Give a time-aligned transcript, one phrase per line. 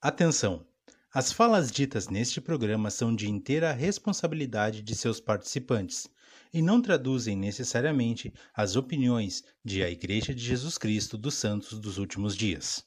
[0.00, 0.64] Atenção!
[1.12, 6.06] As falas ditas neste programa são de inteira responsabilidade de seus participantes
[6.54, 11.98] e não traduzem necessariamente as opiniões de a Igreja de Jesus Cristo dos Santos dos
[11.98, 12.84] Últimos Dias.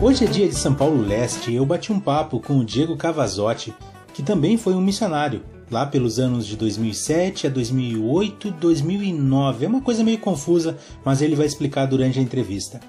[0.00, 2.96] Hoje é dia de São Paulo Leste e eu bati um papo com o Diego
[2.96, 3.74] Cavazotti,
[4.14, 9.64] que também foi um missionário, lá pelos anos de 2007 a 2008, 2009.
[9.64, 12.80] É uma coisa meio confusa, mas ele vai explicar durante a entrevista.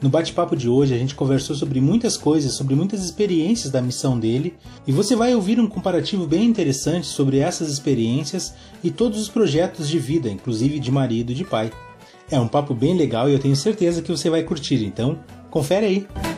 [0.00, 4.18] No bate-papo de hoje, a gente conversou sobre muitas coisas, sobre muitas experiências da missão
[4.18, 4.54] dele,
[4.86, 8.54] e você vai ouvir um comparativo bem interessante sobre essas experiências
[8.84, 11.72] e todos os projetos de vida, inclusive de marido e de pai.
[12.30, 15.18] É um papo bem legal e eu tenho certeza que você vai curtir, então
[15.50, 16.35] confere aí!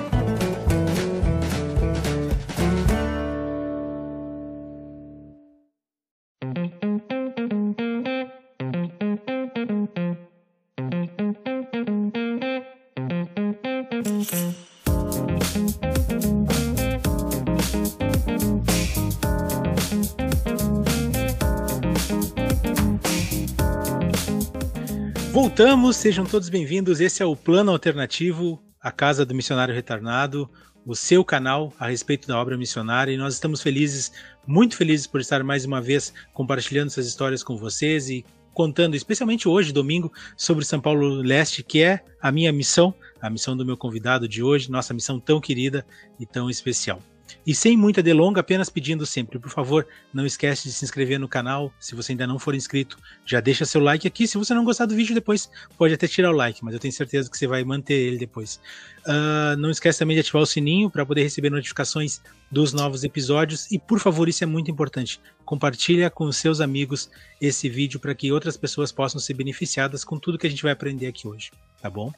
[25.58, 27.00] Voltamos, sejam todos bem-vindos.
[27.00, 30.48] Esse é o Plano Alternativo, a Casa do Missionário Retornado,
[30.86, 33.10] o seu canal a respeito da obra missionária.
[33.10, 34.12] E nós estamos felizes,
[34.46, 39.48] muito felizes por estar mais uma vez compartilhando essas histórias com vocês e contando, especialmente
[39.48, 43.76] hoje, domingo, sobre São Paulo Leste, que é a minha missão, a missão do meu
[43.76, 45.84] convidado de hoje, nossa missão tão querida
[46.20, 47.02] e tão especial.
[47.46, 51.28] E sem muita delonga, apenas pedindo sempre, por favor, não esquece de se inscrever no
[51.28, 51.72] canal.
[51.80, 54.26] Se você ainda não for inscrito, já deixa seu like aqui.
[54.26, 56.92] Se você não gostar do vídeo depois, pode até tirar o like, mas eu tenho
[56.92, 58.60] certeza que você vai manter ele depois.
[59.06, 63.70] Uh, não esquece também de ativar o sininho para poder receber notificações dos novos episódios.
[63.70, 65.20] E por favor, isso é muito importante.
[65.44, 70.38] Compartilha com seus amigos esse vídeo para que outras pessoas possam ser beneficiadas com tudo
[70.38, 72.12] que a gente vai aprender aqui hoje, tá bom?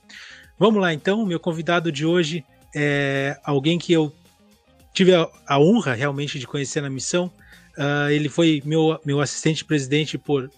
[0.58, 2.44] Vamos lá então, meu convidado de hoje
[2.74, 4.12] é alguém que eu
[4.92, 7.32] tive a, a, honra realmente de conhecer na missão.
[7.76, 10.50] Uh, ele foi meu, meu assistente presidente por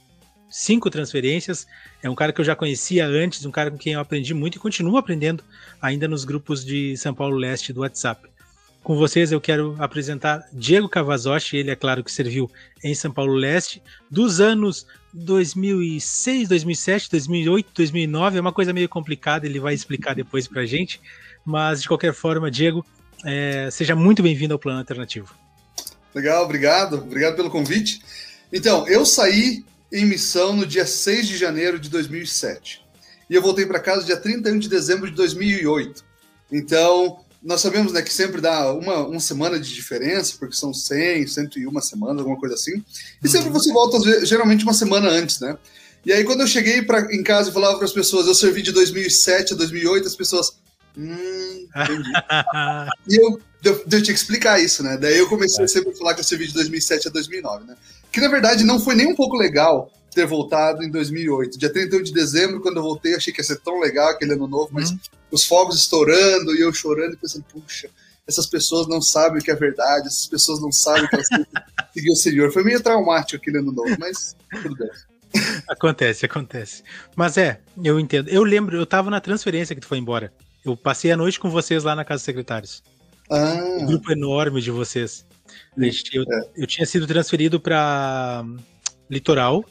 [0.48, 1.66] cinco transferências.
[2.02, 4.56] É um cara que eu já conhecia antes, um cara com quem eu aprendi muito
[4.56, 5.42] e continuo aprendendo
[5.80, 8.32] ainda nos grupos de São Paulo Leste do WhatsApp.
[8.82, 12.50] Com vocês eu quero apresentar Diego Cavazotti, ele é claro que serviu
[12.82, 14.84] em São Paulo Leste, dos anos
[15.14, 21.00] 2006, 2007, 2008, 2009, é uma coisa meio complicada, ele vai explicar depois pra gente,
[21.44, 22.84] mas de qualquer forma, Diego,
[23.24, 25.34] é, seja muito bem-vindo ao Plano Alternativo.
[26.14, 26.96] Legal, obrigado.
[26.96, 28.02] Obrigado pelo convite.
[28.52, 32.82] Então, eu saí em missão no dia 6 de janeiro de 2007.
[33.28, 36.04] E eu voltei para casa dia 31 de dezembro de 2008.
[36.50, 41.26] Então, nós sabemos né, que sempre dá uma, uma semana de diferença, porque são 100,
[41.26, 42.82] 101 semanas, alguma coisa assim.
[43.22, 43.52] E sempre uhum.
[43.52, 45.56] você volta, geralmente, uma semana antes, né?
[46.04, 48.60] E aí, quando eu cheguei pra, em casa e falava para as pessoas, eu servi
[48.62, 50.52] de 2007 a 2008, as pessoas,
[50.96, 52.10] Hum, entendi.
[53.08, 54.96] e eu, eu, eu, tinha que explicar isso, né?
[54.96, 55.68] Daí eu comecei é.
[55.68, 57.76] sempre a falar que eu servi de 2007 a 2009, né?
[58.10, 61.58] Que na verdade não foi nem um pouco legal ter voltado em 2008.
[61.58, 64.46] Dia 31 de dezembro, quando eu voltei, achei que ia ser tão legal aquele ano
[64.46, 64.98] novo, mas hum.
[65.30, 67.88] os fogos estourando e eu chorando e pensando, puxa,
[68.26, 71.44] essas pessoas não sabem o que é verdade, essas pessoas não sabem que elas têm
[71.44, 72.52] que seguir o Senhor.
[72.52, 74.90] Foi meio traumático aquele ano novo, mas tudo bem.
[75.68, 76.82] Acontece, acontece.
[77.16, 78.28] Mas é, eu entendo.
[78.28, 80.32] Eu lembro, eu tava na transferência que tu foi embora.
[80.64, 82.82] Eu passei a noite com vocês lá na Casa dos Secretários.
[83.30, 83.54] Ah.
[83.80, 85.26] Um grupo enorme de vocês.
[85.76, 86.50] Eu, é.
[86.56, 88.44] eu tinha sido transferido para
[89.10, 89.64] Litoral.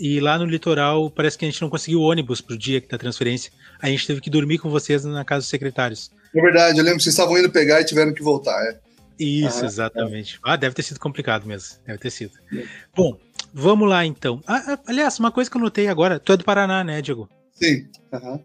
[0.00, 3.50] E lá no litoral parece que a gente não conseguiu ônibus pro dia da transferência.
[3.82, 6.10] A gente teve que dormir com vocês na casa dos secretários.
[6.34, 8.62] É verdade, eu lembro que vocês estavam indo pegar e tiveram que voltar.
[8.64, 8.78] É.
[9.18, 10.36] Isso, ah, exatamente.
[10.36, 10.38] É.
[10.44, 11.78] Ah, deve ter sido complicado mesmo.
[11.84, 12.32] Deve ter sido.
[12.54, 12.64] É.
[12.94, 13.18] Bom,
[13.52, 14.40] vamos lá então.
[14.46, 17.28] Ah, ah, aliás, uma coisa que eu notei agora, tu é do Paraná, né, Diego?
[17.52, 17.88] Sim.
[18.12, 18.44] Uhum.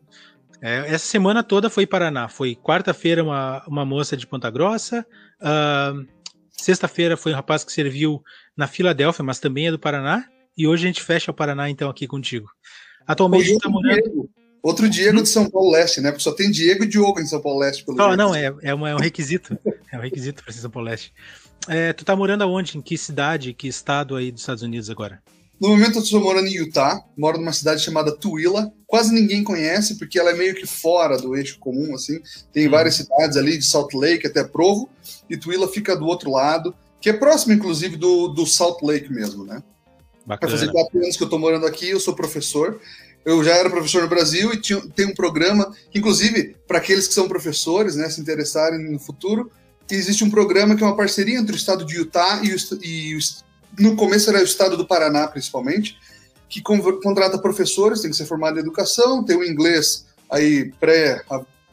[0.63, 2.29] É, essa semana toda foi Paraná.
[2.29, 5.06] Foi quarta-feira uma, uma moça de Ponta Grossa.
[5.41, 6.07] Uh,
[6.63, 8.24] Sexta-feira foi um rapaz que serviu
[8.56, 10.25] na Filadélfia, mas também é do Paraná.
[10.57, 12.47] E hoje a gente fecha o Paraná então aqui contigo.
[13.06, 14.02] Atualmente está morando.
[14.02, 14.29] Diego.
[14.62, 16.09] Outro Diego de São Paulo Leste, né?
[16.09, 17.84] Porque só tem Diego e Diogo em São Paulo Leste.
[17.84, 19.58] Pelo oh, não, é, é, um, é um requisito.
[19.91, 21.14] é um requisito para ser São Paulo Leste.
[21.67, 22.78] É, tu tá morando aonde?
[22.78, 25.22] Em que cidade, que estado aí dos Estados Unidos agora?
[25.63, 28.69] No momento eu estou morando em Utah, moro numa cidade chamada Tooele.
[28.85, 32.19] Quase ninguém conhece, porque ela é meio que fora do eixo comum, assim.
[32.51, 32.71] Tem hum.
[32.71, 34.89] várias cidades ali, de Salt Lake até Provo,
[35.29, 39.45] e Tooele fica do outro lado, que é próximo, inclusive, do, do Salt Lake mesmo,
[39.45, 39.63] né?
[40.25, 42.81] Vai fazer quatro anos que eu estou morando aqui, eu sou professor.
[43.23, 47.13] Eu já era professor no Brasil e tinha, tem um programa, inclusive, para aqueles que
[47.13, 49.49] são professores, né, se interessarem no futuro,
[49.89, 53.15] existe um programa que é uma parceria entre o estado de Utah e o, e
[53.15, 53.19] o
[53.79, 55.97] no começo era o estado do Paraná, principalmente,
[56.47, 61.23] que contrata professores, tem que ser formado em educação, tem o inglês aí pré,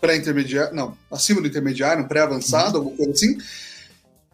[0.01, 2.85] pré-intermediário, não, acima do intermediário, pré-avançado, uhum.
[2.85, 3.39] alguma coisa assim,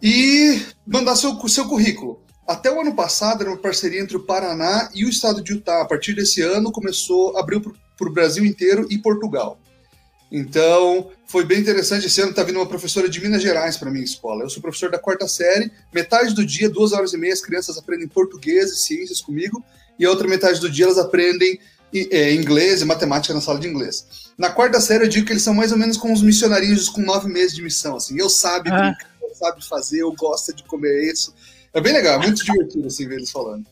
[0.02, 2.20] e mandar seu, seu currículo.
[2.46, 5.82] Até o ano passado era uma parceria entre o Paraná e o estado de Utah.
[5.82, 9.58] A partir desse ano começou, abriu para o Brasil inteiro e Portugal.
[10.31, 12.06] Então, foi bem interessante.
[12.06, 14.43] Esse ano está vindo uma professora de Minas Gerais para minha escola.
[14.43, 15.70] Eu sou professor da quarta série.
[15.93, 19.64] Metade do dia, duas horas e meia, as crianças aprendem português e ciências comigo.
[19.99, 21.58] E a outra metade do dia elas aprendem
[21.94, 24.32] é, inglês e matemática na sala de inglês.
[24.37, 27.00] Na quarta série eu digo que eles são mais ou menos como os missionarinhos com
[27.00, 27.96] nove meses de missão.
[27.96, 28.90] Assim, eu sabe ah.
[28.90, 31.34] brincar, eu sabe fazer, eu gosto de comer isso.
[31.73, 33.67] É bem legal, é muito divertido assim ver eles falando.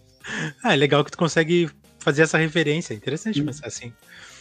[0.62, 1.68] Ah, é legal que tu consegue
[1.98, 2.94] fazer essa referência.
[2.94, 3.46] É interessante hum.
[3.46, 3.92] pensar assim.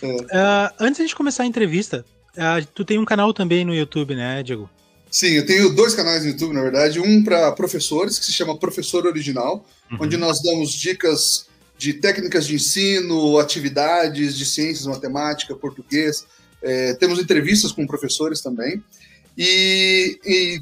[0.08, 2.06] Uh, antes de começar a entrevista,
[2.36, 4.70] uh, tu tem um canal também no YouTube, né, Diego?
[5.10, 7.00] Sim, eu tenho dois canais no YouTube, na verdade.
[7.00, 10.00] Um para professores, que se chama Professor Original, uhum.
[10.02, 11.46] onde nós damos dicas
[11.78, 16.26] de técnicas de ensino, atividades de ciências, matemática, português.
[16.64, 18.84] É, temos entrevistas com professores também.
[19.38, 20.62] E, e,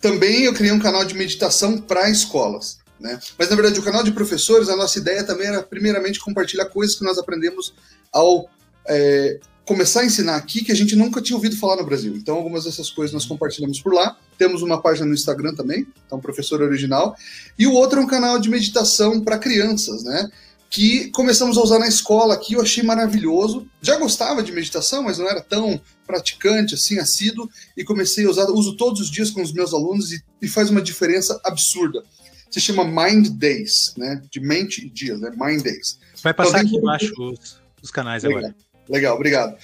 [0.00, 2.78] também eu criei um canal de meditação para escolas.
[3.00, 3.18] Né?
[3.38, 6.96] Mas, na verdade, o canal de professores, a nossa ideia também era, primeiramente, compartilhar coisas
[6.96, 7.74] que nós aprendemos
[8.12, 8.48] ao
[8.86, 12.14] é, começar a ensinar aqui que a gente nunca tinha ouvido falar no Brasil.
[12.16, 14.16] Então, algumas dessas coisas nós compartilhamos por lá.
[14.36, 17.16] Temos uma página no Instagram também, então, Professor Original.
[17.58, 20.28] E o outro é um canal de meditação para crianças, né?
[20.68, 23.66] Que começamos a usar na escola aqui, eu achei maravilhoso.
[23.80, 27.48] Já gostava de meditação, mas não era tão praticante, assim, assíduo.
[27.76, 30.70] E comecei a usar, uso todos os dias com os meus alunos e, e faz
[30.70, 32.02] uma diferença absurda.
[32.50, 34.20] Se chama Mind Days, né?
[34.30, 35.30] De mente e dias, né?
[35.30, 35.98] Mind Days.
[36.22, 38.38] Vai passar então, aqui embaixo os, os canais Legal.
[38.38, 38.63] agora.
[38.88, 39.56] Legal, obrigado.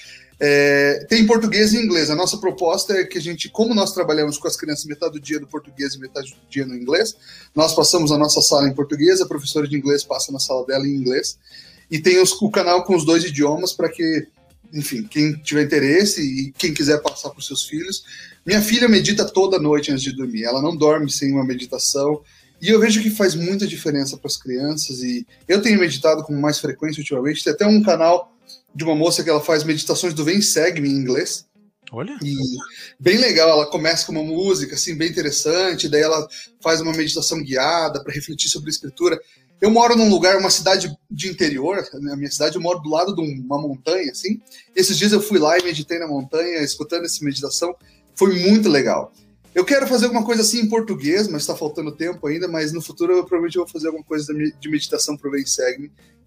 [0.42, 2.08] É, tem português e inglês.
[2.08, 5.20] A nossa proposta é que a gente, como nós trabalhamos com as crianças metade do
[5.20, 7.14] dia no português e metade do dia no inglês,
[7.54, 10.86] nós passamos a nossa sala em português, a professora de inglês passa na sala dela
[10.86, 11.38] em inglês.
[11.90, 14.28] E tem os, o canal com os dois idiomas para que,
[14.72, 18.02] enfim, quem tiver interesse e quem quiser passar para os seus filhos.
[18.46, 20.44] Minha filha medita toda noite antes de dormir.
[20.44, 22.22] Ela não dorme sem uma meditação.
[22.62, 25.02] E eu vejo que faz muita diferença para as crianças.
[25.02, 27.44] E eu tenho meditado com mais frequência ultimamente.
[27.44, 28.34] Tem até um canal
[28.74, 31.46] de uma moça que ela faz meditações do Vem Segue-me em inglês.
[31.92, 32.16] Olha.
[32.22, 32.36] E
[32.98, 36.26] bem legal, ela começa com uma música assim bem interessante, daí ela
[36.62, 39.20] faz uma meditação guiada para refletir sobre a escritura.
[39.60, 43.14] Eu moro num lugar, uma cidade de interior, na minha cidade eu moro do lado
[43.14, 44.40] de uma montanha assim.
[44.74, 47.74] Esses dias eu fui lá e meditei na montanha, escutando essa meditação,
[48.14, 49.12] foi muito legal.
[49.54, 52.80] Eu quero fazer alguma coisa assim em português, mas está faltando tempo ainda, mas no
[52.80, 55.44] futuro eu provavelmente vou fazer alguma coisa de meditação para o Vem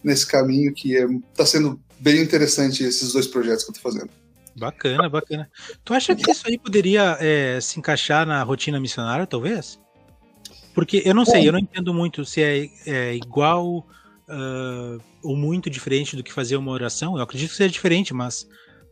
[0.03, 4.11] nesse caminho que está é, sendo bem interessante esses dois projetos que eu estou fazendo.
[4.55, 5.49] Bacana, bacana.
[5.83, 9.79] Tu acha que isso aí poderia é, se encaixar na rotina missionária, talvez?
[10.75, 13.87] Porque eu não sei, eu não entendo muito se é, é igual
[14.27, 17.17] uh, ou muito diferente do que fazer uma oração.
[17.17, 18.47] Eu acredito que seja diferente, mas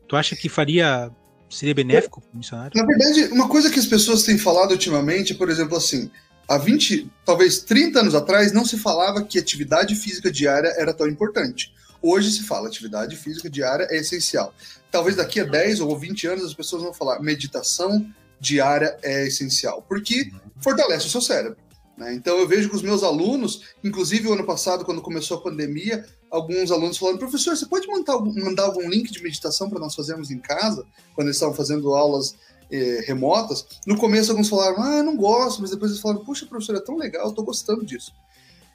[0.08, 1.12] tu acha que faria
[1.52, 2.72] seria benéfico para o missionário?
[2.76, 6.10] Na verdade, uma coisa que as pessoas têm falado ultimamente, por exemplo, assim,
[6.48, 11.08] há 20, talvez 30 anos atrás, não se falava que atividade física diária era tão
[11.08, 11.74] importante.
[12.02, 14.54] Hoje se fala atividade física diária é essencial.
[14.90, 18.06] Talvez daqui a 10 ou 20 anos as pessoas vão falar meditação
[18.40, 21.58] diária é essencial, porque fortalece o seu cérebro.
[22.02, 22.16] Né?
[22.16, 26.04] Então eu vejo que os meus alunos, inclusive o ano passado, quando começou a pandemia,
[26.32, 30.32] alguns alunos falaram, professor, você pode mandar, mandar algum link de meditação para nós fazermos
[30.32, 30.84] em casa,
[31.14, 32.36] quando eles estavam fazendo aulas
[32.72, 33.68] eh, remotas?
[33.86, 36.98] No começo alguns falaram, ah, não gosto, mas depois eles falaram, puxa, professor, é tão
[36.98, 38.12] legal, tô gostando disso.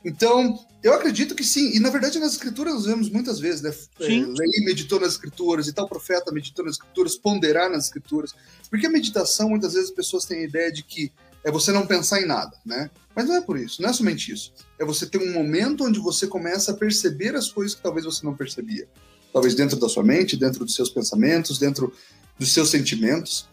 [0.05, 1.75] Então, eu acredito que sim.
[1.75, 3.73] E na verdade, nas escrituras nós vemos muitas vezes, né?
[3.73, 4.23] Sim.
[4.23, 8.33] É, Lei meditou nas escrituras e tal profeta meditou nas escrituras, ponderar nas escrituras.
[8.71, 11.11] Porque a meditação, muitas vezes, as pessoas têm a ideia de que
[11.47, 12.91] é você não pensar em nada, né?
[13.15, 14.53] Mas não é por isso, não é somente isso.
[14.81, 18.27] É você ter um momento onde você começa a perceber as coisas que talvez você
[18.27, 18.89] não percebia.
[19.33, 21.93] Talvez dentro da sua mente, dentro dos seus pensamentos, dentro
[22.37, 23.49] dos seus sentimentos.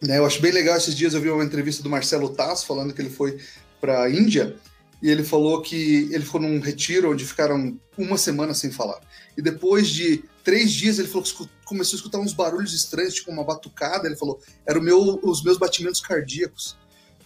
[0.00, 0.18] Né?
[0.18, 3.02] Eu acho bem legal, esses dias eu vi uma entrevista do Marcelo Tass falando que
[3.02, 3.36] ele foi
[3.80, 4.54] para a Índia
[5.02, 9.00] e ele falou que ele foi num retiro onde ficaram uma semana sem falar.
[9.36, 13.32] E depois de três dias ele falou que começou a escutar uns barulhos estranhos, tipo
[13.32, 14.06] uma batucada.
[14.06, 16.76] Ele falou, eram meu, os meus batimentos cardíacos.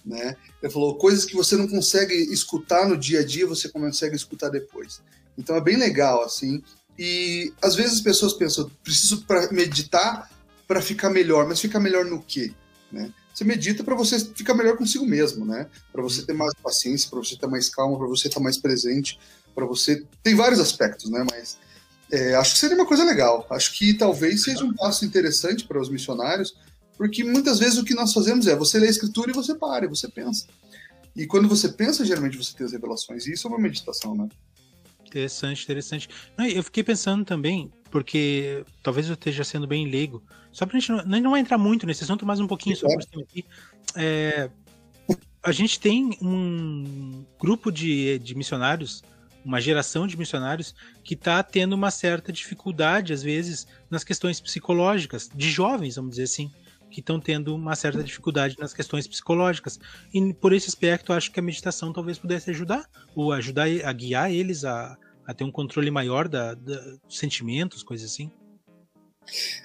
[0.04, 0.36] Né?
[0.62, 4.48] Ele falou, coisas que você não consegue escutar no dia a dia, você consegue escutar
[4.48, 5.00] depois.
[5.36, 6.62] Então é bem legal, assim.
[6.98, 10.30] E às vezes as pessoas pensam, preciso para meditar
[10.66, 12.52] para ficar melhor, mas ficar melhor no quê?
[12.92, 13.10] Né?
[13.32, 15.66] Você medita para você ficar melhor consigo mesmo, né?
[15.92, 19.18] Para você ter mais paciência, para você ter mais calma, para você estar mais presente,
[19.54, 20.04] para você.
[20.22, 21.24] Tem vários aspectos, né?
[21.30, 21.56] Mas
[22.10, 23.46] é, acho que seria uma coisa legal.
[23.48, 26.56] Acho que talvez seja um passo interessante para os missionários,
[26.98, 29.84] porque muitas vezes o que nós fazemos é você lê a escritura e você para,
[29.84, 30.48] e você pensa.
[31.14, 33.26] E quando você pensa, geralmente você tem as revelações.
[33.26, 34.28] E isso é uma meditação, né?
[35.06, 36.08] Interessante, interessante.
[36.54, 40.22] eu fiquei pensando também, porque talvez eu esteja sendo bem leigo.
[40.52, 43.22] Só para a gente não, não entrar muito nesse assunto, mas um pouquinho por cima
[43.22, 43.44] aqui.
[43.94, 44.50] É,
[45.42, 49.02] a gente tem um grupo de, de missionários,
[49.44, 50.74] uma geração de missionários
[51.04, 56.24] que está tendo uma certa dificuldade, às vezes, nas questões psicológicas, de jovens, vamos dizer
[56.24, 56.50] assim,
[56.90, 59.78] que estão tendo uma certa dificuldade nas questões psicológicas.
[60.12, 64.30] E por esse aspecto, acho que a meditação talvez pudesse ajudar, ou ajudar a guiar
[64.30, 68.30] eles a, a ter um controle maior da, da, dos sentimentos, coisas assim.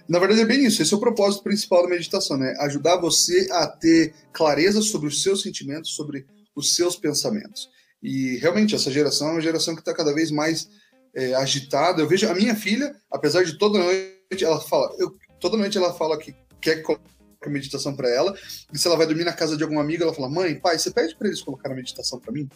[0.08, 2.54] Na verdade é bem isso, esse é o propósito principal da meditação, né?
[2.60, 7.70] Ajudar você a ter clareza sobre os seus sentimentos, sobre os seus pensamentos.
[8.02, 10.70] E realmente essa geração é uma geração que está cada vez mais
[11.16, 12.02] é, agitada.
[12.02, 15.94] Eu vejo a minha filha, apesar de toda noite ela fala, eu, toda noite ela
[15.94, 17.04] fala que quer colocar
[17.48, 18.34] meditação para ela,
[18.72, 20.92] e se ela vai dormir na casa de algum amigo, ela fala: "Mãe, pai, você
[20.92, 22.50] pede para eles colocar a meditação para mim?".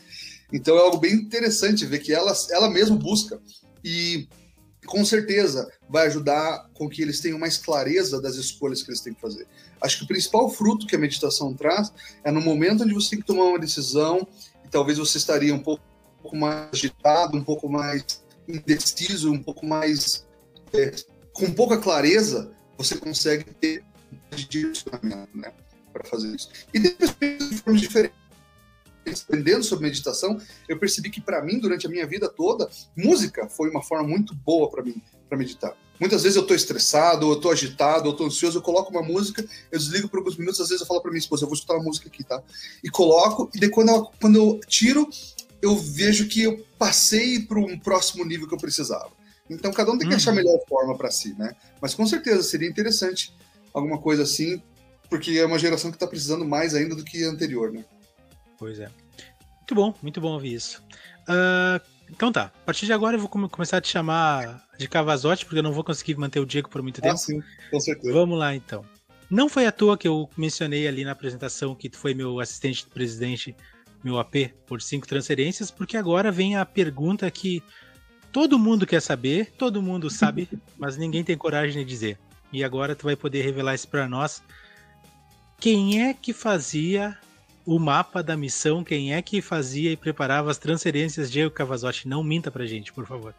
[0.52, 3.40] Então é algo bem interessante ver que ela ela mesma busca
[3.84, 4.28] e
[4.86, 9.14] com certeza vai ajudar com que eles tenham mais clareza das escolhas que eles têm
[9.14, 9.46] que fazer.
[9.82, 11.92] Acho que o principal fruto que a meditação traz
[12.24, 14.26] é no momento onde você tem que tomar uma decisão
[14.66, 15.84] e talvez você estaria um pouco,
[16.20, 20.26] um pouco mais agitado, um pouco mais indeciso, um pouco mais
[20.74, 20.94] é,
[21.34, 23.84] com pouca clareza, você consegue ter
[24.46, 25.51] direcionamento, né,
[25.91, 26.50] para fazer isso.
[26.74, 28.27] E depois de formas diferentes
[29.24, 33.70] aprendendo sobre meditação, eu percebi que para mim, durante a minha vida toda, música foi
[33.70, 35.75] uma forma muito boa para mim para meditar.
[36.00, 39.44] Muitas vezes eu estou estressado, eu estou agitado, eu estou ansioso, eu coloco uma música,
[39.72, 41.75] eu desligo por alguns minutos, às vezes eu falo para minha esposa, eu vou escutar
[41.75, 42.41] uma música aqui, tá?
[42.84, 45.10] E coloco, e daí quando eu, quando eu tiro,
[45.62, 49.12] eu vejo que eu passei para um próximo nível que eu precisava.
[49.50, 50.17] Então cada um tem que uhum.
[50.17, 51.56] achar a melhor forma para si, né?
[51.82, 53.34] Mas com certeza seria interessante
[53.78, 54.62] alguma coisa assim,
[55.10, 57.86] porque é uma geração que está precisando mais ainda do que a anterior, né?
[58.58, 58.90] Pois é.
[59.58, 60.84] Muito bom, muito bom ouvir isso.
[61.24, 61.80] Uh,
[62.10, 65.60] então tá, a partir de agora eu vou começar a te chamar de Cavazote, porque
[65.60, 67.16] eu não vou conseguir manter o Diego por muito ah, tempo.
[67.16, 68.14] Ah, sim, com certeza.
[68.14, 68.86] Vamos lá então.
[69.30, 72.86] Não foi à toa que eu mencionei ali na apresentação que tu foi meu assistente
[72.86, 73.56] do presidente,
[74.02, 77.62] meu AP, por cinco transferências, porque agora vem a pergunta que
[78.32, 82.18] todo mundo quer saber, todo mundo sabe, mas ninguém tem coragem de dizer.
[82.51, 84.42] E agora tu vai poder revelar isso para nós.
[85.60, 87.18] Quem é que fazia
[87.66, 92.08] o mapa da missão, quem é que fazia e preparava as transferências, Diego Cavazotti?
[92.08, 93.36] Não minta pra gente, por favor.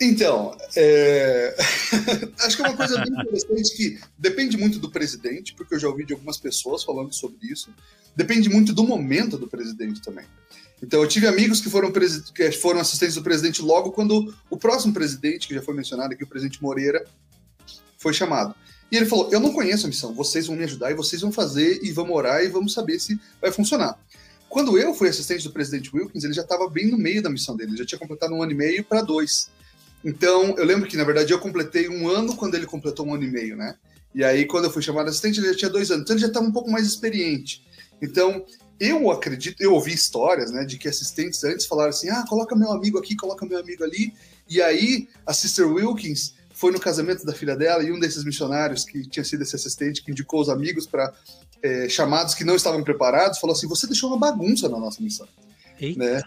[0.00, 1.54] Então, é...
[2.40, 5.88] acho que é uma coisa bem interessante que depende muito do presidente, porque eu já
[5.88, 7.70] ouvi de algumas pessoas falando sobre isso.
[8.16, 10.24] Depende muito do momento do presidente também.
[10.82, 14.94] Então, eu tive amigos que foram, que foram assistentes do presidente logo quando o próximo
[14.94, 17.04] presidente, que já foi mencionado aqui, o presidente Moreira,
[18.00, 18.54] foi chamado.
[18.90, 21.30] E ele falou: Eu não conheço a missão, vocês vão me ajudar e vocês vão
[21.30, 23.96] fazer e vamos orar e vamos saber se vai funcionar.
[24.48, 27.54] Quando eu fui assistente do presidente Wilkins, ele já estava bem no meio da missão
[27.54, 29.48] dele, ele já tinha completado um ano e meio para dois.
[30.04, 33.22] Então, eu lembro que, na verdade, eu completei um ano quando ele completou um ano
[33.22, 33.76] e meio, né?
[34.12, 36.02] E aí, quando eu fui chamado assistente, ele já tinha dois anos.
[36.02, 37.64] Então, ele já estava um pouco mais experiente.
[38.02, 38.44] Então,
[38.80, 42.72] eu acredito, eu ouvi histórias, né, de que assistentes antes falaram assim: ah, coloca meu
[42.72, 44.12] amigo aqui, coloca meu amigo ali.
[44.48, 48.84] E aí, a Sister Wilkins foi no casamento da filha dela e um desses missionários
[48.84, 51.10] que tinha sido esse assistente que indicou os amigos para
[51.62, 55.26] é, chamados que não estavam preparados falou assim: você deixou uma bagunça na nossa missão,
[55.80, 55.98] Eita.
[55.98, 56.22] né?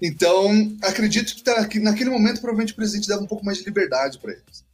[0.00, 3.64] Então acredito que, tá, que naquele momento provavelmente o presidente dava um pouco mais de
[3.64, 4.64] liberdade para eles.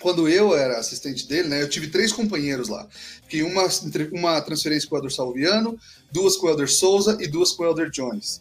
[0.00, 2.88] Quando eu era assistente dele, né, eu tive três companheiros lá.
[3.28, 3.68] Que uma,
[4.12, 5.78] uma transferência com o Elder Salviano,
[6.10, 8.40] duas com o Elder Souza e duas com o Elder Jones.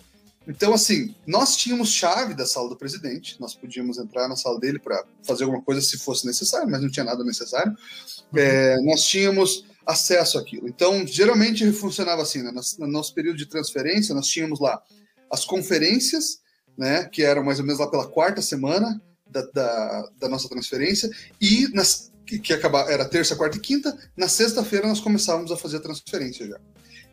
[0.49, 4.79] Então, assim, nós tínhamos chave da sala do presidente, nós podíamos entrar na sala dele
[4.79, 7.71] para fazer alguma coisa se fosse necessário, mas não tinha nada necessário.
[8.33, 8.39] Uhum.
[8.39, 10.67] É, nós tínhamos acesso àquilo.
[10.67, 12.51] Então, geralmente funcionava assim, né?
[12.79, 14.81] no nosso período de transferência, nós tínhamos lá
[15.31, 16.39] as conferências,
[16.75, 21.07] né, que eram mais ou menos lá pela quarta semana da, da, da nossa transferência,
[21.39, 25.77] e nas, que, que era terça, quarta e quinta, na sexta-feira nós começávamos a fazer
[25.77, 26.59] a transferência já.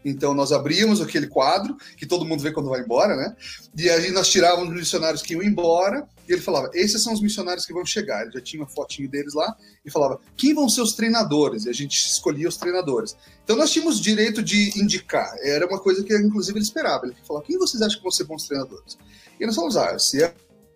[0.08, 3.34] Então nós abríamos aquele quadro que todo mundo vê quando vai embora, né?
[3.76, 7.20] E aí nós tirávamos os missionários que iam embora e ele falava: esses são os
[7.20, 8.22] missionários que vão chegar.
[8.22, 11.64] Ele já tinha uma fotinho deles lá e falava: quem vão ser os treinadores?
[11.64, 13.16] E a gente escolhia os treinadores.
[13.42, 15.34] Então nós tínhamos direito de indicar.
[15.42, 17.04] Era uma coisa que inclusive ele esperava.
[17.06, 18.96] Ele falava: quem vocês acham que vão ser bons treinadores?
[19.40, 20.32] E nós falamos: ah, esse é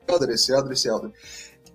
[0.09, 1.13] Elder, esse Elder, esse Elder.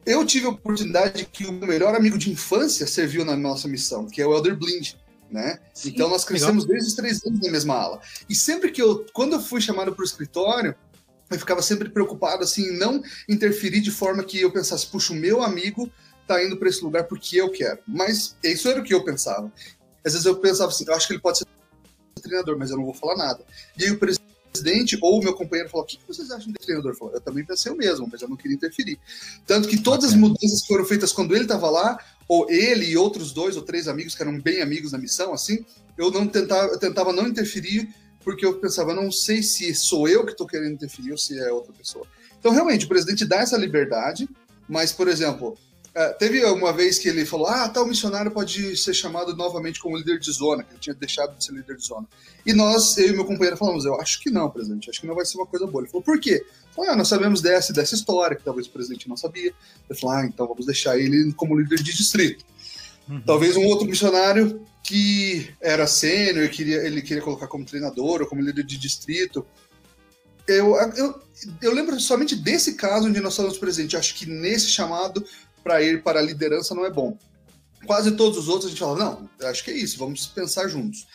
[0.06, 4.06] Eu tive a oportunidade que o meu melhor amigo de infância serviu na nossa missão,
[4.06, 4.94] que é o Elder Blind
[5.30, 5.60] né?
[5.74, 6.74] Sim, então nós crescemos legal.
[6.74, 8.02] desde os três anos na mesma ala.
[8.30, 10.76] E sempre que eu, quando eu fui chamado para o escritório,
[11.30, 15.16] eu ficava sempre preocupado assim, em não interferir de forma que eu pensasse, puxa, o
[15.16, 15.92] meu amigo
[16.28, 17.80] tá indo para esse lugar porque eu quero.
[17.88, 19.52] Mas isso era o que eu pensava.
[20.04, 21.46] Às vezes eu pensava assim, eu acho que ele pode ser
[22.22, 23.44] treinador, mas eu não vou falar nada.
[23.78, 26.96] E aí o presidente ou o meu companheiro falou: o que vocês acham desse treinador?
[26.96, 29.00] Falou, eu também pensei o mesmo, mas eu não queria interferir.
[29.46, 32.98] Tanto que todas as mudanças que foram feitas quando ele estava lá, ou ele e
[32.98, 35.66] outros dois ou três amigos que eram bem amigos na missão, assim,
[35.98, 37.90] eu não tentava, eu tentava não interferir,
[38.24, 41.52] porque eu pensava, não sei se sou eu que estou querendo interferir ou se é
[41.52, 42.06] outra pessoa.
[42.40, 44.28] Então, realmente, o presidente dá essa liberdade,
[44.68, 45.58] mas, por exemplo,
[45.96, 49.96] é, teve uma vez que ele falou: ah, tal missionário pode ser chamado novamente como
[49.96, 52.06] líder de zona, que ele tinha deixado de ser líder de zona.
[52.46, 55.16] E nós, eu e meu companheiro, falamos: eu acho que não, presidente, acho que não
[55.16, 55.84] vai ser uma coisa boa.
[55.84, 56.46] Ele falou: por quê?
[56.76, 59.54] Falei, ah, nós sabemos dessa e dessa história, que talvez o presidente não sabia.
[59.90, 62.44] Ele falou: ah, então vamos deixar ele como líder de distrito.
[63.08, 63.22] Uhum.
[63.22, 68.42] Talvez um outro missionário que era sênior, queria, ele queria colocar como treinador ou como
[68.42, 69.46] líder de distrito.
[70.48, 71.22] Eu, eu,
[71.62, 73.98] eu lembro somente desse caso onde nós falamos presente.
[73.98, 75.26] Acho que nesse chamado
[75.64, 77.18] para ir para a liderança não é bom.
[77.88, 81.08] Quase todos os outros a gente fala, não, acho que é isso, vamos pensar juntos.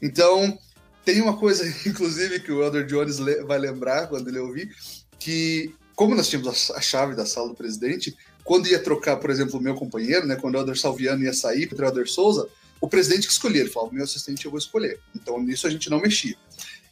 [0.00, 0.58] Então,
[1.04, 4.74] tem uma coisa, inclusive, que o Elder Jones vai lembrar quando ele ouvir,
[5.22, 9.58] que como nós tínhamos a chave da sala do presidente, quando ia trocar, por exemplo,
[9.58, 12.48] o meu companheiro, né, quando o Elder Salviano ia sair para o Elder Souza,
[12.80, 14.98] o presidente que escolhia, ele falava, meu assistente eu vou escolher.
[15.14, 16.34] Então, nisso a gente não mexia.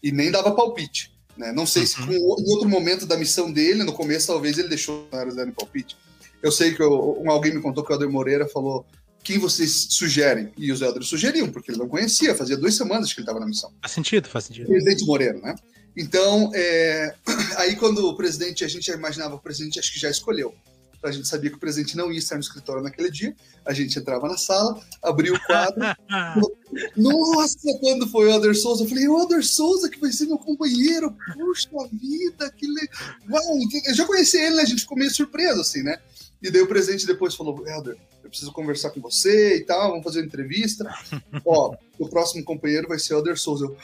[0.01, 1.13] E nem dava palpite.
[1.37, 1.51] Né?
[1.51, 1.89] Não sei uhum.
[1.89, 5.53] se com, em outro momento da missão dele, no começo, talvez ele deixou os darem
[5.53, 5.97] palpite.
[6.41, 8.87] Eu sei que eu, alguém me contou que o Helder Moreira falou
[9.23, 10.53] quem vocês sugerem?
[10.57, 13.47] E os elders sugeriam, porque ele não conhecia, fazia duas semanas que ele estava na
[13.47, 13.71] missão.
[13.83, 14.67] Faz sentido, faz sentido.
[14.67, 15.55] Presidente Moreira, né?
[15.97, 17.15] Então, é...
[17.59, 20.55] aí quando o presidente, a gente já imaginava, o presidente acho que já escolheu.
[21.03, 23.35] A gente sabia que o presidente não ia estar no escritório naquele dia.
[23.65, 25.81] A gente entrava na sala, abria o quadro.
[26.95, 31.17] Nossa, quando foi o Elder Souza, eu falei, o Souza que vai ser meu companheiro.
[31.33, 33.57] Puxa vida, que legal.
[33.87, 34.63] Eu já conheci ele, né?
[34.63, 35.99] A gente ficou meio surpreso, assim, né?
[36.43, 37.97] E daí o presidente depois falou: Helder,
[38.31, 40.89] eu preciso conversar com você e tal, vamos fazer uma entrevista.
[41.45, 43.67] Ó, o próximo companheiro vai ser o Helder Souza.
[43.67, 43.77] Eu,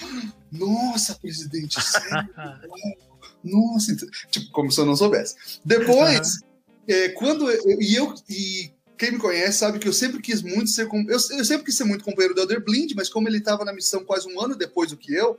[0.53, 2.31] Nossa, presidente, sério?
[3.43, 3.95] Nossa,
[4.31, 5.61] tipo, como se eu não soubesse.
[5.65, 6.41] Depois,
[6.88, 10.71] é, quando eu, e eu e quem me conhece sabe que eu sempre quis muito
[10.71, 13.65] ser eu, eu sempre quis ser muito companheiro do Elder Blind, mas como ele estava
[13.65, 15.37] na missão quase um ano depois do que eu,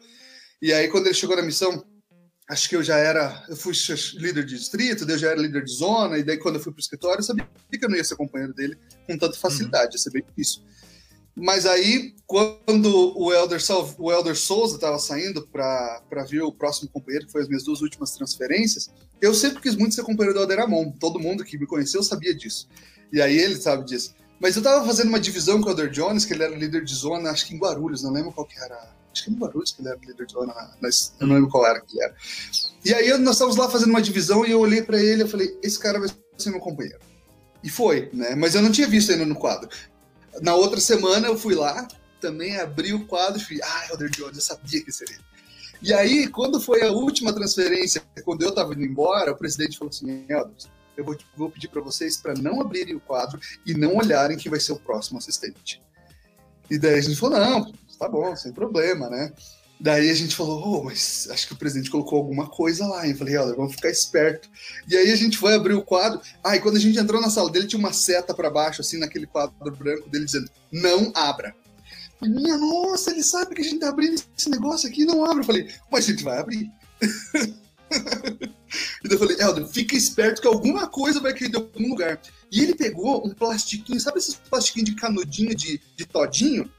[0.61, 1.83] e aí quando ele chegou na missão,
[2.47, 3.73] acho que eu já era, eu fui
[4.15, 6.79] líder de distrito, eu já era líder de zona, e daí quando eu fui para
[6.79, 9.93] o escritório, eu sabia que eu não ia ser companheiro dele com tanta facilidade, uhum.
[9.93, 10.61] ia ser bem difícil.
[11.39, 13.61] Mas aí, quando o Elder,
[13.99, 17.81] o Elder Souza estava saindo para ver o próximo companheiro, que foi as minhas duas
[17.81, 18.89] últimas transferências,
[19.21, 20.91] eu sempre quis muito ser companheiro do Elder Amon.
[20.93, 22.67] Todo mundo que me conheceu sabia disso.
[23.13, 24.15] E aí ele sabe disso.
[24.39, 26.95] Mas eu estava fazendo uma divisão com o Elder Jones, que ele era líder de
[26.95, 29.81] zona, acho que em Guarulhos, não lembro qual que era acho que no Guarulhos que
[29.81, 32.15] ele era líder de zona, mas eu não lembro qual era que ele era.
[32.85, 35.57] E aí nós estávamos lá fazendo uma divisão e eu olhei para ele e falei,
[35.61, 36.99] esse cara vai ser meu companheiro.
[37.63, 38.35] E foi, né?
[38.35, 39.69] Mas eu não tinha visto ainda no quadro.
[40.41, 41.87] Na outra semana eu fui lá,
[42.21, 45.19] também abri o quadro e fui, ah, Elder Jones, eu sabia que seria.
[45.81, 49.89] E aí, quando foi a última transferência, quando eu estava indo embora, o presidente falou
[49.89, 50.53] assim, Elder,
[50.95, 54.49] eu vou, vou pedir para vocês para não abrirem o quadro e não olharem quem
[54.49, 55.81] vai ser o próximo assistente.
[56.69, 59.31] E daí a gente falou, não, tá bom, sem problema, né?
[59.79, 63.05] Daí a gente falou, oh, mas acho que o presidente colocou alguma coisa lá.
[63.05, 64.49] E eu falei, olha, vamos ficar esperto.
[64.87, 66.19] E aí a gente foi abrir o quadro.
[66.43, 68.97] Ah, e quando a gente entrou na sala dele, tinha uma seta para baixo, assim,
[68.97, 71.55] naquele quadro branco dele, dizendo, não abra.
[72.19, 75.41] Minha nossa, ele sabe que a gente tá abrindo esse negócio aqui não abre.
[75.41, 76.71] Eu falei, mas a gente vai abrir.
[79.03, 82.19] e eu falei, Helder, fica esperto que alguma coisa vai cair de algum lugar.
[82.51, 86.71] E ele pegou um plastiquinho, sabe esses plastiquinhos de canudinho de, de todinho?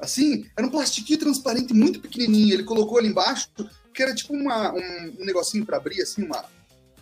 [0.00, 2.54] Assim, era um plastiquinho transparente muito pequenininho.
[2.54, 3.48] Ele colocou ali embaixo,
[3.92, 6.44] que era tipo uma, um, um negocinho para abrir, assim, uma.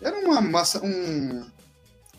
[0.00, 1.44] Era uma massa, um,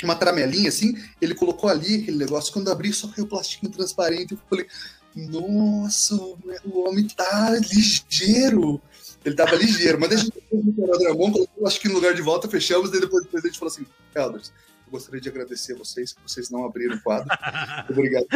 [0.04, 0.98] uma tramelinha, assim.
[1.22, 2.52] Ele colocou ali aquele negócio.
[2.52, 4.34] Quando abri, só caiu o plastiquinho transparente.
[4.34, 4.68] Eu falei,
[5.16, 8.82] nossa, o homem tá ligeiro.
[9.24, 12.48] Ele tava ligeiro, mas deixa eu o Dramon, colocou o plastiquinho no lugar de volta,
[12.48, 14.54] fechamos, e depois o presidente falou assim: Elders,
[14.86, 17.28] eu gostaria de agradecer a vocês, que vocês não abriram o quadro.
[17.90, 18.28] Obrigado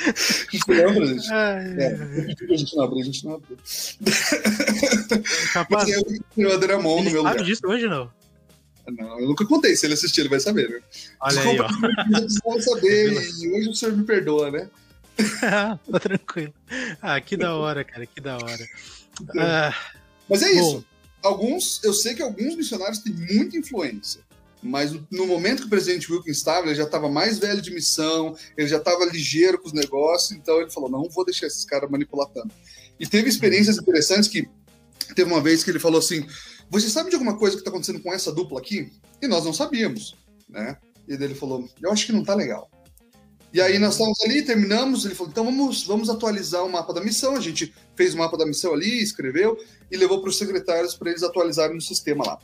[0.00, 0.14] pelo
[0.48, 1.32] a gente lembra, gente.
[1.32, 3.56] É, a gente não abriu, a gente não abriu.
[5.52, 5.88] Capaz.
[5.88, 7.34] Mas eu o Adramon no meu lugar.
[7.34, 8.10] sabe disso hoje, não?
[8.88, 9.76] Não, eu nunca contei.
[9.76, 10.80] Se ele assistir, ele vai saber, né?
[11.20, 11.68] Olha aí, ó.
[12.60, 14.68] saber, e hoje o senhor me perdoa, né?
[15.90, 16.54] tá tranquilo.
[17.00, 18.66] Ah, que da hora, cara, que da hora.
[19.20, 19.74] Então, ah,
[20.28, 20.60] mas é bom.
[20.60, 20.84] isso.
[21.22, 24.22] Alguns, eu sei que alguns missionários têm muita influência.
[24.62, 28.36] Mas no momento que o presidente Wilkins estava, ele já estava mais velho de missão,
[28.56, 31.90] ele já estava ligeiro com os negócios, então ele falou: não vou deixar esses caras
[31.90, 32.54] manipular tanto.
[32.98, 34.46] E teve experiências interessantes que
[35.14, 36.26] teve uma vez que ele falou assim:
[36.68, 38.92] você sabe de alguma coisa que está acontecendo com essa dupla aqui?
[39.22, 40.16] E nós não sabíamos,
[40.48, 40.76] né?
[41.08, 42.70] E ele falou: eu acho que não tá legal.
[43.52, 47.02] E aí nós estávamos ali, terminamos, ele falou, então vamos, vamos atualizar o mapa da
[47.02, 47.34] missão.
[47.34, 49.58] A gente fez o mapa da missão ali, escreveu
[49.90, 52.38] e levou para os secretários para eles atualizarem no sistema lá.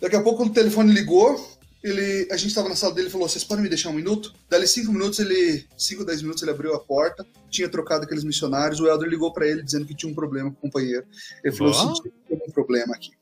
[0.00, 3.28] Daqui a pouco o telefone ligou, ele, a gente estava na sala dele e falou,
[3.28, 4.34] vocês podem me deixar um minuto?
[4.48, 8.80] Dali cinco minutos, ele, cinco, dez minutos, ele abriu a porta, tinha trocado aqueles missionários,
[8.80, 11.06] o Elder ligou para ele dizendo que tinha um problema com o companheiro.
[11.44, 12.02] Ele falou, oh.
[12.02, 13.12] tem um problema aqui.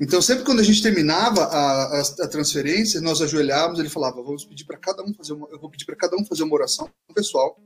[0.00, 4.44] Então, sempre quando a gente terminava a, a, a transferência, nós ajoelhávamos, ele falava: vamos
[4.44, 6.90] pedir para cada um fazer uma, eu vou pedir para cada um fazer uma oração
[7.14, 7.60] pessoal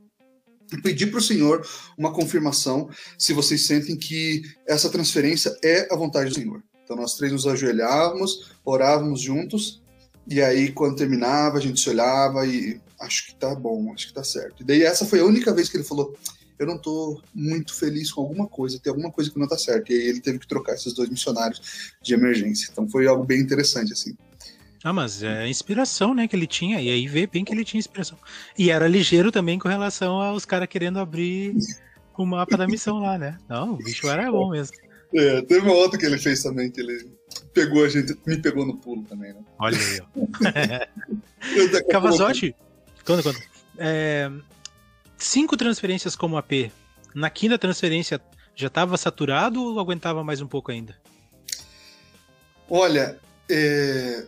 [0.73, 1.65] e pedir para o Senhor
[1.97, 6.61] uma confirmação se vocês sentem que essa transferência é a vontade do Senhor.
[6.85, 9.83] Então, nós três nos ajoelhávamos, orávamos juntos,
[10.27, 14.13] e aí, quando terminava, a gente se olhava e acho que tá bom, acho que
[14.13, 14.63] tá certo.
[14.63, 16.15] E daí, essa foi a única vez que ele falou:
[16.57, 19.91] eu não estou muito feliz com alguma coisa, tem alguma coisa que não está certo.
[19.91, 22.69] E aí ele teve que trocar esses dois missionários de emergência.
[22.71, 24.15] Então foi algo bem interessante, assim.
[24.83, 27.79] Ah, mas é inspiração, né, que ele tinha, e aí vê bem que ele tinha
[27.79, 28.19] inspiração.
[28.55, 31.57] E era ligeiro também com relação aos caras querendo abrir
[32.15, 33.37] o mapa da missão lá, né?
[33.49, 34.77] Não, o bicho era bom mesmo.
[35.13, 37.11] É, teve uma outra que ele fez também, que ele
[37.53, 39.41] pegou a gente, me pegou no pulo também, né?
[39.59, 41.81] Olha aí, ó.
[41.91, 42.55] Cavazotti,
[43.05, 43.39] quando, quando?
[43.77, 44.29] É,
[45.17, 46.71] cinco transferências como AP.
[47.13, 48.19] Na quinta transferência
[48.55, 50.95] já estava saturado ou aguentava mais um pouco ainda?
[52.69, 54.25] Olha, é...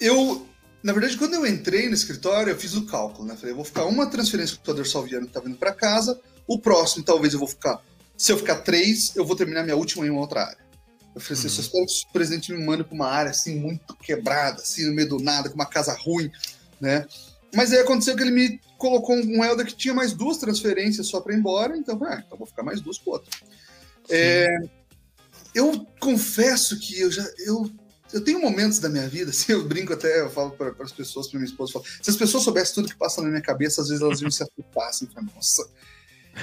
[0.00, 0.46] eu.
[0.82, 3.36] Na verdade, quando eu entrei no escritório, eu fiz o cálculo, né?
[3.36, 6.18] Falei, eu vou ficar uma transferência com o computador salviano que tá vindo para casa,
[6.46, 7.82] o próximo talvez eu vou ficar.
[8.20, 10.58] Se eu ficar três, eu vou terminar minha última em uma outra área.
[11.14, 11.54] Eu falei assim, uhum.
[11.54, 14.92] só espero que o presidente me mande para uma área assim, muito quebrada, assim, no
[14.92, 16.30] meio do nada, com uma casa ruim,
[16.78, 17.06] né?
[17.54, 21.18] Mas aí aconteceu que ele me colocou um Elder que tinha mais duas transferências só
[21.22, 23.30] para ir embora, então, ah, então vou ficar mais duas com outro.
[24.10, 24.46] É,
[25.54, 27.26] eu confesso que eu já.
[27.38, 27.70] Eu,
[28.12, 31.26] eu tenho momentos da minha vida, assim, eu brinco até, eu falo para as pessoas,
[31.26, 33.88] para minha esposa, falo, se as pessoas soubessem tudo que passa na minha cabeça, às
[33.88, 35.66] vezes elas iam se assustar, assim, nossa.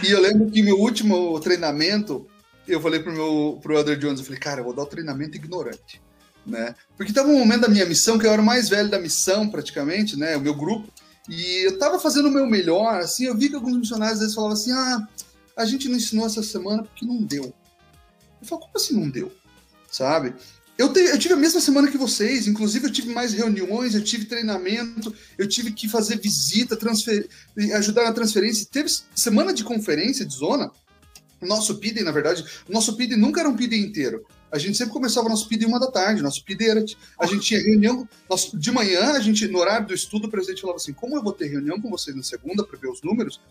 [0.04, 2.28] E eu lembro que meu último treinamento,
[2.68, 5.38] eu falei pro meu pro Elder Jones, eu falei, cara, eu vou dar o treinamento
[5.38, 6.02] ignorante.
[6.46, 6.76] Né?
[6.96, 9.50] Porque estava um momento da minha missão que eu era o mais velho da missão,
[9.50, 10.38] praticamente, né?
[10.38, 10.88] O meu grupo.
[11.28, 14.36] E eu estava fazendo o meu melhor, assim, eu vi que alguns missionários às vezes
[14.36, 15.06] falavam assim, ah,
[15.58, 17.54] a gente não ensinou essa semana porque não deu.
[18.42, 19.30] Eu falo, como assim não deu?
[19.92, 20.34] Sabe?
[20.78, 24.04] Eu, te, eu tive a mesma semana que vocês, inclusive eu tive mais reuniões, eu
[24.04, 27.28] tive treinamento, eu tive que fazer visita, transfer,
[27.76, 28.68] ajudar na transferência.
[28.72, 30.72] Teve semana de conferência de zona,
[31.42, 35.28] nosso PID, na verdade, nosso PID nunca era um PID inteiro a gente sempre começava
[35.28, 36.86] nosso PID uma da tarde, nosso PID era.
[37.20, 38.08] A gente tinha reunião.
[38.54, 41.34] De manhã, a gente, no horário do estudo, o presidente falava assim: como eu vou
[41.34, 43.42] ter reunião com vocês na segunda para ver os números,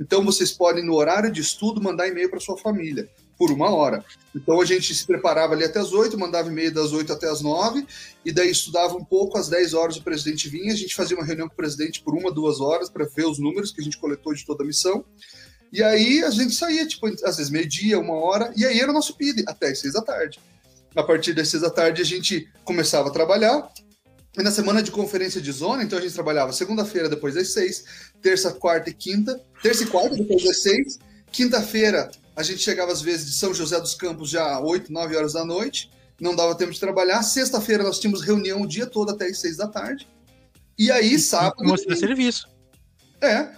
[0.00, 4.04] então vocês podem, no horário de estudo, mandar e-mail para sua família, por uma hora.
[4.34, 7.40] Então a gente se preparava ali até as oito, mandava e-mail das oito até as
[7.40, 7.86] nove,
[8.24, 11.24] e daí estudava um pouco, às dez horas o presidente vinha, a gente fazia uma
[11.24, 13.98] reunião com o presidente por uma, duas horas para ver os números que a gente
[13.98, 15.04] coletou de toda a missão.
[15.72, 18.94] E aí a gente saía, tipo, às vezes meio-dia, uma hora, e aí era o
[18.94, 20.38] nosso PID, até as seis da tarde.
[20.94, 23.68] A partir das seis da tarde a gente começava a trabalhar.
[24.36, 27.84] E na semana de conferência de zona, então a gente trabalhava segunda-feira depois das seis,
[28.20, 30.98] terça, quarta e quinta, terça e quarta depois das seis,
[31.30, 35.34] quinta-feira a gente chegava às vezes de São José dos Campos já oito, nove horas
[35.34, 37.22] da noite, não dava tempo de trabalhar.
[37.22, 40.08] Sexta-feira nós tínhamos reunião o dia todo até as seis da tarde.
[40.78, 41.64] E aí, sábado.
[41.64, 42.48] Mostrar serviço.
[43.20, 43.48] É.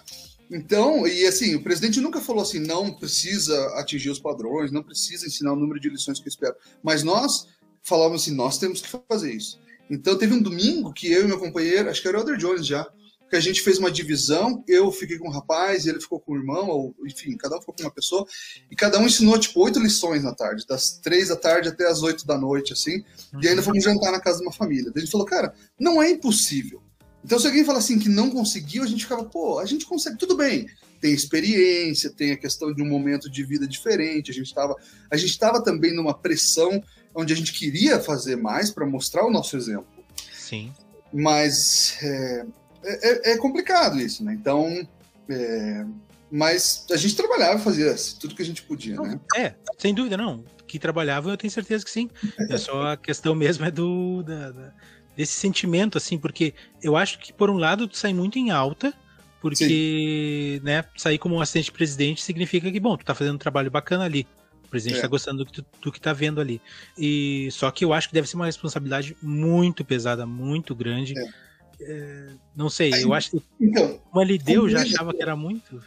[0.51, 5.27] Então, e assim, o presidente nunca falou assim, não precisa atingir os padrões, não precisa
[5.27, 6.55] ensinar o número de lições que eu espero.
[6.83, 7.49] Mas nós
[7.83, 9.59] falávamos assim, nós temos que fazer isso.
[9.91, 12.67] Então, teve um domingo que eu e meu companheiro, acho que era o Elder Jones
[12.67, 12.87] já,
[13.29, 16.37] que a gente fez uma divisão, eu fiquei com um rapaz, ele ficou com o
[16.37, 18.27] irmão, ou enfim, cada um ficou com uma pessoa,
[18.71, 22.03] e cada um ensinou, tipo, oito lições na tarde, das três da tarde até as
[22.03, 23.05] oito da noite, assim,
[23.43, 24.85] e ainda fomos jantar na casa de uma família.
[24.85, 26.83] Daí a gente falou, cara, não é impossível.
[27.25, 30.17] Então, se alguém fala assim que não conseguiu, a gente ficava, pô, a gente consegue,
[30.17, 30.69] tudo bem.
[31.01, 34.31] Tem experiência, tem a questão de um momento de vida diferente.
[34.31, 34.77] A gente estava,
[35.11, 36.81] a gente estava também numa pressão
[37.13, 39.89] onde a gente queria fazer mais para mostrar o nosso exemplo.
[40.33, 40.73] Sim.
[41.13, 42.47] Mas é,
[42.87, 44.35] é, é complicado isso, né?
[44.35, 44.87] Então,
[45.29, 45.85] é,
[46.31, 49.21] mas a gente trabalhava, fazia tudo que a gente podia, né?
[49.37, 50.45] É, sem dúvida, não.
[50.67, 52.11] Que trabalhavam, eu tenho certeza que sim.
[52.51, 54.73] É só a questão mesmo é do da, da
[55.17, 58.93] desse sentimento, assim, porque eu acho que, por um lado, tu sai muito em alta,
[59.41, 60.61] porque, Sim.
[60.63, 64.05] né, sair como um assistente presidente significa que, bom, tu tá fazendo um trabalho bacana
[64.05, 64.27] ali.
[64.65, 65.03] O presidente é.
[65.03, 66.61] tá gostando do que, tu, do que tá vendo ali.
[66.99, 71.17] E só que eu acho que deve ser uma responsabilidade muito pesada, muito grande.
[71.17, 71.46] É.
[71.81, 75.37] É, não sei, Aí, eu acho que então, como ele deu, já achava que era
[75.37, 75.83] muito.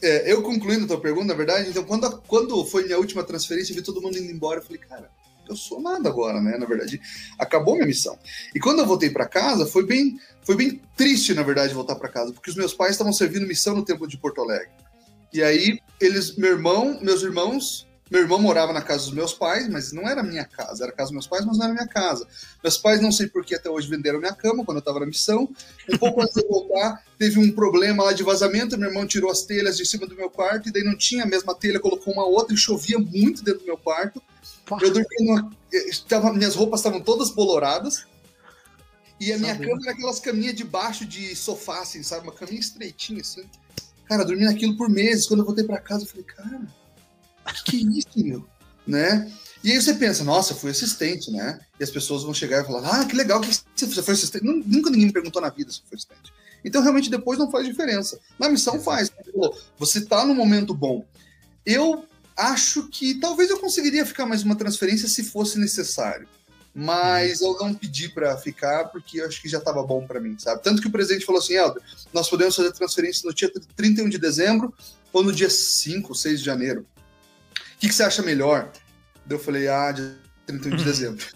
[0.00, 3.72] É, eu concluindo a tua pergunta, na verdade, então, quando, quando foi minha última transferência,
[3.72, 5.10] eu vi todo mundo indo embora, eu falei, cara,
[5.48, 6.56] eu sou nada agora, né?
[6.56, 7.00] Na verdade,
[7.38, 8.16] acabou minha missão.
[8.54, 12.08] E quando eu voltei para casa, foi bem, foi bem triste, na verdade, voltar para
[12.08, 14.70] casa, porque os meus pais estavam servindo missão no templo de Porto Alegre.
[15.32, 19.68] E aí, eles, meu irmão, meus irmãos meu irmão morava na casa dos meus pais,
[19.68, 20.84] mas não era minha casa.
[20.84, 22.26] Era a casa dos meus pais, mas não era minha casa.
[22.62, 25.06] Meus pais, não sei por que até hoje venderam minha cama quando eu estava na
[25.06, 25.48] missão.
[25.92, 28.78] Um pouco antes de eu voltar, teve um problema lá de vazamento.
[28.78, 31.26] Meu irmão tirou as telhas de cima do meu quarto e daí não tinha a
[31.26, 34.22] mesma telha, colocou uma outra e chovia muito dentro do meu quarto.
[34.80, 35.50] Eu dormia numa.
[36.08, 38.06] Tava, minhas roupas estavam todas boloradas.
[39.20, 42.22] E a minha cama era aquelas caminhas de baixo de sofá, assim, sabe?
[42.22, 43.42] Uma caminha estreitinha, assim.
[44.06, 45.26] Cara, eu dormi naquilo por meses.
[45.26, 46.60] Quando eu voltei para casa, eu falei, cara
[47.54, 48.46] que, que é isso, meu?
[48.86, 49.30] Né?
[49.62, 51.60] E aí você pensa, nossa, fui assistente, né?
[51.78, 54.44] E as pessoas vão chegar e falar, ah, que legal que você foi assistente.
[54.44, 56.32] Nunca ninguém me perguntou na vida se foi assistente.
[56.64, 58.18] Então, realmente, depois não faz diferença.
[58.38, 59.10] Na missão faz.
[59.78, 61.04] Você tá no momento bom.
[61.64, 62.04] Eu
[62.36, 66.28] acho que talvez eu conseguiria ficar mais uma transferência se fosse necessário.
[66.74, 70.36] Mas eu não pedi para ficar porque eu acho que já estava bom para mim,
[70.38, 70.62] sabe?
[70.62, 71.82] Tanto que o presidente falou assim: Helder,
[72.12, 74.72] nós podemos fazer transferência no dia 31 de dezembro
[75.12, 76.86] ou no dia 5, 6 de janeiro.
[77.78, 78.72] O que, que você acha melhor?
[79.30, 81.26] Eu falei, ah, dia 31 de dezembro.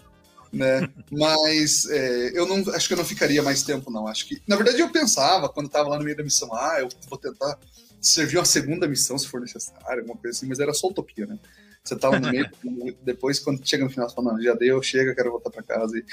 [0.51, 0.89] né?
[1.09, 4.07] Mas é, eu não acho que eu não ficaria mais tempo, não.
[4.07, 4.41] Acho que.
[4.45, 7.57] Na verdade, eu pensava, quando estava lá no meio da missão, ah, eu vou tentar
[8.01, 11.39] servir uma segunda missão se for necessário, alguma coisa assim, mas era só utopia, né?
[11.81, 12.49] Você tava no meio,
[13.03, 15.97] depois, quando chega no final, você fala, não, já deu, chega, quero voltar para casa
[15.97, 16.03] e,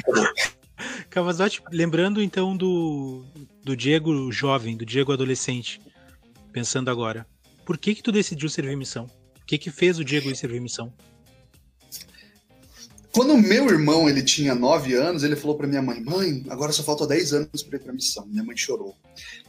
[0.00, 0.24] acabou.
[1.08, 3.24] Cavazotti, lembrando então do,
[3.62, 5.80] do Diego jovem, do Diego adolescente,
[6.52, 7.24] pensando agora,
[7.64, 9.08] por que que tu decidiu servir missão?
[9.52, 10.90] Que que fez o Diego ir servir missão?
[13.12, 16.82] Quando meu irmão ele tinha 9 anos, ele falou para minha mãe: Mãe, agora só
[16.82, 18.24] falta 10 anos para ir para missão.
[18.24, 18.96] Minha mãe chorou.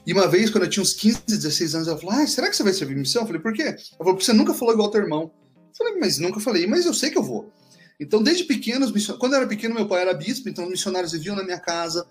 [0.06, 2.56] E uma vez, quando eu tinha uns 15, 16 anos, ela falou: ah, será que
[2.58, 3.22] você vai servir missão?
[3.22, 3.62] Eu falei: Por quê?
[3.64, 5.32] Ela falou: Você nunca falou igual teu irmão.
[5.56, 7.50] Eu falei: Mas nunca falei, mas eu sei que eu vou.
[7.98, 8.86] Então, desde pequeno,
[9.18, 12.06] quando eu era pequeno, meu pai era bispo, então os missionários viviam na minha casa,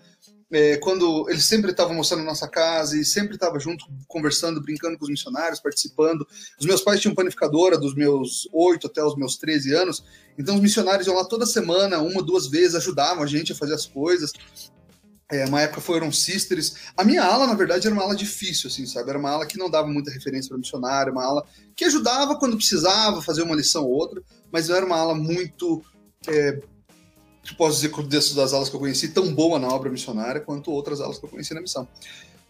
[0.53, 5.03] é, quando eles sempre estavam mostrando nossa casa e sempre estava junto, conversando, brincando com
[5.03, 6.27] os missionários, participando.
[6.59, 10.03] Os meus pais tinham panificadora dos meus 8 até os meus 13 anos,
[10.37, 13.73] então os missionários iam lá toda semana, uma, duas vezes, ajudavam a gente a fazer
[13.73, 14.31] as coisas.
[15.31, 16.75] É, uma época foram sisters.
[16.95, 19.09] A minha ala, na verdade, era uma ala difícil, assim, sabe?
[19.09, 21.43] Era uma ala que não dava muita referência para missionário, uma ala
[21.75, 25.83] que ajudava quando precisava fazer uma lição ou outra, mas era uma ala muito
[26.27, 26.61] é,
[27.43, 30.71] que posso dizer dessas das aulas que eu conheci, tão boa na obra missionária quanto
[30.71, 31.87] outras aulas que eu conheci na missão.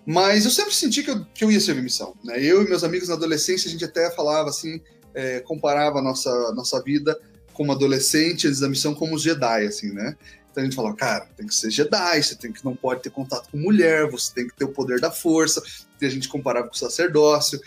[0.05, 2.13] Mas eu sempre senti que eu, que eu ia servir missão.
[2.23, 2.43] Né?
[2.43, 4.79] Eu e meus amigos na adolescência, a gente até falava assim,
[5.13, 7.19] é, comparava a nossa, nossa vida
[7.53, 10.15] como adolescente antes da missão como os Jedi, assim, né?
[10.51, 13.09] Então a gente falava, cara, tem que ser Jedi, você tem que não pode ter
[13.09, 15.63] contato com mulher, você tem que ter o poder da força.
[15.99, 17.59] E a gente comparava com o sacerdócio.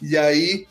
[0.00, 0.66] E aí,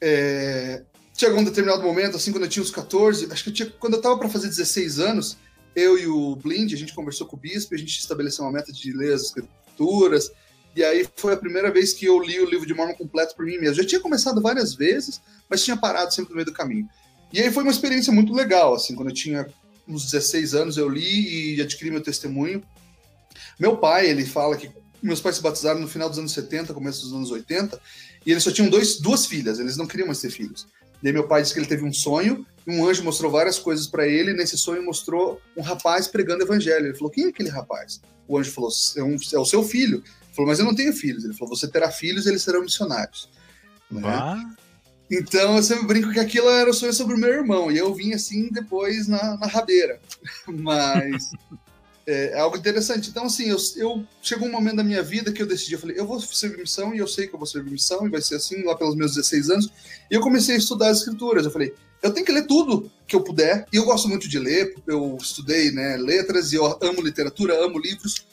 [0.00, 0.82] é,
[1.20, 3.94] chegou um determinado momento, assim, quando eu tinha uns 14, acho que eu tinha, quando
[3.94, 5.36] eu tava para fazer 16 anos,
[5.76, 8.72] eu e o Blind, a gente conversou com o bispo, a gente estabeleceu uma meta
[8.72, 10.32] de ler as escrituras,
[10.74, 13.44] e aí foi a primeira vez que eu li o livro de Mormon completo por
[13.44, 13.74] mim mesmo.
[13.74, 16.88] Já tinha começado várias vezes, mas tinha parado sempre no meio do caminho.
[17.32, 19.46] E aí foi uma experiência muito legal, assim, quando eu tinha
[19.86, 22.62] uns 16 anos eu li e adquiri meu testemunho.
[23.58, 24.70] Meu pai, ele fala que
[25.02, 27.78] meus pais se batizaram no final dos anos 70, começo dos anos 80,
[28.24, 30.66] e eles só tinham dois, duas filhas, eles não queriam mais ter filhos.
[31.02, 33.86] Daí meu pai disse que ele teve um sonho, e um anjo mostrou várias coisas
[33.86, 36.86] para ele, e nesse sonho mostrou um rapaz pregando evangelho.
[36.86, 38.00] Ele falou: Quem é aquele rapaz?
[38.28, 39.98] O anjo falou: É, um, é o seu filho.
[39.98, 41.24] Ele falou: Mas eu não tenho filhos.
[41.24, 43.28] Ele falou: Você terá filhos e eles serão missionários.
[43.90, 44.02] Né?
[45.10, 47.92] Então eu sempre brinco que aquilo era o sonho sobre o meu irmão, e eu
[47.92, 49.98] vim assim depois na, na rabeira.
[50.46, 51.30] Mas
[52.06, 53.10] é, é, algo interessante.
[53.10, 55.98] Então, assim, eu, eu, chegou um momento da minha vida que eu decidi, eu falei,
[55.98, 58.36] eu vou servir missão e eu sei que eu vou servir missão e vai ser
[58.36, 59.68] assim lá pelos meus 16 anos.
[60.10, 61.44] E eu comecei a estudar as escrituras.
[61.44, 63.66] Eu falei, eu tenho que ler tudo que eu puder.
[63.72, 67.78] E eu gosto muito de ler, eu estudei né, letras e eu amo literatura, amo
[67.78, 68.26] livros.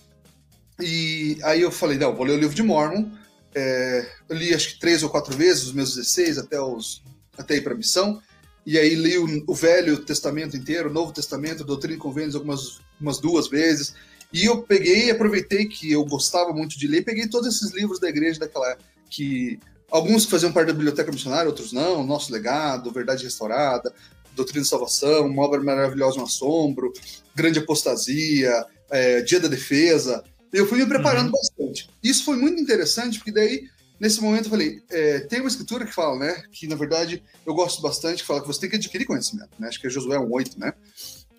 [0.80, 3.10] E aí eu falei, não, vou ler o livro de Mormon.
[3.54, 7.02] É, eu li acho que três ou quatro vezes, os meus 16 até, os,
[7.38, 8.22] até ir para missão
[8.68, 12.82] e aí li o, o, Velho Testamento inteiro, o Novo Testamento, Doutrina e Convênios algumas
[13.00, 13.96] umas duas vezes.
[14.34, 18.10] E eu peguei, aproveitei que eu gostava muito de ler, peguei todos esses livros da
[18.10, 18.78] igreja daquela
[19.10, 19.58] que
[19.90, 23.94] alguns que faziam parte da biblioteca missionária, outros não, Nosso Legado, Verdade Restaurada,
[24.36, 26.92] Doutrina de Salvação, Uma Obra Maravilhosa, Um Assombro,
[27.34, 30.26] Grande Apostasia, é, Dia da Defesa.
[30.52, 31.32] Eu fui me preparando uhum.
[31.32, 31.90] bastante.
[32.04, 35.94] Isso foi muito interessante, porque daí nesse momento eu falei, é, tem uma escritura que
[35.94, 39.06] fala, né, que na verdade eu gosto bastante, que fala que você tem que adquirir
[39.06, 40.74] conhecimento, né, acho que é Josué 1.8, né,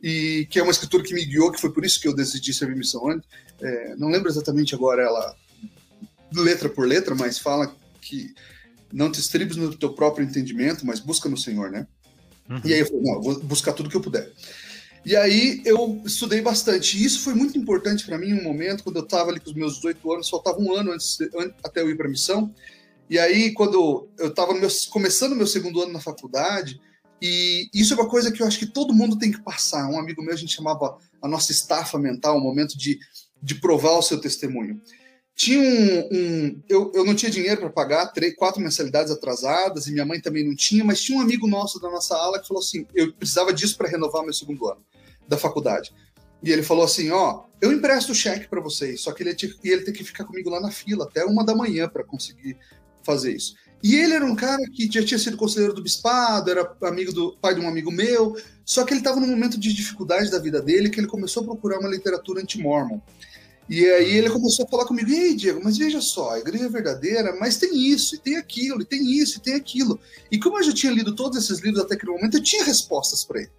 [0.03, 2.53] e que é uma escritura que me guiou, que foi por isso que eu decidi
[2.53, 3.03] servir missão
[3.61, 5.37] é, não lembro exatamente agora ela,
[6.33, 8.35] letra por letra, mas fala que
[8.93, 11.87] não te estribes no teu próprio entendimento, mas busca no Senhor, né,
[12.49, 12.61] Uhum.
[12.65, 14.31] E aí eu falei, não, eu vou buscar tudo que eu puder.
[15.05, 16.99] E aí eu estudei bastante.
[16.99, 19.51] E isso foi muito importante para mim em um momento, quando eu estava ali com
[19.51, 21.19] os meus 18 anos, faltava um ano antes,
[21.65, 22.53] até eu ir para a missão.
[23.09, 24.53] E aí, quando eu estava
[24.91, 26.79] começando meu segundo ano na faculdade,
[27.21, 29.89] e isso é uma coisa que eu acho que todo mundo tem que passar.
[29.89, 32.99] Um amigo meu, a gente chamava a nossa estafa mental, um momento de,
[33.43, 34.81] de provar o seu testemunho.
[35.39, 36.09] Tinha um.
[36.11, 40.21] um eu, eu não tinha dinheiro para pagar três, quatro mensalidades atrasadas, e minha mãe
[40.21, 43.13] também não tinha, mas tinha um amigo nosso da nossa ala que falou assim: eu
[43.13, 44.85] precisava disso para renovar meu segundo ano
[45.29, 45.95] da faculdade.
[46.43, 49.73] E ele falou assim: Ó, eu empresto o cheque para vocês, só que ele ia,
[49.75, 52.59] ele ter que ficar comigo lá na fila até uma da manhã para conseguir
[53.05, 53.55] fazer isso.
[53.81, 57.37] E ele era um cara que já tinha sido conselheiro do bispado, era amigo do
[57.37, 60.61] pai de um amigo meu, só que ele estava num momento de dificuldade da vida
[60.61, 63.01] dele que ele começou a procurar uma literatura anti-mormon.
[63.69, 66.69] E aí ele começou a falar comigo, ei, Diego, mas veja só, a igreja é
[66.71, 70.01] verdadeira, mas tem isso, e tem aquilo, e tem isso, e tem aquilo.
[70.31, 73.25] E como eu já tinha lido todos esses livros até aquele momento, eu tinha respostas
[73.25, 73.51] para ele.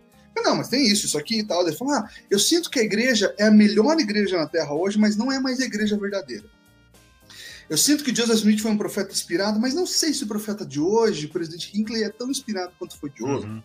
[0.43, 1.67] Não, mas tem isso, isso aqui e tal.
[1.67, 4.97] Ele falou: ah, eu sinto que a igreja é a melhor igreja na Terra hoje,
[4.97, 6.45] mas não é mais a igreja verdadeira.
[7.69, 10.65] Eu sinto que Joseph Smith foi um profeta inspirado, mas não sei se o profeta
[10.65, 13.49] de hoje, o presidente Hinckley, é tão inspirado quanto foi Joseph.
[13.49, 13.61] Uhum.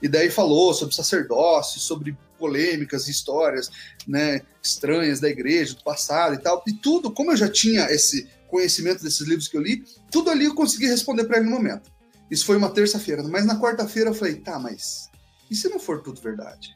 [0.00, 3.70] E daí falou sobre sacerdócio, sobre polêmicas, histórias
[4.04, 6.64] né, estranhas da igreja, do passado e tal.
[6.66, 10.46] E tudo, como eu já tinha esse conhecimento desses livros que eu li, tudo ali
[10.46, 11.88] eu consegui responder para ele no momento.
[12.28, 13.22] Isso foi uma terça-feira.
[13.22, 15.08] Mas na quarta-feira eu falei, tá, mas
[15.48, 16.74] e se não for tudo verdade?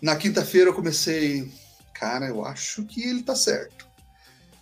[0.00, 1.52] Na quinta-feira eu comecei,
[1.92, 3.86] cara, eu acho que ele tá certo.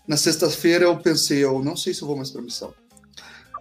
[0.08, 2.74] Na sexta-feira eu pensei, eu não sei se eu vou mais pra missão.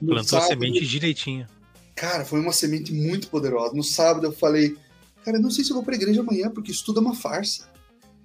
[0.02, 1.48] No Plantou sábado, a semente direitinho.
[1.94, 3.76] Cara, foi uma semente muito poderosa.
[3.76, 4.78] No sábado eu falei,
[5.24, 7.68] cara, não sei se eu vou pra igreja amanhã, porque isso tudo é uma farsa.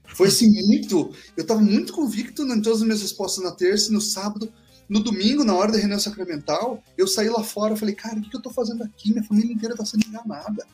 [0.07, 1.13] Foi assim, muito.
[1.37, 4.53] Eu tava muito convicto em todas as minhas respostas na terça e no sábado.
[4.89, 8.29] No domingo, na hora da reunião sacramental, eu saí lá fora, falei, cara, o que,
[8.29, 9.13] que eu tô fazendo aqui?
[9.13, 10.67] Minha família inteira tá sendo enganada.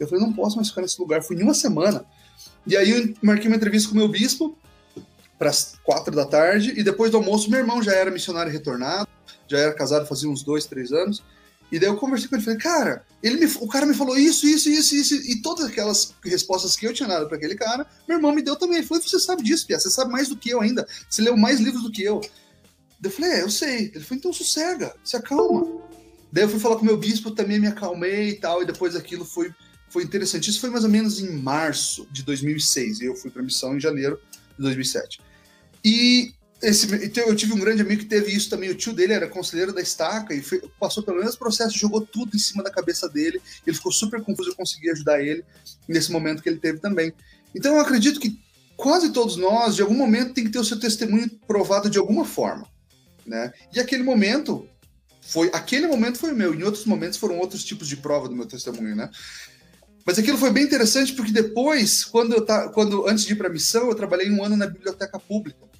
[0.00, 1.22] Eu falei, não posso mais ficar nesse lugar.
[1.22, 2.04] Fui em uma semana.
[2.66, 4.56] E aí eu marquei uma entrevista com o meu bispo
[5.38, 6.72] para as quatro da tarde.
[6.76, 9.08] E depois do almoço, meu irmão já era missionário retornado,
[9.48, 11.22] já era casado fazia uns dois, três anos.
[11.72, 14.46] E daí eu conversei com ele, falei, cara, ele me, o cara me falou isso,
[14.46, 18.18] isso, isso, isso, e todas aquelas respostas que eu tinha dado para aquele cara, meu
[18.18, 18.76] irmão me deu também.
[18.76, 21.34] Ele falou, você sabe disso, Pia, você sabe mais do que eu ainda, você leu
[21.34, 22.20] mais livros do que eu.
[23.02, 23.90] Eu falei, é, eu sei.
[23.94, 25.66] Ele falou, então sossega, se acalma.
[26.30, 28.94] Daí eu fui falar com o meu bispo, também me acalmei e tal, e depois
[28.94, 29.52] aquilo foi
[29.92, 30.48] foi interessante.
[30.48, 33.00] Isso foi mais ou menos em março de 2006.
[33.00, 34.18] E eu fui para missão em janeiro
[34.56, 35.20] de 2007.
[35.84, 36.32] E
[36.62, 36.86] esse,
[37.18, 38.70] eu tive um grande amigo que teve isso também.
[38.70, 42.36] O tio dele era conselheiro da estaca e foi, passou pelo mesmo processo, jogou tudo
[42.36, 43.42] em cima da cabeça dele.
[43.66, 44.50] Ele ficou super confuso.
[44.50, 45.44] Eu consegui ajudar ele
[45.88, 47.12] nesse momento que ele teve também.
[47.52, 48.38] Então eu acredito que
[48.76, 52.24] quase todos nós, de algum momento, tem que ter o seu testemunho provado de alguma
[52.24, 52.66] forma.
[53.26, 53.52] Né?
[53.74, 54.68] E aquele momento
[55.20, 56.54] foi aquele momento foi o meu.
[56.54, 59.10] Em outros momentos foram outros tipos de prova do meu testemunho, né?
[60.04, 63.48] Mas aquilo foi bem interessante porque depois, quando eu tá, quando antes de ir para
[63.48, 65.71] a missão, eu trabalhei um ano na biblioteca pública.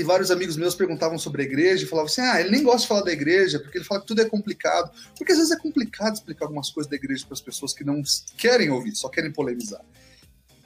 [0.00, 2.80] E vários amigos meus perguntavam sobre a igreja e falavam assim: "Ah, ele nem gosta
[2.80, 4.90] de falar da igreja, porque ele fala que tudo é complicado".
[5.14, 8.02] Porque às vezes é complicado explicar algumas coisas da igreja para as pessoas que não
[8.38, 9.82] querem ouvir, só querem polemizar.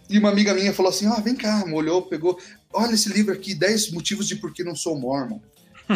[0.09, 2.39] E uma amiga minha falou assim: "Ah, vem cá", olhou, pegou,
[2.73, 5.41] "Olha esse livro aqui, 10 motivos de por que não sou mormon".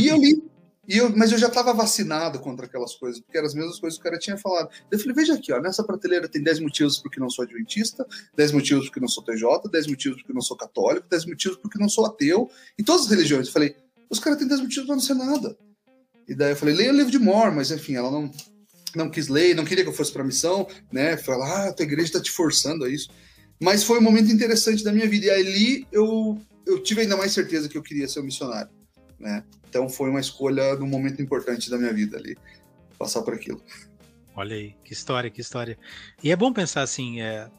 [0.00, 0.42] E eu li
[0.88, 3.98] e eu, mas eu já estava vacinado contra aquelas coisas, porque eram as mesmas coisas
[3.98, 4.70] que o cara tinha falado.
[4.90, 8.52] Eu falei, veja aqui, ó, nessa prateleira tem 10 motivos porque não sou adventista, 10
[8.52, 11.90] motivos porque não sou TJ, 10 motivos porque não sou católico, 10 motivos porque não
[11.90, 13.48] sou ateu, em todas as religiões.
[13.48, 13.76] Eu falei,
[14.08, 15.58] os caras têm 10 motivos para não ser nada.
[16.26, 18.30] E daí eu falei, leia o livro de Mor, mas enfim, ela não,
[18.96, 21.18] não quis ler, não queria que eu fosse para missão, né?
[21.18, 23.10] Falar, ah, a tua igreja está te forçando a isso.
[23.60, 25.26] Mas foi um momento interessante da minha vida.
[25.26, 28.70] E ali eu, eu tive ainda mais certeza que eu queria ser um missionário,
[29.18, 29.44] né?
[29.68, 32.36] Então foi uma escolha num momento importante da minha vida ali,
[32.98, 33.62] passar por aquilo.
[34.34, 35.78] Olha aí, que história, que história.
[36.22, 37.50] E é bom pensar assim, é,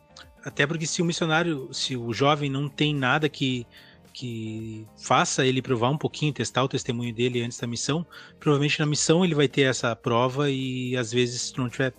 [0.43, 3.65] até porque se o missionário, se o jovem não tem nada que
[4.11, 8.05] que faça ele provar um pouquinho, testar o testemunho dele antes da missão,
[8.39, 11.93] provavelmente na missão ele vai ter essa prova e às vezes se tu não tiver,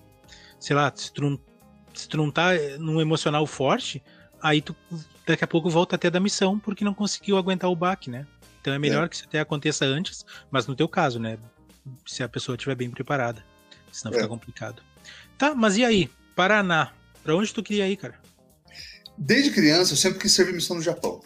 [0.59, 1.41] sei lá, se tu não,
[1.95, 4.03] se tu não tá num emocional forte,
[4.43, 4.77] aí tu
[5.27, 8.27] daqui a pouco volta até da missão porque não conseguiu aguentar o baque, né?
[8.61, 9.09] Então é melhor é.
[9.09, 11.39] que isso até aconteça antes, mas no teu caso, né?
[12.07, 13.45] Se a pessoa estiver bem preparada.
[13.91, 14.17] Senão é.
[14.17, 14.83] fica complicado.
[15.39, 16.11] Tá, mas e aí?
[16.37, 16.93] Paraná.
[17.23, 18.15] Pra onde tu queria ir, cara?
[19.17, 21.21] Desde criança, eu sempre quis servir missão no Japão.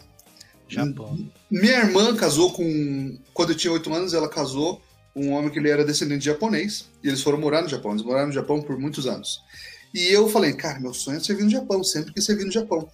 [0.67, 1.29] Japão.
[1.49, 3.17] Minha irmã casou com.
[3.33, 4.81] Quando eu tinha oito anos, ela casou
[5.13, 6.89] com um homem que ele era descendente de japonês.
[7.03, 7.91] E eles foram morar no Japão.
[7.91, 9.41] Eles moraram no Japão por muitos anos.
[9.93, 12.89] E eu falei, cara, meu sonho é servir no Japão, sempre quis servir no Japão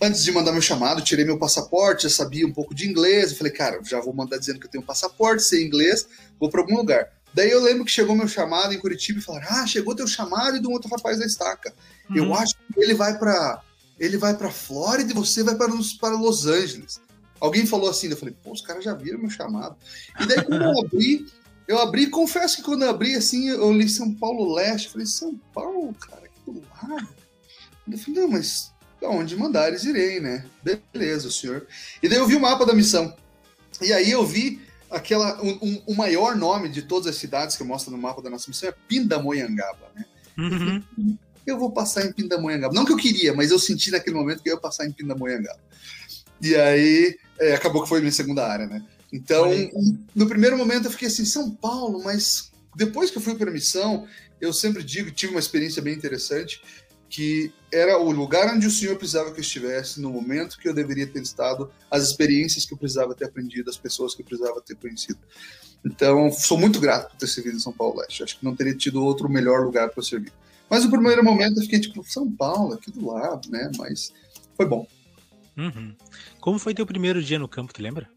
[0.00, 3.30] antes de mandar meu chamado, tirei meu passaporte, já sabia um pouco de inglês.
[3.30, 6.06] Eu falei, cara, já vou mandar dizendo que eu tenho um passaporte, sei inglês,
[6.38, 7.08] vou para algum lugar.
[7.32, 10.56] Daí eu lembro que chegou meu chamado em Curitiba e falaram: Ah, chegou teu chamado
[10.56, 11.72] e de um outro rapaz da estaca.
[12.08, 12.16] Uhum.
[12.16, 13.62] Eu acho que ele vai para
[14.00, 15.70] ele vai para Flórida e você vai para,
[16.00, 17.00] para Los Angeles.
[17.38, 19.76] Alguém falou assim, eu falei, pô, os caras já viram meu chamado.
[20.18, 21.26] E daí quando eu abri,
[21.68, 25.06] eu abri, confesso que quando eu abri assim, eu li São Paulo Leste, eu falei,
[25.06, 27.08] São Paulo, cara, que do lado.
[27.90, 28.69] Eu falei, não, mas
[29.02, 30.44] aonde mandares irei, né?
[30.62, 31.66] Beleza, senhor.
[32.02, 33.14] E daí eu vi o mapa da missão.
[33.80, 35.42] E aí eu vi aquela.
[35.42, 38.48] Um, um, o maior nome de todas as cidades que mostra no mapa da nossa
[38.48, 40.04] missão é Pindamonhangaba, né?
[40.38, 41.16] Uhum.
[41.46, 42.74] Eu vou passar em Pindamonhangaba.
[42.74, 45.60] Não que eu queria, mas eu senti naquele momento que eu ia passar em Pindamonhangaba.
[46.40, 48.82] E aí é, acabou que foi minha segunda área, né?
[49.12, 49.46] Então,
[50.14, 53.52] no primeiro momento eu fiquei assim, São Paulo, mas depois que eu fui para a
[53.52, 54.06] missão,
[54.40, 56.62] eu sempre digo, tive uma experiência bem interessante,
[57.10, 60.72] que era o lugar onde o Senhor precisava que eu estivesse no momento que eu
[60.72, 64.60] deveria ter estado, as experiências que eu precisava ter aprendido, as pessoas que eu precisava
[64.60, 65.18] ter conhecido.
[65.84, 68.22] Então, sou muito grato por ter servido em São Paulo Leste.
[68.22, 70.32] Acho que não teria tido outro melhor lugar para servir.
[70.68, 73.70] Mas no primeiro momento eu fiquei tipo, São Paulo, aqui do lado, né?
[73.76, 74.12] Mas
[74.56, 74.86] foi bom.
[75.56, 75.96] Uhum.
[76.40, 78.08] Como foi teu primeiro dia no campo, tu lembra?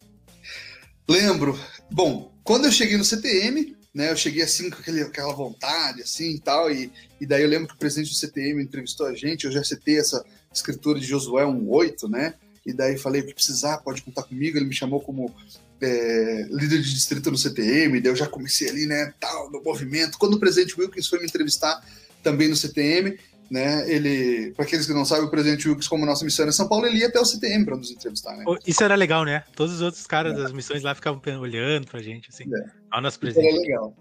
[1.08, 1.60] Lembro.
[1.90, 4.12] Bom, quando eu cheguei no CTM, né?
[4.12, 6.92] Eu cheguei assim com aquele, aquela vontade, assim e tal, e,
[7.22, 10.00] e daí eu lembro que o presidente do CTM entrevistou a gente, eu já citei
[10.00, 12.34] essa escritura de Josué 1.8, né?
[12.66, 14.58] E daí falei o que precisar, pode contar comigo.
[14.58, 15.34] Ele me chamou como
[15.82, 20.18] é, líder de distrito no CTM, daí eu já comecei ali, né, tal, no movimento.
[20.18, 21.84] Quando o presidente Wilkins foi me entrevistar
[22.22, 23.18] também no CTM,
[23.52, 23.88] né?
[23.92, 26.88] Ele, para aqueles que não sabem, o presidente Wilkes, como nossa missão é São Paulo,
[26.88, 28.46] ele ia até o CTM para nos entrevistar, né?
[28.66, 29.44] Isso era legal, né?
[29.56, 30.42] Todos os outros caras é.
[30.42, 32.46] das missões lá ficavam olhando pra gente, assim.
[32.46, 32.66] É.
[32.94, 33.48] Ao nosso presidente.
[33.48, 33.98] Isso era legal.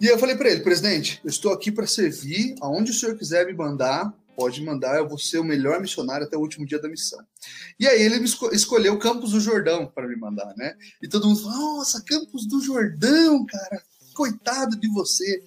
[0.00, 3.46] E eu falei para ele, presidente, eu estou aqui para servir, aonde o senhor quiser
[3.46, 6.88] me mandar, pode mandar, eu vou ser o melhor missionário até o último dia da
[6.88, 7.20] missão.
[7.78, 10.74] E aí ele me esco escolheu Campos do Jordão para me mandar, né?
[11.00, 13.80] E todo mundo falou, nossa, Campos do Jordão, cara,
[14.14, 15.44] coitado de você.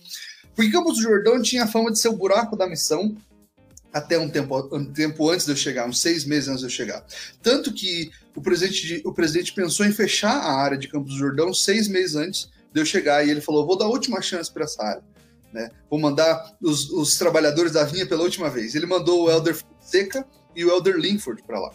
[0.55, 3.17] Porque Campos do Jordão tinha a fama de ser o buraco da missão,
[3.91, 6.71] até um tempo, um tempo antes de eu chegar, uns seis meses antes de eu
[6.71, 7.05] chegar.
[7.43, 11.53] Tanto que o presidente, o presidente pensou em fechar a área de Campos do Jordão
[11.53, 14.63] seis meses antes de eu chegar, e ele falou: vou dar a última chance para
[14.63, 15.03] essa área.
[15.51, 15.69] Né?
[15.89, 18.75] Vou mandar os, os, trabalhadores da vinha pela última vez.
[18.75, 21.71] Ele mandou o Elder Fonseca e o Elder Linford para lá.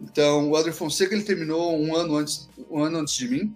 [0.00, 3.54] Então, o Elder Fonseca ele terminou um ano antes, um ano antes de mim.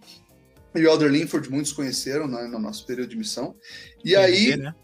[0.75, 3.55] E o Elder Linford, muitos conheceram né, no nosso período de missão.
[4.05, 4.57] E aí.
[4.57, 4.75] né?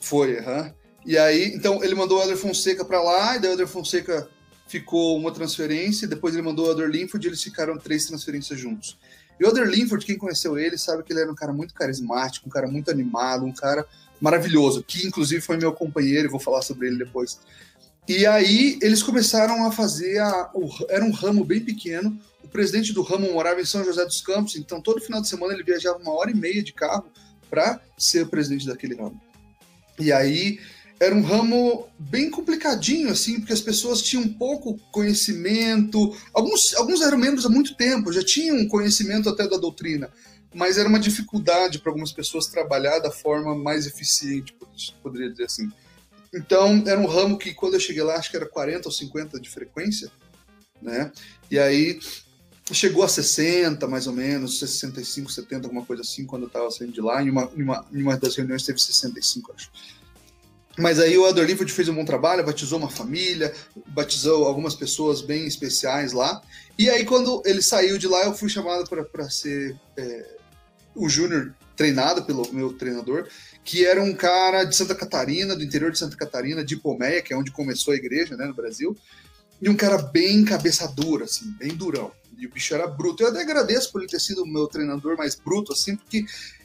[0.00, 0.74] Foi, aham.
[1.06, 4.28] E aí, então, ele mandou o Elder Fonseca para lá, e daí o Elder Fonseca
[4.66, 8.98] ficou uma transferência, depois ele mandou o Elder Linford e eles ficaram três transferências juntos.
[9.40, 12.52] E o Linford, quem conheceu ele, sabe que ele era um cara muito carismático, um
[12.52, 13.86] cara muito animado, um cara
[14.20, 17.40] maravilhoso, que inclusive foi meu companheiro, vou falar sobre ele depois.
[18.06, 22.92] E aí eles começaram a fazer, a, o, era um ramo bem pequeno, o presidente
[22.92, 25.98] do ramo morava em São José dos Campos, então todo final de semana ele viajava
[25.98, 27.06] uma hora e meia de carro
[27.48, 29.18] para ser o presidente daquele ramo.
[29.98, 30.60] E aí
[31.00, 36.14] era um ramo bem complicadinho, assim, porque as pessoas tinham pouco conhecimento.
[36.34, 40.10] Alguns, alguns eram membros há muito tempo, já tinham conhecimento até da doutrina,
[40.54, 44.54] mas era uma dificuldade para algumas pessoas trabalhar da forma mais eficiente,
[45.02, 45.72] poderia dizer assim.
[46.34, 49.40] Então, era um ramo que, quando eu cheguei lá, acho que era 40 ou 50
[49.40, 50.10] de frequência,
[50.82, 51.10] né?
[51.50, 51.98] E aí
[52.72, 56.92] chegou a 60, mais ou menos, 65, 70, alguma coisa assim, quando eu estava saindo
[56.92, 57.22] de lá.
[57.22, 59.70] Em uma, em uma, em uma das reuniões teve 65, acho.
[60.78, 63.52] Mas aí o Elder Linford fez um bom trabalho, batizou uma família,
[63.88, 66.40] batizou algumas pessoas bem especiais lá.
[66.78, 70.26] E aí, quando ele saiu de lá, eu fui chamado para ser é,
[70.94, 73.26] o júnior treinado pelo meu treinador,
[73.64, 77.32] que era um cara de Santa Catarina, do interior de Santa Catarina, de Pomeia, que
[77.32, 78.96] é onde começou a igreja, né, no Brasil.
[79.60, 82.12] E um cara bem cabeça dura, assim, bem durão.
[82.38, 83.22] E o bicho era bruto.
[83.22, 86.24] Eu até agradeço por ele ter sido o meu treinador mais bruto, assim, porque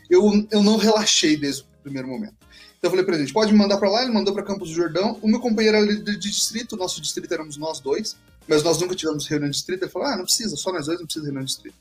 [0.09, 2.44] eu, eu não relaxei desde o primeiro momento.
[2.85, 4.75] Então eu falei para ele, pode me mandar para lá, ele mandou para Campos do
[4.75, 5.17] Jordão.
[5.19, 8.15] O meu companheiro era líder de distrito, nosso distrito éramos nós dois,
[8.47, 9.81] mas nós nunca tivemos reunião de distrito.
[9.81, 11.75] Ele falou, ah, não precisa, só nós dois, não precisa de reunião de distrito.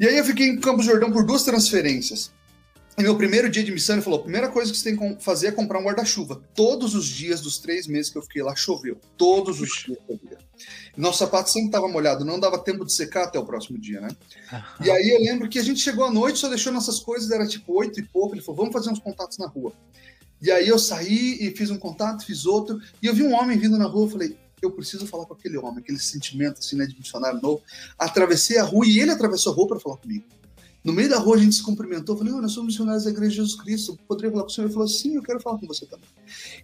[0.00, 2.32] E aí eu fiquei em Campos do Jordão por duas transferências.
[3.00, 5.48] Meu primeiro dia de missão, ele falou: a primeira coisa que você tem que fazer
[5.48, 6.42] é comprar um guarda-chuva.
[6.54, 9.00] Todos os dias dos três meses que eu fiquei lá, choveu.
[9.16, 9.98] Todos os dias.
[10.96, 14.08] Nosso sapato sempre estava molhado, não dava tempo de secar até o próximo dia, né?
[14.84, 17.46] E aí eu lembro que a gente chegou à noite, só deixou nossas coisas, era
[17.46, 18.34] tipo oito e pouco.
[18.34, 19.72] Ele falou: vamos fazer uns contatos na rua.
[20.42, 23.58] E aí eu saí e fiz um contato, fiz outro, e eu vi um homem
[23.58, 26.86] vindo na rua, eu falei, eu preciso falar com aquele homem, aquele sentimento assim, né,
[26.86, 27.62] de missionário novo.
[27.98, 30.24] Atravessei a rua e ele atravessou a rua para falar comigo.
[30.82, 33.30] No meio da rua a gente se cumprimentou, falei, oh, nós somos missionários da Igreja
[33.30, 34.66] de Jesus Cristo, poderia falar com o senhor?
[34.66, 36.08] Ele falou, sim, eu quero falar com você também.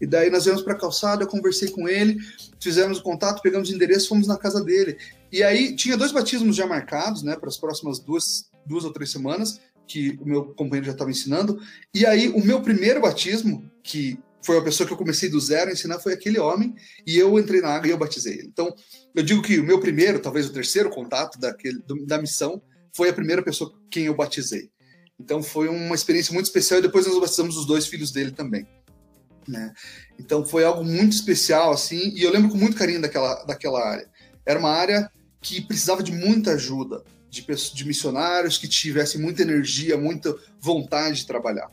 [0.01, 2.17] E daí nós viemos para a calçada, eu conversei com ele,
[2.59, 4.97] fizemos o contato, pegamos o endereço, fomos na casa dele.
[5.31, 9.11] E aí tinha dois batismos já marcados, né, para as próximas duas, duas ou três
[9.11, 11.61] semanas, que o meu companheiro já estava ensinando.
[11.95, 15.71] E aí, o meu primeiro batismo, que foi a pessoa que eu comecei do zero
[15.71, 16.75] a ensinar, foi aquele homem,
[17.07, 18.49] e eu entrei na água e eu batizei ele.
[18.49, 18.75] Então,
[19.15, 22.63] eu digo que o meu primeiro, talvez o terceiro contato daquele, da missão,
[22.97, 24.71] foi a primeira pessoa quem eu batizei.
[25.21, 28.67] Então, foi uma experiência muito especial, e depois nós batizamos os dois filhos dele também.
[29.47, 29.73] Né?
[30.19, 34.09] Então, foi algo muito especial, assim, e eu lembro com muito carinho daquela, daquela área.
[34.45, 39.97] Era uma área que precisava de muita ajuda, de, de missionários que tivessem muita energia,
[39.97, 41.71] muita vontade de trabalhar.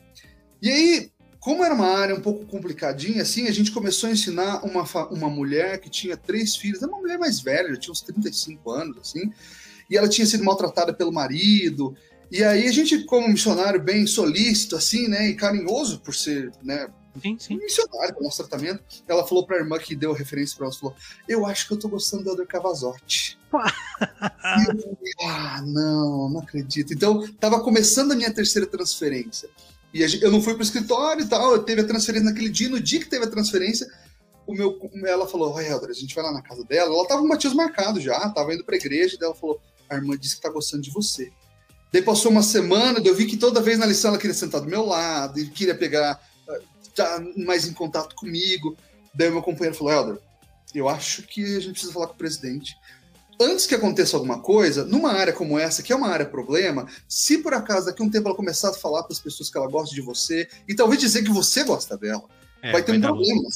[0.61, 4.63] E aí, como era uma área um pouco complicadinha, assim, a gente começou a ensinar
[4.63, 8.71] uma, uma mulher que tinha três filhos, era uma mulher mais velha, tinha uns 35
[8.71, 9.31] anos, assim,
[9.89, 11.95] e ela tinha sido maltratada pelo marido.
[12.31, 16.87] E aí a gente, como missionário bem solícito, assim, né, e carinhoso por ser, né,
[17.21, 17.57] Sim, sim.
[17.57, 18.83] missionário com nosso tratamento.
[19.07, 20.95] Ela falou pra irmã que deu referência pra ela, falou,
[21.27, 23.37] eu acho que eu tô gostando do Elder Cavazotti.
[23.53, 26.91] eu, ah, não, não acredito.
[26.93, 29.47] Então, tava começando a minha terceira transferência.
[29.93, 32.79] E eu não fui pro escritório e tal, eu teve a transferência naquele dia, no
[32.79, 33.87] dia que teve a transferência,
[34.47, 36.93] o meu, ela falou, oi, Elder, a gente vai lá na casa dela.
[36.93, 39.61] Ela tava com um batismo marcado já, tava indo pra igreja, e ela falou,
[39.93, 41.31] a irmã disse que tá gostando de você.
[41.91, 44.67] Daí passou uma semana, eu vi que toda vez na lição ela queria sentar do
[44.67, 46.19] meu lado, e queria pegar
[46.95, 48.77] tá mais em contato comigo.
[49.13, 50.19] Daí meu companheiro falou, Helder,
[50.73, 52.75] eu acho que a gente precisa falar com o presidente.
[53.39, 57.39] Antes que aconteça alguma coisa, numa área como essa, que é uma área problema, se
[57.39, 59.67] por acaso daqui a um tempo ela começar a falar para as pessoas que ela
[59.67, 62.23] gosta de você, e talvez dizer que você gosta dela,
[62.61, 63.49] é, vai ter vai um problema.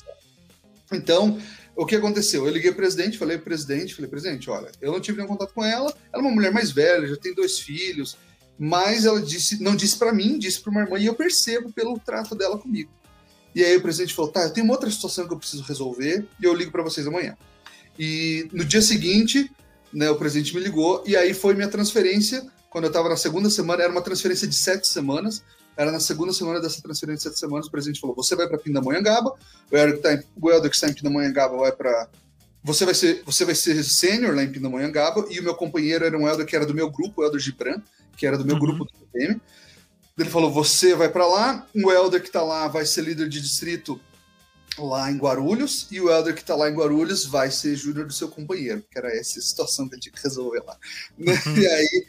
[0.91, 1.39] Então,
[1.77, 2.45] o que aconteceu?
[2.45, 5.93] Eu liguei presidente, falei presidente, falei, presidente, olha, eu não tive nenhum contato com ela,
[6.11, 8.17] ela é uma mulher mais velha, já tem dois filhos,
[8.57, 11.99] mas ela disse, não disse para mim, disse para uma irmã, e eu percebo pelo
[11.99, 12.91] trato dela comigo.
[13.53, 16.27] E aí o presidente falou: tá, eu tenho uma outra situação que eu preciso resolver
[16.39, 17.35] e eu ligo para vocês amanhã.
[17.97, 19.51] E no dia seguinte,
[19.91, 22.45] né, o presidente me ligou e aí foi minha transferência.
[22.69, 25.43] Quando eu estava na segunda semana, era uma transferência de sete semanas.
[25.77, 28.57] Era na segunda semana dessa transferência de sete semanas, o presidente falou: você vai para
[28.57, 29.33] Pindamonhangaba,
[29.71, 32.09] o Helder que está em Pindamonhangaba vai para
[32.63, 36.17] você vai ser você vai ser sênior lá em Pindamonhangaba e o meu companheiro era
[36.17, 37.81] um Helder que era do meu grupo, o Helder Gibran,
[38.17, 38.61] que era do meu uhum.
[38.61, 39.39] grupo do PM.
[40.17, 43.39] Ele falou: você vai para lá, o Helder que está lá vai ser líder de
[43.39, 44.01] distrito
[44.77, 48.13] lá em Guarulhos, e o Helder que está lá em Guarulhos vai ser júnior do
[48.13, 50.77] seu companheiro, que era essa situação que ele tinha que resolver lá.
[51.17, 51.57] Uhum.
[51.57, 52.05] E, aí,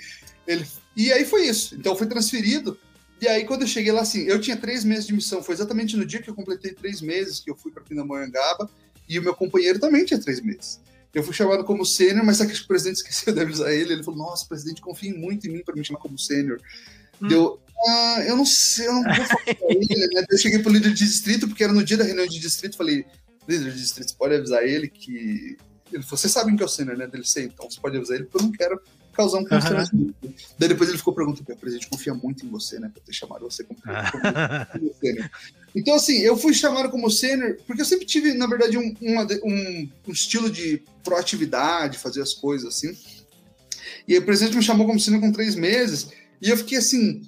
[0.46, 0.66] ele,
[0.96, 1.74] e aí foi isso.
[1.74, 2.78] Então foi transferido.
[3.20, 5.42] E aí, quando eu cheguei lá, assim, eu tinha três meses de missão.
[5.42, 8.70] Foi exatamente no dia que eu completei três meses que eu fui para Pindamonhangaba,
[9.08, 10.80] e o meu companheiro também tinha três meses.
[11.12, 13.94] Eu fui chamado como sênior, mas só que o presidente esqueceu de avisar ele.
[13.94, 16.60] Ele falou: Nossa, presidente, confia muito em mim para me chamar como sênior.
[17.20, 17.28] Hum.
[17.28, 20.24] Deu, ah, eu não sei, eu não vou falar ele, né?
[20.28, 23.04] Eu cheguei pro líder de distrito, porque era no dia da reunião de distrito, falei,
[23.48, 25.56] líder de distrito, você pode avisar ele que.
[25.90, 27.06] Ele falou, vocês sabem que é o sênior, né?
[27.06, 28.80] Dele sei, então você pode avisar ele, porque eu não quero
[29.18, 30.14] causar um constrangimento.
[30.22, 30.34] Uhum.
[30.58, 32.90] Daí depois ele ficou perguntando, o presidente confia muito em você, né?
[32.92, 33.78] Pra ter chamado você como,
[34.72, 35.30] como sênior.
[35.74, 39.88] Então, assim, eu fui chamado como sênior, porque eu sempre tive, na verdade, um, um,
[40.06, 42.96] um estilo de proatividade, fazer as coisas assim.
[44.06, 46.08] E aí o presidente me chamou como sênior com três meses,
[46.40, 47.22] e eu fiquei assim,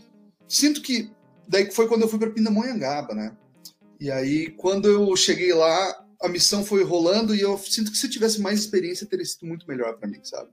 [0.50, 1.08] Sinto que
[1.46, 3.36] daí foi quando eu fui para Pindamonhangaba, né?
[4.00, 8.06] E aí quando eu cheguei lá, a missão foi rolando e eu sinto que se
[8.06, 10.50] eu tivesse mais experiência teria sido muito melhor para mim, sabe?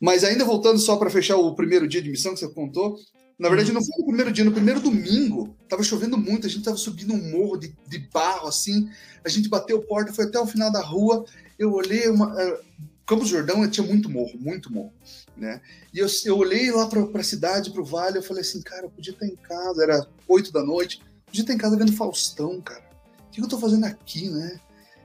[0.00, 2.98] Mas ainda voltando só para fechar o primeiro dia de missão que você contou,
[3.38, 6.64] na verdade não foi no primeiro dia, no primeiro domingo, tava chovendo muito, a gente
[6.64, 8.88] tava subindo um morro de, de barro assim,
[9.24, 11.24] a gente bateu porta, foi até o final da rua,
[11.58, 12.58] eu olhei uma, uh,
[13.06, 14.92] Campos Jordão tinha muito morro, muito morro
[15.36, 15.60] né?
[15.92, 18.86] E eu, eu olhei lá para a cidade, para o vale, eu falei assim, cara,
[18.86, 22.60] eu podia estar em casa, era oito da noite, podia estar em casa vendo Faustão,
[22.60, 22.84] cara.
[23.28, 24.58] O que eu estou fazendo aqui, né?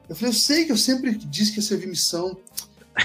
[0.08, 2.38] Eu falei, eu sei que eu sempre disse que ia servir missão.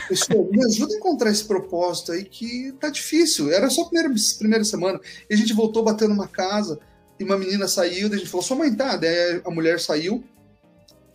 [0.08, 3.50] Pessoal, me ajuda a encontrar esse propósito aí que tá difícil.
[3.52, 5.00] Era só a primeira, primeira semana.
[5.28, 6.78] E a gente voltou batendo numa casa
[7.18, 8.96] e uma menina saiu, daí a gente falou, sua mãe tá?
[8.96, 10.22] Daí a mulher saiu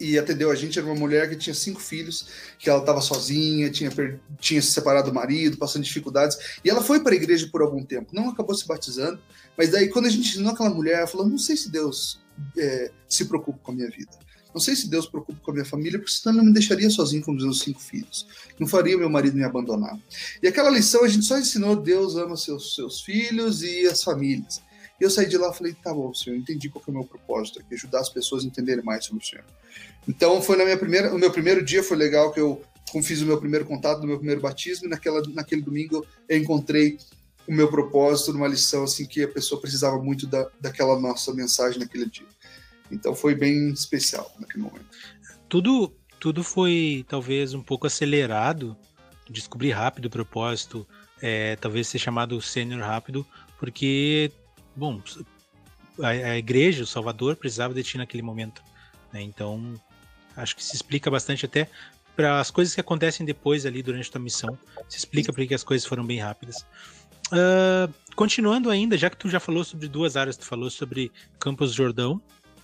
[0.02, 3.70] e atendeu a gente era uma mulher que tinha cinco filhos, que ela estava sozinha,
[3.70, 3.92] tinha,
[4.40, 6.60] tinha se separado do marido, passando dificuldades.
[6.66, 9.22] E ela foi para a igreja por algum tempo, não acabou se batizando,
[9.56, 12.20] mas daí quando a gente ensinou aquela mulher, ela falou: Não sei se Deus
[12.58, 14.12] é, se preocupa com a minha vida.
[14.54, 17.24] Não sei se Deus preocupa com a minha família, porque senão não me deixaria sozinho
[17.24, 18.28] com os meus cinco filhos.
[18.60, 19.98] Não faria meu marido me abandonar.
[20.42, 24.62] E aquela lição a gente só ensinou: Deus ama seus, seus filhos e as famílias.
[25.00, 27.04] E eu saí de lá e falei, tá bom, senhor, entendi qual é o meu
[27.04, 29.44] propósito aqui, ajudar as pessoas a entenderem mais sobre o senhor.
[30.08, 32.62] Então foi na minha primeira, o meu primeiro dia foi legal que eu
[33.02, 37.00] fiz o meu primeiro contato do meu primeiro batismo e naquela, naquele domingo eu encontrei
[37.48, 41.80] o meu propósito numa lição assim que a pessoa precisava muito da, daquela nossa mensagem
[41.80, 42.28] naquele dia.
[42.92, 44.86] Então foi bem especial naquele momento.
[45.48, 48.78] Tudo tudo foi talvez um pouco acelerado,
[49.28, 50.88] descobrir rápido o propósito,
[51.20, 53.26] é, talvez ser chamado sênior rápido,
[53.58, 54.32] porque
[54.76, 55.02] bom,
[56.00, 58.62] a, a igreja, o Salvador, precisava de ti naquele momento.
[59.12, 59.24] Né?
[59.24, 59.74] Então,
[60.38, 61.68] acho que se explica bastante até
[62.16, 64.58] para as coisas que acontecem depois ali durante a tua missão.
[64.88, 66.66] Se explica porque as coisas foram bem rápidas.
[67.32, 71.74] Uh, continuando ainda, já que tu já falou sobre duas áreas, tu falou sobre Campos
[71.74, 72.22] Jordão,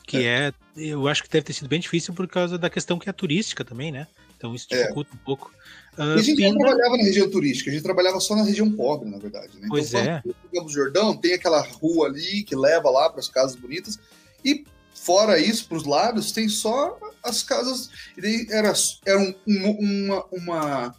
[0.08, 0.48] que é.
[0.48, 0.54] é.
[0.76, 3.64] eu acho que deve ter sido bem difícil por causa da questão que é turística
[3.64, 4.08] também, né?
[4.36, 4.82] Então isso é.
[4.82, 5.16] dificulta é.
[5.16, 5.52] um pouco.
[5.98, 6.54] Uh, a gente Pinda...
[6.54, 9.50] não trabalhava na região turística, a gente trabalhava só na região pobre, na verdade.
[9.50, 9.58] Né?
[9.58, 10.24] Então, pois é.
[10.54, 14.00] Campos Jordão tem aquela rua ali que leva lá para as casas bonitas
[14.46, 17.90] e fora isso, para os lados, tem só as casas.
[18.18, 18.74] E daí era,
[19.06, 20.96] era um, uma, uma,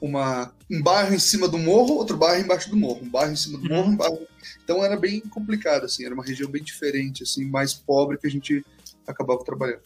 [0.00, 3.36] uma, um bairro em cima do morro, outro bairro embaixo do morro, um bairro em
[3.36, 4.26] cima do morro, um bairro.
[4.62, 8.30] Então era bem complicado, assim, era uma região bem diferente, assim, mais pobre que a
[8.30, 8.64] gente
[9.06, 9.82] acabava trabalhando.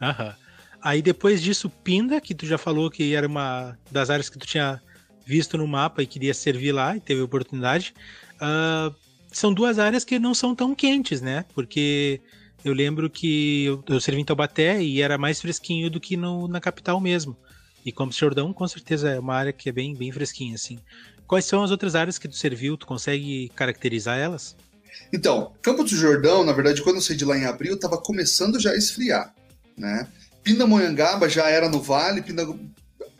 [0.00, 0.34] Aham.
[0.82, 4.46] Aí depois disso, Pinda, que tu já falou que era uma das áreas que tu
[4.46, 4.80] tinha
[5.26, 7.94] visto no mapa e queria servir lá e teve oportunidade.
[8.36, 8.94] Uh,
[9.30, 11.44] são duas áreas que não são tão quentes, né?
[11.54, 12.20] Porque
[12.64, 16.48] eu lembro que eu, eu servi em Taubaté e era mais fresquinho do que no,
[16.48, 17.36] na capital mesmo.
[17.84, 20.78] E Campos Jordão, com certeza, é uma área que é bem, bem fresquinha, assim.
[21.26, 22.76] Quais são as outras áreas que tu serviu?
[22.76, 24.56] Tu consegue caracterizar elas?
[25.12, 28.60] Então, Campos do Jordão, na verdade, quando eu saí de lá em abril, estava começando
[28.60, 29.34] já a esfriar,
[29.76, 30.06] né?
[30.42, 32.46] Pindamonhangaba já era no vale, Pinda...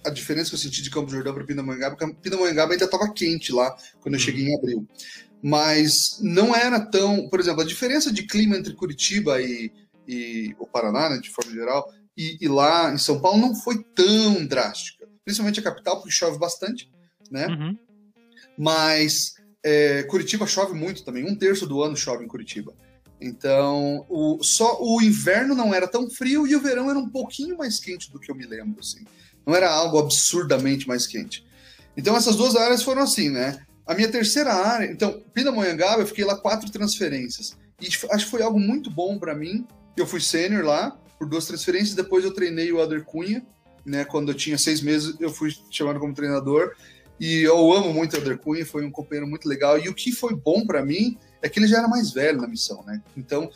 [0.05, 3.53] a diferença que eu senti de Campos do Jordão para Pindamonhangaba, Pindamonhangaba ainda estava quente
[3.53, 4.87] lá quando eu cheguei em abril
[5.43, 7.29] mas não era tão.
[7.29, 9.73] Por exemplo, a diferença de clima entre Curitiba e,
[10.07, 13.83] e o Paraná, né, de forma geral, e, e, lá em São Paulo não foi
[13.95, 15.09] tão drástica.
[15.25, 16.91] Principalmente a capital, porque chove bastante,
[17.31, 17.47] né?
[17.47, 17.79] Uhum.
[18.59, 21.25] Mas é, Curitiba chove muito também.
[21.25, 22.75] Um terço do ano chove em Curitiba.
[23.21, 27.57] Então, o, só o inverno não era tão frio e o verão era um pouquinho
[27.59, 29.05] mais quente do que eu me lembro, assim.
[29.47, 31.47] Não era algo absurdamente mais quente.
[31.97, 33.61] Então, essas duas áreas foram assim, né?
[33.87, 37.57] A minha terceira área, então, Pindamonhangaba, eu fiquei lá quatro transferências.
[37.81, 39.67] E acho que foi algo muito bom para mim.
[39.97, 43.47] Eu fui sênior lá por duas transferências, depois eu treinei o Ader Cunha,
[43.85, 44.07] né?
[44.07, 46.73] Quando eu tinha seis meses, eu fui chamado como treinador.
[47.21, 49.79] E eu amo muito o Ader Cunha, foi um companheiro muito legal.
[49.79, 52.49] E o que foi bom para mim é que ele já era mais velho na
[52.49, 53.03] missão, né?
[53.15, 53.51] Então,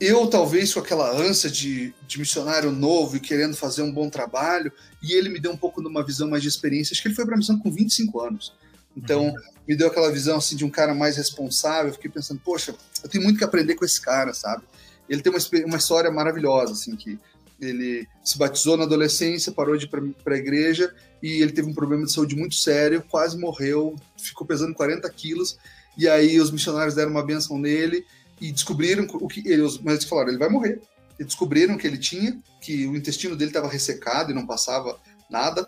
[0.00, 4.72] eu talvez com aquela ânsia de, de missionário novo e querendo fazer um bom trabalho,
[5.00, 6.92] e ele me deu um pouco de uma visão mais de experiência.
[6.92, 8.52] Acho que ele foi para a missão com 25 anos.
[8.96, 9.34] Então, uhum.
[9.68, 11.92] me deu aquela visão assim de um cara mais responsável.
[11.92, 14.64] fiquei pensando, poxa, eu tenho muito que aprender com esse cara, sabe?
[15.08, 17.18] Ele tem uma, uma história maravilhosa, assim, que
[17.60, 21.74] ele se batizou na adolescência, parou de ir para a igreja e ele teve um
[21.74, 25.56] problema de saúde muito sério, quase morreu, ficou pesando 40 quilos.
[25.96, 28.04] E aí os missionários deram uma benção nele
[28.40, 30.80] e descobriram o que ele, os médicos falaram, ele vai morrer.
[31.18, 34.98] E descobriram que ele tinha, que o intestino dele estava ressecado e não passava
[35.30, 35.66] nada.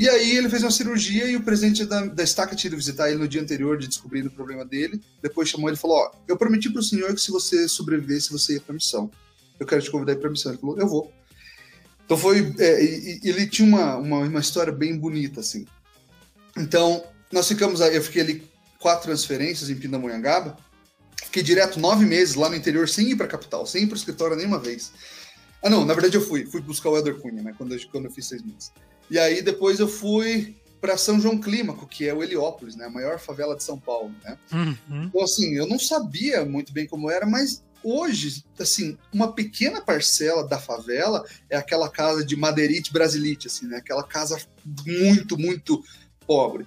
[0.00, 3.10] E aí ele fez uma cirurgia e o presidente da, da estaca tinha ido visitar
[3.10, 4.98] ele no dia anterior de descobrir o problema dele.
[5.20, 8.32] Depois chamou ele e falou: Ó, eu prometi para o senhor que se você sobrevivesse,
[8.32, 9.10] você ia para missão.
[9.58, 10.52] Eu quero te convidar para missão.
[10.52, 11.12] Ele falou: Eu vou.
[12.02, 12.54] Então foi.
[12.58, 15.66] É, ele tinha uma, uma, uma, história bem bonita, assim.
[16.56, 20.56] Então, nós ficamos aí, eu fiquei ali quatro transferências em Pindamonhangaba.
[21.24, 23.96] Fiquei direto nove meses lá no interior, sem ir para a capital, sem ir para
[23.96, 24.92] o escritório nenhuma vez.
[25.62, 26.46] Ah, não, na verdade eu fui.
[26.46, 27.54] Fui buscar o Elder Cunha, né?
[27.58, 28.72] Quando eu, quando eu fiz seis meses.
[29.10, 32.90] E aí depois eu fui para São João Clímaco, que é o Heliópolis, né, a
[32.90, 34.38] maior favela de São Paulo, né?
[34.52, 35.04] Uhum.
[35.04, 40.46] Então assim, eu não sabia muito bem como era, mas hoje, assim, uma pequena parcela
[40.46, 43.78] da favela é aquela casa de madeirite brasilite, assim, né?
[43.78, 44.38] Aquela casa
[44.86, 45.82] muito, muito
[46.26, 46.66] pobre.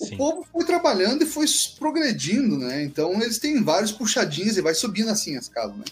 [0.00, 0.16] O Sim.
[0.16, 1.46] povo foi trabalhando e foi
[1.78, 2.82] progredindo, né?
[2.82, 5.84] Então eles têm vários puxadinhos e vai subindo assim as casas, né?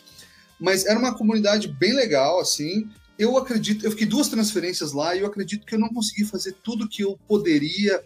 [0.59, 2.89] Mas era uma comunidade bem legal, assim
[3.19, 6.55] eu acredito, eu fiquei duas transferências lá e eu acredito que eu não consegui fazer
[6.63, 8.03] tudo que eu poderia,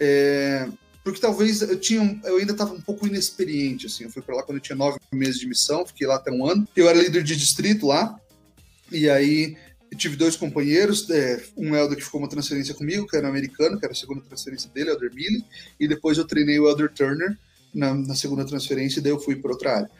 [0.00, 0.68] é,
[1.04, 4.42] porque talvez eu tinha, eu ainda estava um pouco inexperiente, assim, eu fui para lá
[4.42, 7.22] quando eu tinha nove meses de missão, fiquei lá até um ano, eu era líder
[7.22, 8.18] de distrito lá,
[8.90, 9.56] e aí
[9.90, 13.30] eu tive dois companheiros, é, um Elder que ficou uma transferência comigo, que era um
[13.30, 15.44] americano, que era a segunda transferência dele, Elder Millie,
[15.78, 17.38] e depois eu treinei o Elder Turner
[17.72, 19.90] na, na segunda transferência, e daí eu fui para outra área.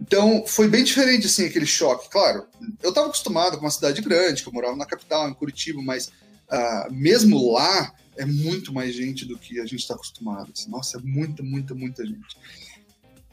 [0.00, 2.08] Então, foi bem diferente, assim, aquele choque.
[2.10, 2.46] Claro,
[2.82, 6.08] eu estava acostumado com uma cidade grande, que eu morava na capital, em Curitiba, mas
[6.08, 10.52] uh, mesmo lá, é muito mais gente do que a gente está acostumado.
[10.54, 10.70] Assim.
[10.70, 12.36] Nossa, é muita, muita, muita gente.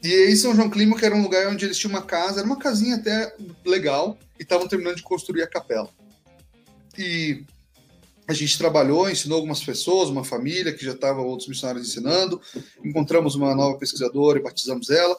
[0.02, 2.46] E aí, São João Clima, que era um lugar onde eles tinham uma casa, era
[2.46, 3.34] uma casinha até
[3.64, 5.88] legal, e estavam terminando de construir a capela.
[6.98, 7.44] E
[8.26, 12.40] a gente trabalhou, ensinou algumas pessoas, uma família que já estava outros missionários ensinando,
[12.82, 15.16] encontramos uma nova pesquisadora e batizamos ela.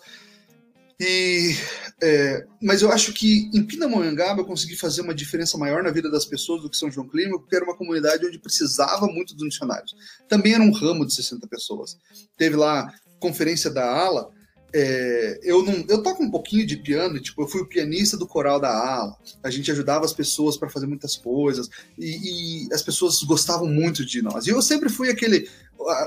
[0.99, 1.55] E,
[2.01, 6.09] é, mas eu acho que em Pindamonhangaba eu consegui fazer uma diferença maior na vida
[6.09, 9.43] das pessoas do que São João Clima, porque era uma comunidade onde precisava muito dos
[9.43, 9.93] missionários.
[10.29, 11.97] Também era um ramo de 60 pessoas.
[12.37, 14.29] Teve lá conferência da ALA,
[14.77, 18.27] é, eu não, eu toco um pouquinho de piano, tipo, eu fui o pianista do
[18.27, 19.17] coral da ala.
[19.41, 24.05] A gente ajudava as pessoas para fazer muitas coisas e, e, as pessoas gostavam muito
[24.05, 24.45] de nós.
[24.45, 25.49] E eu sempre fui aquele,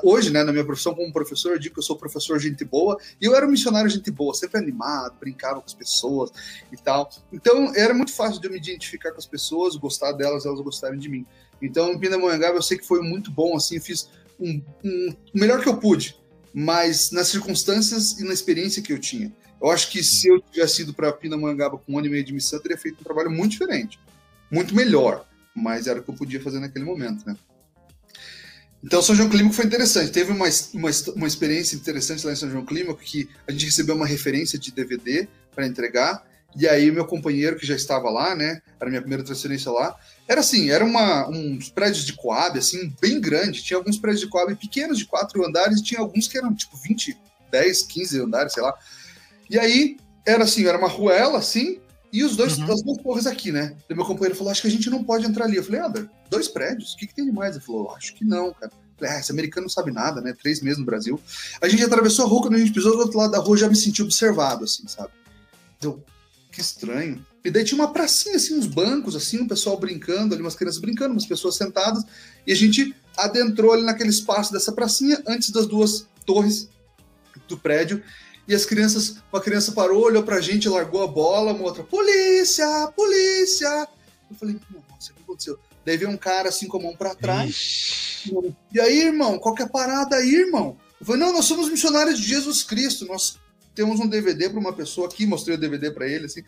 [0.05, 2.99] hoje, né, na minha profissão como professor, eu digo que eu sou professor gente boa
[3.19, 6.31] e eu era um missionário gente boa, sempre animado, brincava com as pessoas
[6.71, 7.09] e tal.
[7.33, 10.99] Então era muito fácil de eu me identificar com as pessoas, gostar delas, elas gostarem
[10.99, 11.25] de mim.
[11.63, 15.63] Então, em Pindamonhangaba eu sei que foi muito bom, assim, fiz um, um, o melhor
[15.63, 16.19] que eu pude
[16.53, 19.33] mas nas circunstâncias e na experiência que eu tinha.
[19.61, 22.33] Eu acho que se eu tivesse ido para Pindamonhangaba com um ano e meio de
[22.33, 23.99] missão, eu teria feito um trabalho muito diferente,
[24.51, 27.37] muito melhor, mas era o que eu podia fazer naquele momento, né?
[28.83, 30.13] Então, São João Clímaco foi interessante.
[30.13, 33.97] Teve uma, uma, uma experiência interessante lá em São João Clímaco, que a gente recebeu
[33.97, 36.25] uma referência de DVD para entregar,
[36.57, 39.97] e aí meu companheiro, que já estava lá, né, era a minha primeira transferência lá,
[40.27, 43.63] era assim, era uma, uns prédios de Coab, assim, bem grande.
[43.63, 46.77] Tinha alguns prédios de Coab pequenos, de quatro andares, e tinha alguns que eram, tipo,
[46.77, 47.17] 20,
[47.51, 48.75] 10, 15 andares, sei lá.
[49.49, 49.97] E aí,
[50.27, 51.81] era assim, era uma ruela, assim,
[52.13, 52.73] e os dois, uhum.
[52.73, 53.75] as duas torres aqui, né?
[53.89, 55.57] E meu companheiro falou, acho que a gente não pode entrar ali.
[55.57, 57.57] Eu falei, Ander, dois prédios, o que, que tem de mais?
[57.57, 58.71] Ele falou, acho que não, cara.
[58.73, 60.35] Eu falei, ah, esse americano não sabe nada, né?
[60.39, 61.19] Três meses no Brasil.
[61.61, 63.69] A gente atravessou a rua, quando a gente pisou do outro lado da rua, já
[63.69, 65.11] me senti observado, assim, sabe?
[65.79, 66.03] Então,
[66.51, 67.25] que estranho.
[67.45, 70.81] E daí tinha uma pracinha, assim, uns bancos, assim, um pessoal brincando ali, umas crianças
[70.81, 72.05] brincando, umas pessoas sentadas,
[72.47, 76.69] e a gente adentrou ali naquele espaço dessa pracinha, antes das duas torres
[77.47, 78.03] do prédio,
[78.47, 82.67] e as crianças, uma criança parou, olhou pra gente, largou a bola, uma outra, polícia,
[82.97, 83.89] polícia!
[84.31, 85.59] Eu falei, nossa, o que aconteceu?
[85.85, 88.25] Daí veio um cara, assim, com a mão pra trás,
[88.73, 90.77] e aí, irmão, qual que é a parada aí, irmão?
[91.01, 93.39] Eu falei, não, nós somos missionários de Jesus Cristo, nós
[93.79, 96.43] temos um DVD para uma pessoa aqui, mostrei o DVD para ele, assim,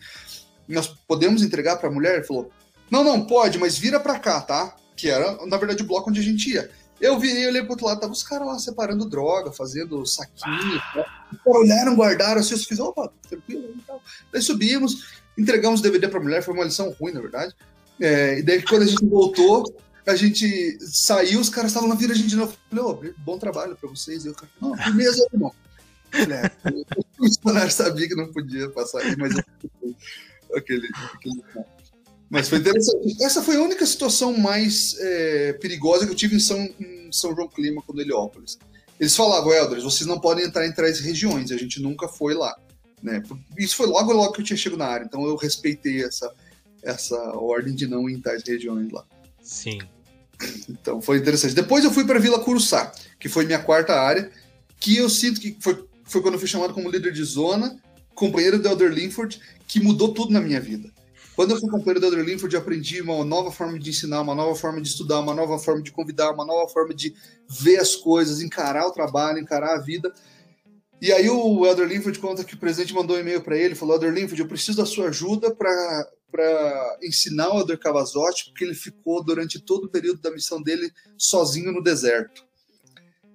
[0.67, 2.15] nós podemos entregar para a mulher?
[2.15, 2.51] Ele falou,
[2.89, 4.75] não, não, pode, mas vira para cá, tá?
[4.97, 6.69] Que era, na verdade, o bloco onde a gente ia.
[6.99, 10.81] Eu virei, olhei pro outro lado, tava os caras lá separando droga, fazendo saquinho.
[10.93, 10.97] Ah.
[10.97, 11.05] Né?
[11.45, 14.01] Olharam, guardaram, assim, eu fiz, opa, tranquilo e tal.
[14.29, 17.55] Daí subimos, entregamos o DVD pra mulher, foi uma lição ruim, na verdade.
[17.97, 19.73] É, e daí, quando a gente voltou,
[20.05, 22.57] a gente saiu, os caras estavam na vira a gente de novo.
[22.69, 24.25] Falei, oh, bom trabalho pra vocês.
[24.25, 25.53] Eu, não, firmeza, irmão.
[26.13, 29.43] É, o funcionário sabia que não podia passar aí, mas eu
[30.55, 31.41] aquele, aquele...
[32.29, 33.23] Mas foi interessante.
[33.23, 37.35] Essa foi a única situação mais é, perigosa que eu tive em São, em São
[37.35, 38.57] João Clima, com Heliópolis.
[38.99, 42.55] Eles falavam, Elders, vocês não podem entrar em três regiões, a gente nunca foi lá.
[43.01, 43.21] Né?
[43.57, 46.31] Isso foi logo logo que eu tinha chegado na área, então eu respeitei essa,
[46.83, 49.03] essa ordem de não ir em tais regiões lá.
[49.41, 49.79] Sim.
[50.69, 51.53] Então foi interessante.
[51.53, 54.31] Depois eu fui para Vila Curuçá, que foi minha quarta área,
[54.79, 57.79] que eu sinto que foi, foi quando eu fui chamado como líder de zona,
[58.13, 60.91] companheiro do Elder Linford, que mudou tudo na minha vida.
[61.35, 64.35] Quando eu fui companheiro do Elder Linford, eu aprendi uma nova forma de ensinar, uma
[64.35, 67.15] nova forma de estudar, uma nova forma de convidar, uma nova forma de
[67.49, 70.13] ver as coisas, encarar o trabalho, encarar a vida.
[71.01, 73.95] E aí o Elder Linford conta que o presidente mandou um e-mail para ele, falou,
[73.95, 79.23] Elder Linford, eu preciso da sua ajuda para ensinar o Elder Cavazotti, porque ele ficou
[79.23, 82.45] durante todo o período da missão dele sozinho no deserto.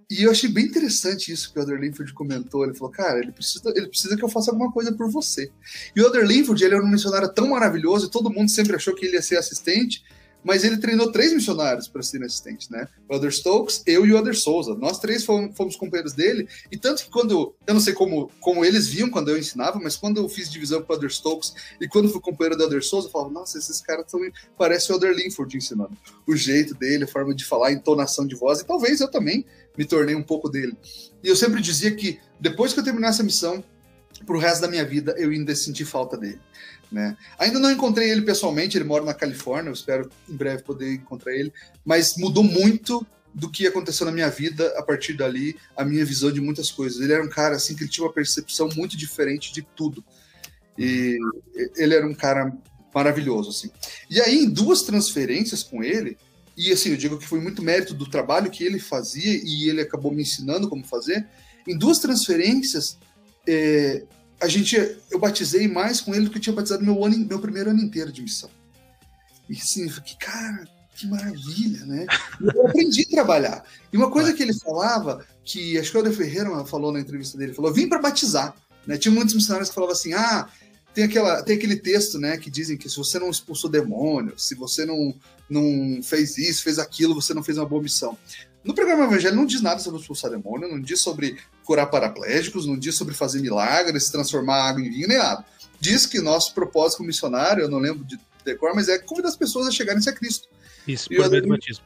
[0.09, 2.65] E eu achei bem interessante isso que o Elder Linford comentou.
[2.65, 5.51] Ele falou, cara, ele precisa, ele precisa que eu faça alguma coisa por você.
[5.95, 9.05] E o Elder Linford, ele era um missionário tão maravilhoso, todo mundo sempre achou que
[9.05, 10.05] ele ia ser assistente,
[10.47, 12.87] mas ele treinou três missionários para ser assistente, né?
[13.09, 14.77] O Elder Stokes, eu e o Elder Souza.
[14.77, 18.65] Nós três fomos, fomos, companheiros dele, e tanto que quando, eu não sei como, como
[18.65, 21.89] eles viam quando eu ensinava, mas quando eu fiz divisão com o Elder Stokes e
[21.89, 24.21] quando fui companheiro do Elder Souza, eu falava, nossa, esses caras são,
[24.57, 25.97] parece o Elder Linford ensinando.
[26.25, 29.45] O jeito dele, a forma de falar, a entonação de voz, e talvez eu também
[29.77, 30.77] me tornei um pouco dele.
[31.25, 33.65] E eu sempre dizia que depois que eu terminasse a missão,
[34.25, 36.41] pro resto da minha vida, eu ainda senti falta dele.
[36.91, 37.17] Né?
[37.39, 41.35] Ainda não encontrei ele pessoalmente, ele mora na Califórnia, eu espero em breve poder encontrar
[41.35, 41.53] ele,
[41.85, 46.33] mas mudou muito do que aconteceu na minha vida a partir dali, a minha visão
[46.33, 47.01] de muitas coisas.
[47.01, 50.03] Ele era um cara assim que ele tinha uma percepção muito diferente de tudo.
[50.79, 51.19] E
[51.77, 52.51] ele era um cara
[52.95, 53.71] maravilhoso assim.
[54.09, 56.17] E aí em duas transferências com ele,
[56.57, 59.83] e assim, eu digo que foi muito mérito do trabalho que ele fazia e ele
[59.83, 61.27] acabou me ensinando como fazer.
[61.69, 62.99] Em duas transferências,
[63.47, 64.03] é,
[64.41, 64.77] a gente,
[65.11, 67.81] eu batizei mais com ele do que eu tinha batizado meu, ano, meu primeiro ano
[67.81, 68.51] inteiro de missão.
[69.49, 72.07] E assim, eu fiquei, cara, que maravilha, né?
[72.41, 73.65] Eu aprendi a trabalhar.
[73.93, 77.39] E uma coisa que ele falava, que acho que o Helder Ferreira falou na entrevista
[77.39, 78.55] dele, falou, vim para batizar.
[78.87, 78.97] Né?
[78.97, 80.49] Tinha muitos missionários que falavam assim, ah,
[80.95, 84.55] tem, aquela, tem aquele texto, né, que dizem que se você não expulsou demônio, se
[84.55, 85.15] você não,
[85.49, 88.17] não fez isso, fez aquilo, você não fez uma boa missão.
[88.67, 92.77] No programa Evangelho não diz nada sobre expulsar demônio, não diz sobre curar paraplégicos, não
[92.77, 95.45] diz sobre fazer milagres, transformar água em vinho, nem nada.
[95.81, 99.37] Diz que nosso propósito como missionário, eu não lembro de decor, mas é convidar as
[99.37, 100.49] pessoas a chegarem a Cristo.
[100.87, 101.85] Isso, por meio do batismo.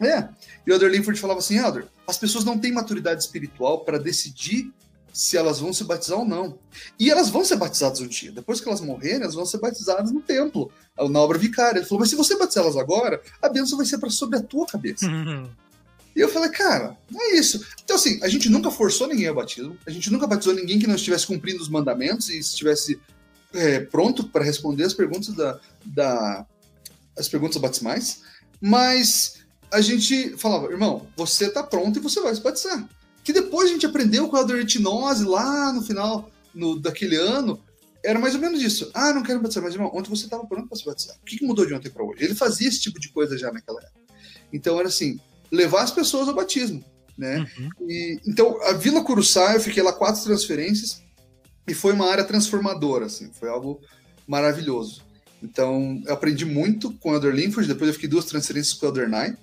[0.00, 0.28] É.
[0.66, 4.72] E o Elder Linford falava assim, Elder, as pessoas não têm maturidade espiritual para decidir
[5.12, 6.58] se elas vão se batizar ou não.
[6.98, 8.32] E elas vão ser batizadas um dia.
[8.32, 11.80] Depois que elas morrerem, elas vão ser batizadas no templo, na obra vicária.
[11.80, 14.42] Ele falou, mas se você batizar elas agora, a bênção vai ser para sobre a
[14.42, 15.06] tua cabeça.
[15.06, 15.50] Uhum.
[16.14, 17.64] E eu falei, cara, é isso.
[17.84, 20.86] Então, assim, a gente nunca forçou ninguém ao batismo, a gente nunca batizou ninguém que
[20.86, 23.00] não estivesse cumprindo os mandamentos e estivesse
[23.52, 26.46] é, pronto para responder as perguntas da, da
[27.16, 28.22] as perguntas batismais,
[28.60, 29.40] mas
[29.70, 32.88] a gente falava, irmão, você está pronto e você vai se batizar.
[33.22, 37.62] Que depois a gente aprendeu com a retinose lá no final no, daquele ano,
[38.02, 38.90] era mais ou menos isso.
[38.94, 41.16] Ah, não quero batizar, mas irmão, ontem você estava pronto para se batizar.
[41.20, 42.24] O que, que mudou de ontem para hoje?
[42.24, 44.00] Ele fazia esse tipo de coisa já naquela época.
[44.52, 46.84] Então era assim, levar as pessoas ao batismo,
[47.16, 47.46] né?
[47.58, 47.68] Uhum.
[47.88, 51.02] E, então a Vila Curuçá, eu fiquei lá quatro transferências
[51.66, 53.80] e foi uma área transformadora, assim, foi algo
[54.26, 55.02] maravilhoso.
[55.42, 58.88] Então eu aprendi muito com o Elder Linford, depois eu fiquei duas transferências com o
[58.88, 59.36] Elder Nye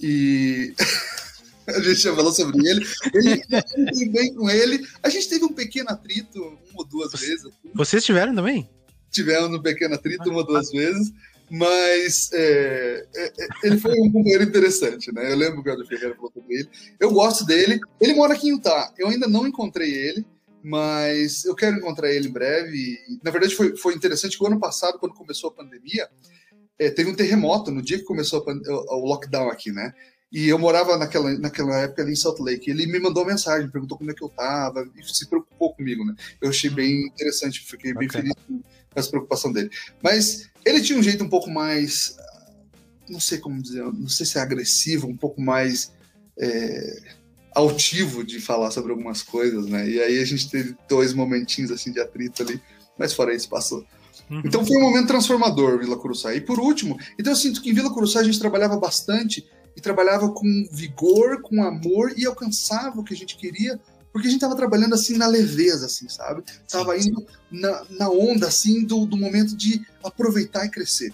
[0.00, 0.74] e
[1.68, 2.86] a gente já falou sobre ele.
[3.14, 4.86] Ele bem com ele.
[5.02, 6.40] A gente teve um pequeno atrito
[6.70, 7.46] uma ou duas vezes.
[7.46, 7.70] Assim.
[7.74, 8.68] Vocês tiveram também?
[9.10, 11.12] Tivemos um pequeno atrito uma ou duas vezes.
[11.50, 15.32] Mas é, é, é, ele foi um companheiro interessante, né?
[15.32, 16.68] Eu lembro que o Helder Ferreira falou sobre ele.
[17.00, 17.80] Eu gosto dele.
[18.00, 18.92] Ele mora aqui em Utah.
[18.98, 20.26] Eu ainda não encontrei ele,
[20.62, 22.98] mas eu quero encontrar ele em breve.
[23.22, 26.08] Na verdade, foi, foi interessante que o ano passado, quando começou a pandemia,
[26.78, 29.92] é, teve um terremoto no dia que começou o lockdown aqui, né?
[30.30, 32.70] E eu morava naquela, naquela época ali em Salt Lake.
[32.70, 36.14] Ele me mandou mensagem, perguntou como é que eu tava, e se preocupou comigo, né?
[36.40, 38.20] Eu achei bem interessante, fiquei bem okay.
[38.20, 38.60] feliz com
[38.94, 39.70] essa preocupação dele.
[40.02, 42.16] Mas ele tinha um jeito um pouco mais,
[43.08, 45.92] não sei como dizer, não sei se é agressivo, um pouco mais
[46.38, 47.02] é,
[47.54, 49.88] altivo de falar sobre algumas coisas, né?
[49.88, 52.60] E aí a gente teve dois momentinhos assim de atrito ali,
[52.98, 53.84] mas fora isso passou.
[54.30, 54.42] Uhum.
[54.44, 56.34] Então foi um momento transformador, Vila Curuçá.
[56.34, 59.46] E por último, então eu sinto que em Vila Curuçá a gente trabalhava bastante
[59.76, 63.80] e trabalhava com vigor, com amor e alcançava o que a gente queria,
[64.12, 66.42] porque a gente estava trabalhando assim na leveza, assim, sabe?
[66.68, 71.12] Tava indo na, na onda, assim, do, do momento de aproveitar e crescer.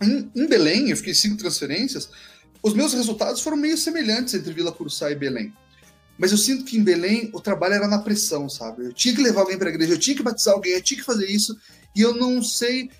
[0.00, 2.08] Em, em, Belém, eu fiquei cinco transferências,
[2.62, 5.52] os meus resultados foram meio semelhantes entre Vila Curuçá e Belém.
[6.18, 8.86] Mas eu sinto que em Belém o trabalho era na pressão, sabe?
[8.86, 10.98] Eu tinha que levar alguém para a igreja, eu tinha que batizar alguém, eu tinha
[10.98, 11.56] que fazer isso,
[11.94, 12.90] e eu não sei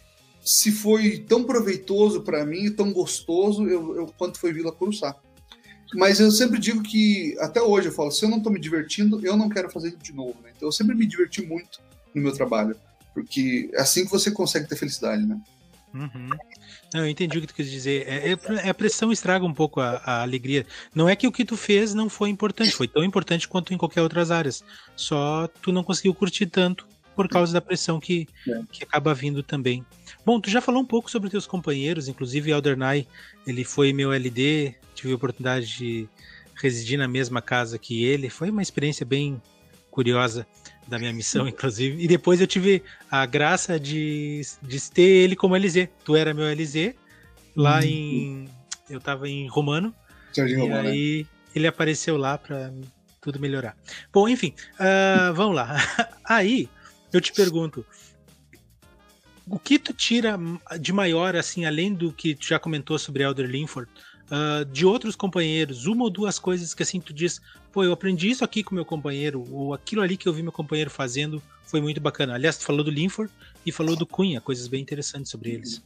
[0.45, 5.17] se foi tão proveitoso para mim, tão gostoso eu, eu, quanto foi Vila Curuçá.
[5.95, 9.25] Mas eu sempre digo que, até hoje, eu falo, se eu não estou me divertindo,
[9.25, 10.37] eu não quero fazer de novo.
[10.43, 10.51] Né?
[10.57, 11.81] Então eu sempre me diverti muito
[12.15, 12.77] no meu trabalho,
[13.15, 15.41] porque é assim que você consegue ter felicidade, né?
[15.95, 16.31] Uhum.
[16.93, 18.07] Não, eu entendi o que tu quis dizer.
[18.07, 20.67] É, é, a pressão estraga um pouco a, a, alegria.
[20.95, 23.79] Não é que o que tu fez não foi importante, foi tão importante quanto em
[23.79, 24.63] qualquer outras áreas.
[24.95, 28.61] Só tu não conseguiu curtir tanto por causa da pressão que, é.
[28.71, 29.85] que acaba vindo também.
[30.25, 33.09] Bom, tu já falou um pouco sobre teus companheiros, inclusive Aldernay,
[33.47, 36.09] ele foi meu LD, tive a oportunidade de
[36.55, 39.41] residir na mesma casa que ele, foi uma experiência bem
[39.91, 40.47] curiosa
[40.87, 42.03] da minha missão, inclusive.
[42.03, 45.89] E depois eu tive a graça de, de ter ele como LZ.
[46.05, 46.95] Tu era meu LZ,
[47.57, 47.83] lá uhum.
[47.83, 48.49] em.
[48.89, 49.95] Eu tava em Romano.
[50.35, 51.29] Jardim e Romano, aí né?
[51.55, 52.71] ele apareceu lá para
[53.23, 53.75] tudo melhorar.
[54.13, 55.77] Bom, enfim, uh, vamos lá.
[56.25, 56.69] aí
[57.13, 57.85] eu te pergunto,
[59.49, 60.39] o que tu tira
[60.81, 63.91] de maior, assim, além do que tu já comentou sobre Elder Linford,
[64.27, 67.41] uh, de outros companheiros, uma ou duas coisas que assim tu diz,
[67.73, 70.53] pô, eu aprendi isso aqui com meu companheiro, ou aquilo ali que eu vi meu
[70.53, 72.35] companheiro fazendo foi muito bacana.
[72.35, 73.33] Aliás, tu falou do Linford
[73.65, 75.83] e falou do Cunha, coisas bem interessantes sobre eles.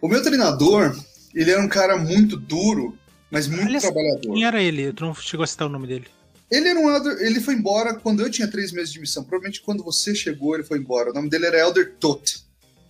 [0.00, 0.94] O meu treinador,
[1.34, 2.98] ele era um cara muito duro,
[3.30, 4.34] mas muito Aliás, trabalhador.
[4.34, 4.92] Quem era ele?
[4.92, 6.06] Tu não chegou a citar o nome dele.
[6.50, 9.24] Ele era um Elder, ele foi embora quando eu tinha três meses de missão.
[9.24, 11.10] Provavelmente quando você chegou, ele foi embora.
[11.10, 12.44] O nome dele era Elder Tot.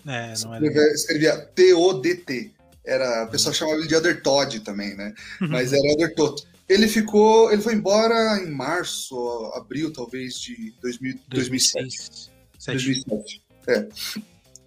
[0.06, 0.66] É, não era.
[0.92, 2.52] Escrevia, T-O-D-T.
[2.84, 3.58] Era, o pessoal uhum.
[3.58, 5.14] chamava ele de Elder Todd também, né?
[5.40, 5.48] Uhum.
[5.48, 6.46] Mas era Elder Tot.
[6.68, 9.16] Ele ficou, ele foi embora em março,
[9.54, 12.30] abril talvez de 2000, 2007.
[12.66, 13.42] 2007.
[13.68, 13.86] É.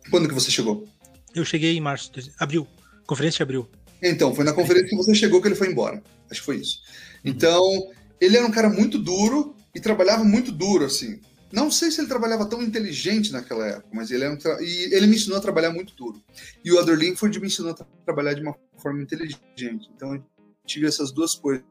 [0.09, 0.87] Quando que você chegou?
[1.33, 2.67] Eu cheguei em março, abril.
[3.05, 3.69] Conferência de abril.
[4.01, 6.01] Então, foi na conferência que você chegou que ele foi embora.
[6.29, 6.81] Acho que foi isso.
[7.23, 7.31] Uhum.
[7.31, 11.19] Então, ele era um cara muito duro e trabalhava muito duro, assim.
[11.51, 14.61] Não sei se ele trabalhava tão inteligente naquela época, mas ele um tra...
[14.61, 16.21] e ele me ensinou a trabalhar muito duro.
[16.63, 19.89] E o Adder Linford me ensinou a tra trabalhar de uma forma inteligente.
[19.95, 20.23] Então eu
[20.65, 21.63] tive essas duas coisas.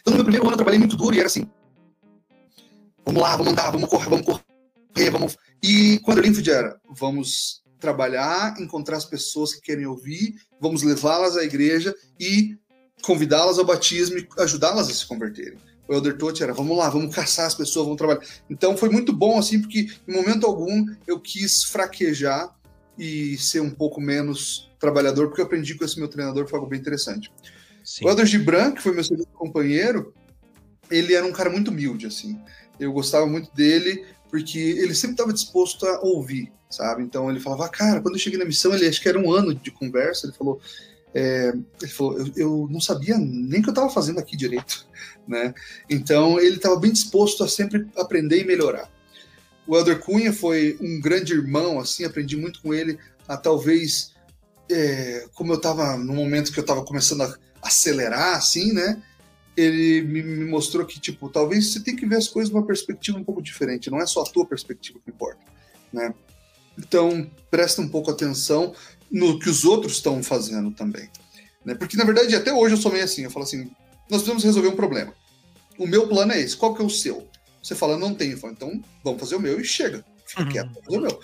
[0.00, 1.48] Então no meu primeiro ano eu trabalhei muito duro e era assim:
[3.04, 5.36] vamos lá, vamos andar, vamos correr, vamos correr, vamos.
[5.62, 11.36] E quando o Linford era, vamos trabalhar, encontrar as pessoas que querem ouvir, vamos levá-las
[11.36, 12.58] à igreja e
[13.02, 15.58] convidá-las ao batismo e ajudá-las a se converterem.
[15.88, 18.20] O Elder Totti era, vamos lá, vamos caçar as pessoas, vamos trabalhar.
[18.50, 22.52] Então foi muito bom, assim, porque em momento algum eu quis fraquejar
[22.98, 26.68] e ser um pouco menos trabalhador, porque eu aprendi com esse meu treinador, foi algo
[26.68, 27.32] bem interessante.
[27.84, 28.04] Sim.
[28.04, 30.12] O Elder Gibran, que foi meu segundo companheiro,
[30.90, 32.38] ele era um cara muito humilde, assim.
[32.80, 37.02] Eu gostava muito dele porque ele sempre estava disposto a ouvir, sabe?
[37.02, 39.54] Então ele falava, cara, quando eu cheguei na missão, ele acho que era um ano
[39.54, 40.60] de conversa, ele falou,
[41.18, 41.50] é,
[41.80, 44.86] ele falou, eu, eu, não sabia nem o que eu estava fazendo aqui direito,
[45.26, 45.54] né?
[45.88, 48.92] Então ele estava bem disposto a sempre aprender e melhorar.
[49.66, 54.12] O Elder Cunha foi um grande irmão, assim, aprendi muito com ele, a talvez,
[54.70, 59.02] é, como eu estava no momento que eu estava começando a acelerar, assim, né?
[59.56, 63.16] Ele me, mostrou que, tipo, talvez você tem que ver as coisas de uma perspectiva
[63.16, 65.40] um pouco diferente, não é só a tua perspectiva que importa,
[65.90, 66.14] né?
[66.78, 68.74] Então, presta um pouco atenção
[69.10, 71.08] no que os outros estão fazendo também.
[71.64, 71.74] Né?
[71.74, 73.24] Porque, na verdade, até hoje eu sou meio assim.
[73.24, 73.70] Eu falo assim,
[74.08, 75.12] nós precisamos resolver um problema.
[75.78, 76.56] O meu plano é esse.
[76.56, 77.28] Qual que é o seu?
[77.62, 78.38] Você fala, não tenho.
[78.38, 80.04] Falo, então, vamos fazer o meu e chega.
[80.24, 80.48] Fica uhum.
[80.48, 81.20] quieto, fazer o meu.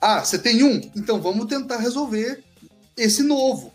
[0.00, 0.80] Ah, você tem um?
[0.96, 2.42] Então, vamos tentar resolver
[2.96, 3.72] esse novo.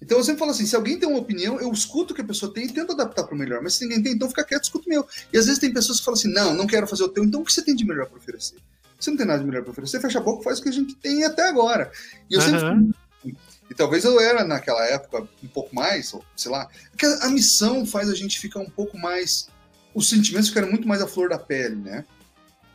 [0.00, 2.24] Então, eu sempre falo assim, se alguém tem uma opinião, eu escuto o que a
[2.24, 3.60] pessoa tem e tento adaptar para o melhor.
[3.60, 5.06] Mas se ninguém tem, então fica quieto, escuta o meu.
[5.32, 7.24] E às vezes tem pessoas que falam assim, não, não quero fazer o teu.
[7.24, 8.56] Então, o que você tem de melhor para oferecer?
[8.98, 10.68] Você não tem nada de melhor para oferecer, fecha a boca e faz o que
[10.68, 11.90] a gente tem até agora.
[12.28, 12.64] E eu sempre.
[12.64, 12.92] Uhum.
[13.70, 16.68] E talvez eu era naquela época um pouco mais, ou sei lá.
[16.90, 19.48] Porque a missão faz a gente ficar um pouco mais.
[19.94, 22.04] Os sentimentos ficaram muito mais à flor da pele, né?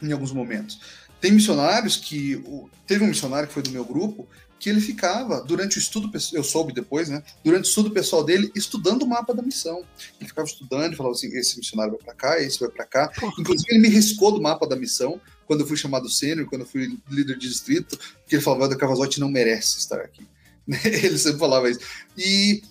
[0.01, 0.79] Em alguns momentos.
[1.19, 2.43] Tem missionários que.
[2.85, 4.27] Teve um missionário que foi do meu grupo
[4.63, 7.21] que ele ficava, durante o estudo, eu soube depois, né?
[7.43, 9.83] Durante o estudo pessoal dele, estudando o mapa da missão.
[10.17, 13.11] Ele ficava estudando falava assim: esse missionário vai para cá, esse vai para cá.
[13.37, 16.67] Inclusive, ele me riscou do mapa da missão quando eu fui chamado sênior, quando eu
[16.67, 20.25] fui líder de distrito, que ele falava: o Cavazotti não merece estar aqui.
[20.85, 21.81] ele sempre falava isso.
[22.17, 22.63] E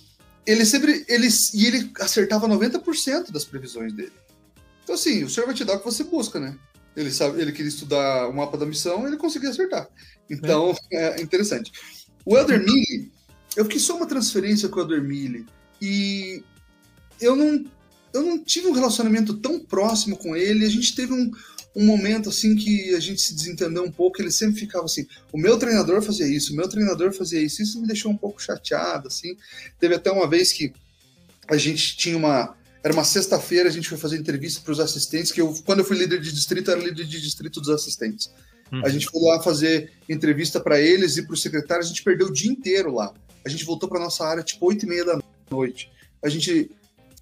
[0.46, 1.04] ele sempre.
[1.06, 4.14] Ele, e ele acertava 90% das previsões dele.
[4.82, 6.56] Então, assim, o senhor vai te dar o que você busca, né?
[6.96, 9.88] Ele sabe, ele queria estudar o mapa da missão, ele conseguia acertar.
[10.28, 11.72] Então, é, é interessante.
[12.24, 13.10] O Elder Mille,
[13.56, 15.46] eu fiquei só uma transferência com o Elder Mille
[15.80, 16.42] e
[17.20, 17.64] eu não,
[18.12, 20.64] eu não tive um relacionamento tão próximo com ele.
[20.64, 21.30] A gente teve um,
[21.74, 24.20] um momento assim que a gente se desentendeu um pouco.
[24.20, 27.62] Ele sempre ficava assim: o meu treinador fazia isso, o meu treinador fazia isso.
[27.62, 29.08] Isso me deixou um pouco chateado.
[29.08, 29.36] Assim,
[29.80, 30.72] teve até uma vez que
[31.48, 35.30] a gente tinha uma era uma sexta-feira, a gente foi fazer entrevista para os assistentes,
[35.30, 38.30] que eu, quando eu fui líder de distrito, era líder de distrito dos assistentes.
[38.72, 38.84] Uhum.
[38.84, 42.26] A gente foi lá fazer entrevista para eles e para o secretário, a gente perdeu
[42.26, 43.12] o dia inteiro lá.
[43.44, 45.20] A gente voltou para nossa área tipo 8 e meia da
[45.50, 45.90] noite.
[46.24, 46.70] A gente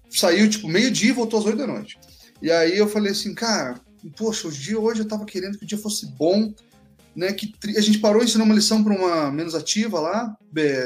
[0.09, 1.99] saiu tipo meio-dia e voltou às 8 da noite.
[2.41, 3.79] E aí eu falei assim, cara,
[4.17, 6.53] poxa, o dia hoje eu tava querendo que o dia fosse bom,
[7.15, 7.33] né?
[7.33, 10.35] Que a gente parou ensinou uma lição para uma menos ativa lá,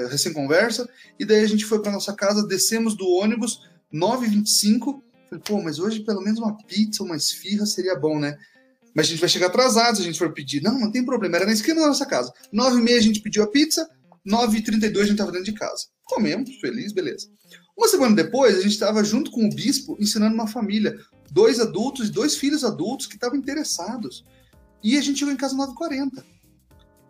[0.09, 5.01] recém-conversa, e daí a gente foi para nossa casa, descemos do ônibus 9h25.
[5.29, 8.37] Falei, pô, mas hoje pelo menos uma pizza, uma esfirra seria bom, né?
[8.95, 10.61] Mas a gente vai chegar atrasado se a gente for pedir.
[10.61, 12.31] Não, não tem problema, era na esquina da nossa casa.
[12.53, 13.87] 9h30 a gente pediu a pizza,
[14.25, 15.87] 9h32 a gente estava dentro de casa.
[16.05, 17.27] Comemos, feliz, beleza.
[17.77, 20.97] Uma semana depois, a gente estava junto com o bispo ensinando uma família,
[21.29, 24.23] dois adultos e dois filhos adultos que estavam interessados.
[24.81, 26.23] E a gente chegou em casa 9h40.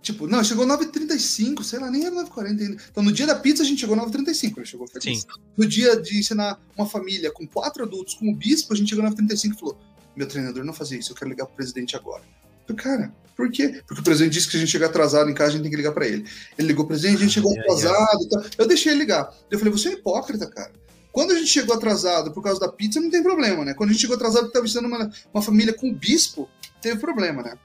[0.05, 2.77] Tipo, não, chegou 9h35, sei lá, nem era 9h40 ainda.
[2.91, 5.21] Então, no dia da pizza, a gente chegou 9h35, ele chegou feliz.
[5.21, 5.27] Sim.
[5.57, 9.03] No dia de ensinar uma família com quatro adultos, com o bispo, a gente chegou
[9.03, 9.79] 9h35 e falou:
[10.15, 12.21] meu treinador não fazia isso, eu quero ligar pro presidente agora.
[12.67, 13.81] Eu, cara, por quê?
[13.87, 15.77] Porque o presidente disse que a gente chegar atrasado em casa, a gente tem que
[15.77, 16.23] ligar para ele.
[16.55, 18.43] Ele ligou, presidente, a gente chegou atrasado e tal.
[18.59, 19.35] Eu deixei ele ligar.
[19.49, 20.71] Eu falei, você é hipócrita, cara.
[21.11, 23.73] Quando a gente chegou atrasado por causa da pizza, não tem problema, né?
[23.73, 26.47] Quando a gente chegou atrasado porque estava ensinando uma, uma família com o bispo,
[26.79, 27.57] teve problema, né?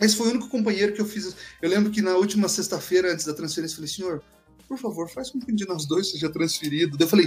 [0.00, 1.34] Esse foi o único companheiro que eu fiz.
[1.60, 4.22] Eu lembro que na última sexta-feira, antes da transferência, eu falei, senhor,
[4.68, 6.96] por favor, faz com que um de nós dois seja transferido.
[6.98, 7.24] Eu falei,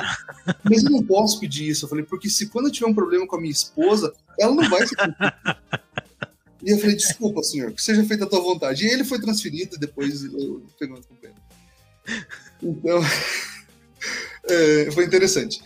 [0.63, 1.85] mas eu não posso pedir isso.
[1.85, 4.69] Eu falei, porque se quando eu tiver um problema com a minha esposa, ela não
[4.69, 4.95] vai ser
[6.61, 8.85] E eu falei, desculpa, senhor, que seja feita a tua vontade.
[8.85, 11.41] E ele foi transferido e depois eu peguei outro companheiro.
[12.61, 12.99] Então,
[14.49, 15.61] é, foi interessante.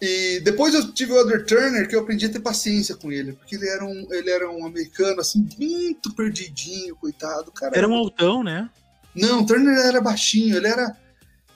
[0.00, 3.32] E depois eu tive o Elder Turner, que eu aprendi a ter paciência com ele,
[3.32, 7.50] porque ele era um, ele era um americano, assim, muito perdidinho, coitado.
[7.50, 8.70] Cara, era um altão, né?
[9.14, 10.96] Não, o Turner era baixinho, ele era.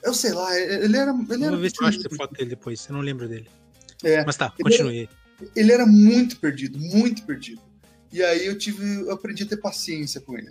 [0.03, 1.15] Eu sei lá, ele era.
[1.31, 3.49] Ele era ver se eu acho foto dele depois, eu não lembro dele.
[4.03, 4.97] É, Mas tá, continue.
[4.97, 5.09] Ele
[5.41, 7.63] era, ele era muito perdido, muito perdido.
[8.13, 9.03] E aí eu tive.
[9.03, 10.51] Eu aprendi a ter paciência com ele.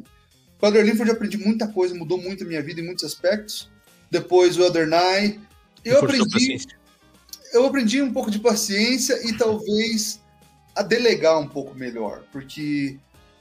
[0.58, 3.04] Com o Elder Linford eu aprendi muita coisa, mudou muito a minha vida em muitos
[3.04, 3.70] aspectos.
[4.10, 5.42] Depois o Elder Nye.
[5.84, 6.58] Eu aprendi
[7.54, 10.20] eu aprendi um pouco de paciência e talvez
[10.76, 12.98] a delegar um pouco melhor, porque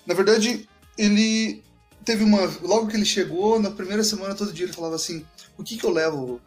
[0.07, 1.63] na verdade ele
[2.05, 5.25] teve uma logo que ele chegou na primeira semana todo dia ele falava assim
[5.57, 6.41] o que que eu levo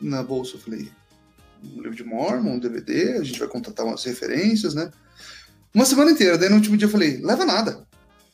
[0.00, 0.56] na bolsa?
[0.56, 0.90] Eu falei
[1.64, 4.90] um livro de Mormon um DVD a gente vai contratar umas referências né?
[5.74, 7.84] Uma semana inteira daí no último dia eu falei leva nada.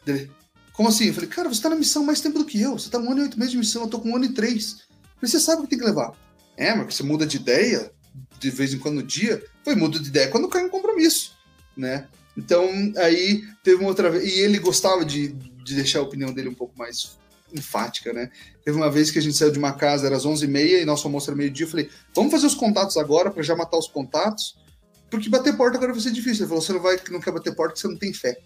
[0.05, 0.31] Dele
[0.73, 1.07] como assim?
[1.07, 3.11] Eu falei cara você tá na missão mais tempo do que eu você tá um
[3.11, 4.87] ano e oito meses de missão eu tô com um ano e três
[5.21, 6.13] você sabe o que tem que levar.
[6.57, 7.91] É mas você muda de ideia
[8.39, 11.37] de vez em quando dia, foi mudo de ideia quando cai um compromisso.
[11.77, 12.09] né?
[12.37, 14.25] Então, aí teve uma outra vez.
[14.25, 17.19] E ele gostava de, de deixar a opinião dele um pouco mais
[17.53, 18.31] enfática, né?
[18.65, 21.07] Teve uma vez que a gente saiu de uma casa, era às 11h30 e nosso
[21.07, 21.67] almoço era meio-dia.
[21.67, 24.57] Eu falei, vamos fazer os contatos agora para já matar os contatos,
[25.11, 26.43] porque bater porta agora vai ser difícil.
[26.43, 28.39] Ele falou, você não, vai, não quer bater porta porque você não tem fé.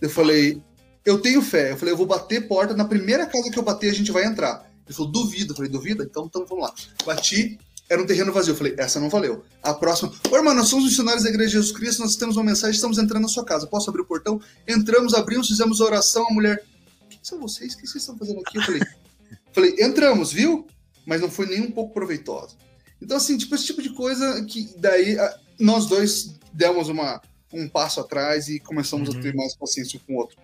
[0.00, 0.60] Eu falei,
[1.04, 1.72] eu tenho fé.
[1.72, 4.24] Eu falei, eu vou bater porta, na primeira casa que eu bater a gente vai
[4.24, 4.68] entrar.
[4.86, 5.52] Ele falou, duvido.
[5.52, 6.02] Eu falei, duvida?
[6.02, 6.74] Então, então vamos lá.
[7.04, 7.58] Bati,
[7.90, 8.52] era um terreno vazio.
[8.52, 9.44] Eu falei, essa não valeu.
[9.60, 12.44] A próxima, ô irmão, nós somos missionários da Igreja de Jesus Cristo, nós temos uma
[12.44, 13.66] mensagem, estamos entrando na sua casa.
[13.66, 14.40] Posso abrir o portão?
[14.66, 16.64] Entramos, abrimos, fizemos a oração, a mulher,
[17.08, 17.74] quem são vocês?
[17.74, 18.58] O que vocês estão fazendo aqui?
[18.58, 18.80] Eu falei,
[19.52, 20.68] falei, entramos, viu?
[21.04, 22.54] Mas não foi nem um pouco proveitosa.
[23.02, 25.16] Então, assim, tipo, esse tipo de coisa que daí
[25.58, 27.20] nós dois demos uma,
[27.52, 29.18] um passo atrás e começamos uhum.
[29.18, 30.36] a ter mais paciência com o outro.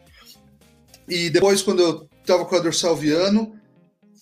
[1.09, 3.57] E depois, quando eu tava com o Ador Salviano,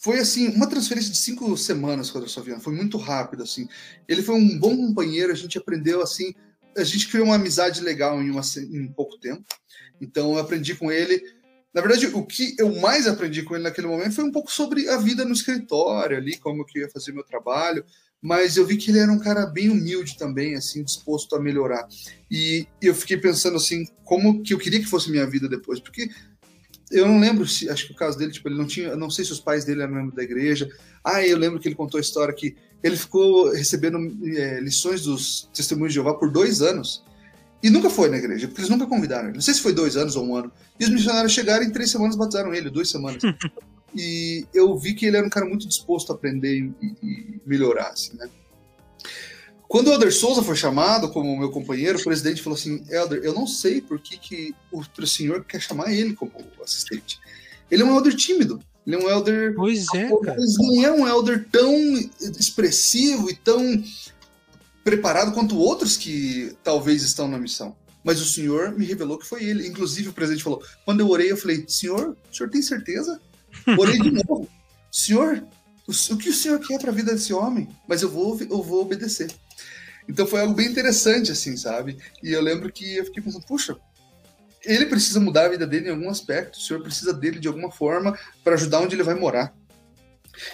[0.04, 3.66] foi assim, uma transferência de cinco semanas com o Ador Salviano, foi muito rápido, assim.
[4.06, 6.34] Ele foi um bom companheiro, a gente aprendeu, assim,
[6.76, 9.42] a gente criou uma amizade legal em, uma, em pouco tempo.
[9.98, 11.24] Então, eu aprendi com ele
[11.72, 14.88] na verdade, o que eu mais aprendi com ele naquele momento foi um pouco sobre
[14.88, 17.84] a vida no escritório ali, como eu ia fazer meu trabalho,
[18.22, 21.88] mas eu vi que ele era um cara bem humilde também, assim, disposto a melhorar.
[22.30, 26.08] E eu fiquei pensando assim, como que eu queria que fosse minha vida depois, porque
[26.90, 29.24] eu não lembro se, acho que o caso dele, tipo, ele não tinha, não sei
[29.24, 30.70] se os pais dele eram membros da igreja.
[31.02, 33.98] Ah, eu lembro que ele contou a história que ele ficou recebendo
[34.36, 37.02] é, lições dos testemunhos de Jeová por dois anos.
[37.62, 39.36] E nunca foi na igreja, porque eles nunca convidaram ele.
[39.36, 40.52] Não sei se foi dois anos ou um ano.
[40.78, 43.22] E os missionários chegaram em três semanas batizaram ele, duas semanas.
[43.96, 47.88] e eu vi que ele era um cara muito disposto a aprender e, e melhorar,
[47.88, 48.28] assim, né?
[49.74, 53.34] Quando o Elder Souza foi chamado como meu companheiro, o presidente falou assim: Elder, eu
[53.34, 56.30] não sei por que, que o senhor quer chamar ele como
[56.62, 57.18] assistente.
[57.68, 58.62] Ele é um elder tímido.
[58.86, 59.52] Ele é um elder.
[59.56, 60.36] Pois é, cara.
[60.58, 61.74] não é um elder tão
[62.38, 63.82] expressivo e tão
[64.84, 67.74] preparado quanto outros que talvez estão na missão.
[68.04, 69.66] Mas o Senhor me revelou que foi ele.
[69.66, 73.20] Inclusive, o presidente falou: quando eu orei, eu falei: Senhor, o senhor tem certeza?
[73.76, 74.48] Orei de novo.
[74.88, 75.44] Senhor,
[75.84, 77.68] o, que o senhor quer para a vida desse homem?
[77.88, 79.34] Mas eu vou, eu vou obedecer.
[80.08, 81.98] Então foi algo bem interessante, assim, sabe?
[82.22, 83.76] E eu lembro que eu fiquei pensando: puxa,
[84.64, 86.58] ele precisa mudar a vida dele em algum aspecto.
[86.58, 89.54] O senhor precisa dele de alguma forma para ajudar onde ele vai morar.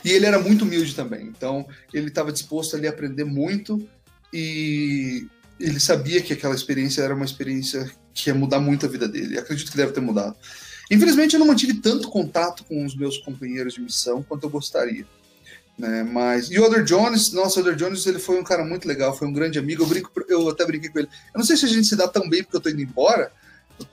[0.04, 1.26] E ele era muito humilde também.
[1.26, 3.88] Então ele estava disposto ali a aprender muito
[4.32, 5.26] e
[5.58, 9.38] ele sabia que aquela experiência era uma experiência que ia mudar muito a vida dele.
[9.38, 10.36] acredito que deve ter mudado.
[10.90, 15.06] Infelizmente, eu não mantive tanto contato com os meus companheiros de missão quanto eu gostaria.
[15.80, 16.02] Né?
[16.02, 19.16] Mas e o Elder Jones, nossa, o Elder Jones ele foi um cara muito legal,
[19.16, 19.82] foi um grande amigo.
[19.82, 21.08] Eu brinco, eu até brinquei com ele.
[21.32, 23.32] Eu não sei se a gente se dá tão bem porque eu tô indo embora,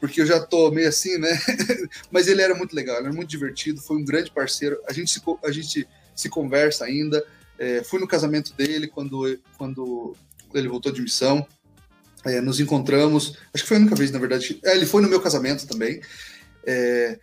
[0.02, 1.30] porque eu já tô meio assim, né?
[2.12, 4.78] Mas ele era muito legal, ele era muito divertido, foi um grande parceiro.
[4.86, 7.24] A gente se, a gente se conversa ainda.
[7.58, 10.14] É, fui no casamento dele quando, quando
[10.54, 11.48] ele voltou de missão.
[12.26, 14.60] É, nos encontramos, acho que foi a única vez, na verdade.
[14.66, 16.02] É, ele foi no meu casamento também.
[16.66, 17.18] É,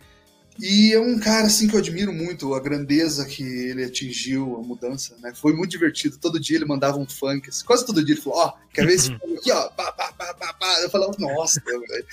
[0.59, 4.61] e é um cara assim que eu admiro muito a grandeza que ele atingiu, a
[4.65, 5.33] mudança, né?
[5.35, 6.17] Foi muito divertido.
[6.17, 8.85] Todo dia ele mandava um funk, assim, quase todo dia ele falou: Ó, oh, quer
[8.85, 9.69] ver esse funk aqui, ó?
[9.69, 10.79] Pá, pá, pá, pá, pá.
[10.81, 12.05] Eu falava: Nossa, velho.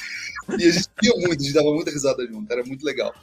[0.59, 3.15] E a gente via muito, a gente dava muita risada junto, era muito legal.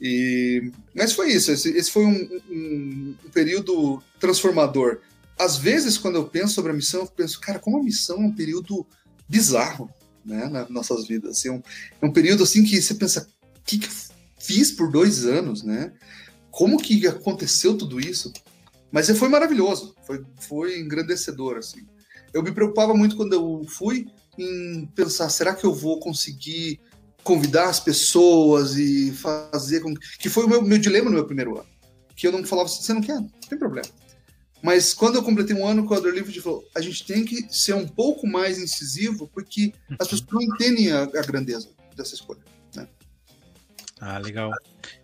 [0.00, 5.00] E, mas foi isso, esse, esse foi um, um, um período transformador
[5.38, 8.26] às vezes, quando eu penso sobre a missão, eu penso, cara, como a missão é
[8.26, 8.86] um período
[9.28, 9.90] bizarro,
[10.24, 11.38] né, nas nossas vidas.
[11.38, 11.62] Assim, é, um,
[12.00, 13.88] é um período assim que você pensa, o que, que
[14.44, 15.92] fiz por dois anos, né?
[16.50, 18.32] Como que aconteceu tudo isso?
[18.92, 21.86] Mas foi maravilhoso, foi, foi engrandecedor, assim.
[22.32, 24.06] Eu me preocupava muito quando eu fui
[24.38, 26.80] em pensar, será que eu vou conseguir
[27.22, 31.58] convidar as pessoas e fazer com que foi o meu, meu dilema no meu primeiro
[31.58, 31.68] ano,
[32.14, 33.88] que eu não falava assim, você não quer, não tem problema
[34.64, 37.46] mas quando eu completei um ano com o Elder Livre, falou: a gente tem que
[37.54, 42.40] ser um pouco mais incisivo, porque as pessoas não entendem a, a grandeza dessa escolha.
[44.06, 44.50] Ah, legal.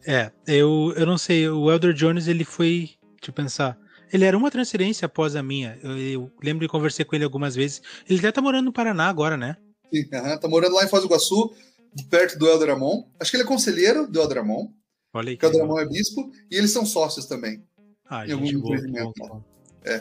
[0.07, 3.79] É, eu, eu não sei, o Elder Jones, ele foi, deixa eu pensar,
[4.13, 5.79] ele era uma transferência após a minha.
[5.83, 7.81] Eu, eu lembro de conversar com ele algumas vezes.
[8.07, 9.57] Ele até tá morando no Paraná agora, né?
[9.91, 11.55] Sim, uh -huh, tá morando lá em Foz do Iguaçu,
[12.11, 13.05] perto do Elder Amon.
[13.19, 14.69] Acho que ele é conselheiro do Elder Amon.
[15.15, 15.39] Olha aí.
[15.41, 17.65] O Elder Amon é bispo, e eles são sócios também.
[18.07, 19.45] Ah, em gente, boa, boa,
[19.83, 20.01] é.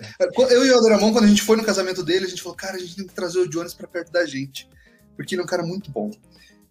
[0.53, 2.75] Eu e o Adoramon, quando a gente foi no casamento dele, a gente falou, cara,
[2.75, 4.67] a gente tem que trazer o Jones para perto da gente,
[5.15, 6.11] porque ele é um cara muito bom.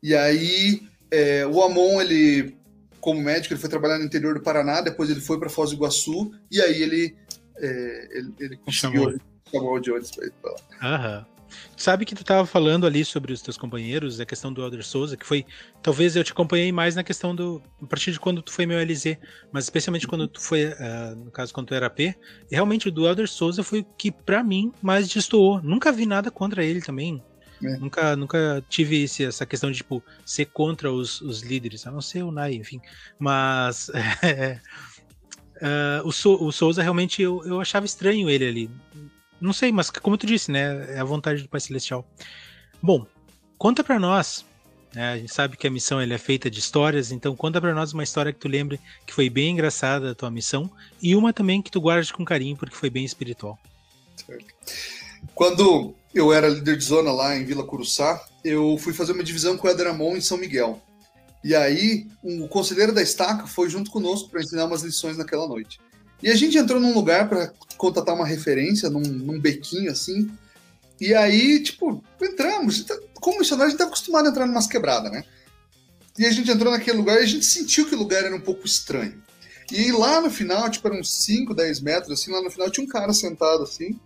[0.02, 2.56] E aí, é, o Amon, ele,
[3.00, 5.76] como médico, ele foi trabalhar no interior do Paraná, depois ele foi para Foz do
[5.76, 7.16] Iguaçu, e aí ele,
[7.56, 9.20] é, ele, ele conseguiu chamar
[9.50, 10.58] chamou o Jones para ir pra lá.
[10.82, 11.26] Aham.
[11.74, 15.16] Sabe que tu estava falando ali sobre os teus companheiros, a questão do Elder Souza,
[15.16, 15.46] que foi.
[15.82, 17.62] Talvez eu te acompanhei mais na questão do.
[17.82, 19.16] A partir de quando tu foi meu LZ,
[19.50, 22.14] mas especialmente quando tu foi, uh, no caso, quando tu era P.
[22.50, 25.62] Realmente o do Elder Souza foi o que, para mim, mais destoou.
[25.62, 27.22] Nunca vi nada contra ele também.
[27.62, 27.76] É.
[27.76, 32.00] Nunca, nunca tive esse, essa questão de tipo, ser contra os, os líderes, a não
[32.00, 32.80] ser o Nai, enfim.
[33.18, 33.90] Mas
[34.22, 34.60] é,
[35.56, 38.70] uh, o, so, o Souza realmente eu, eu achava estranho ele ali.
[39.40, 40.94] Não sei, mas como tu disse, né?
[40.94, 42.06] É a vontade do Pai Celestial.
[42.82, 43.06] Bom,
[43.56, 44.44] conta para nós.
[44.94, 47.92] Né, a gente sabe que a missão é feita de histórias, então conta para nós
[47.92, 50.70] uma história que tu lembre que foi bem engraçada a tua missão
[51.02, 53.58] e uma também que tu guarde com carinho porque foi bem espiritual.
[54.16, 54.46] Certo.
[55.34, 59.56] Quando eu era líder de zona lá em Vila Curuçá, eu fui fazer uma divisão
[59.56, 60.80] com o Edramon em São Miguel.
[61.42, 65.78] E aí, o conselheiro da estaca foi junto conosco para ensinar umas lições naquela noite.
[66.22, 70.30] E a gente entrou num lugar para contatar uma referência, num, num, bequinho assim.
[71.00, 72.82] E aí, tipo, entramos.
[72.82, 75.24] Tá, como missionário, a gente estava acostumado a entrar numas quebradas, né?
[76.18, 78.40] E a gente entrou naquele lugar e a gente sentiu que o lugar era um
[78.40, 79.22] pouco estranho.
[79.70, 82.84] E lá no final, tipo, eram uns 5, 10 metros, assim, lá no final tinha
[82.84, 84.00] um cara sentado assim.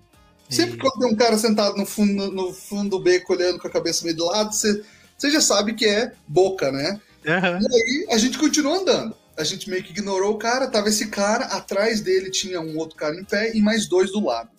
[0.52, 3.70] Sempre que tem um cara sentado no fundo, no fundo do beco, olhando com a
[3.70, 4.82] cabeça meio de lado, você,
[5.16, 7.00] você já sabe que é boca, né?
[7.24, 7.58] Uhum.
[7.60, 9.14] E aí a gente continuou andando.
[9.36, 12.96] A gente meio que ignorou o cara, tava esse cara, atrás dele tinha um outro
[12.96, 14.50] cara em pé e mais dois do lado.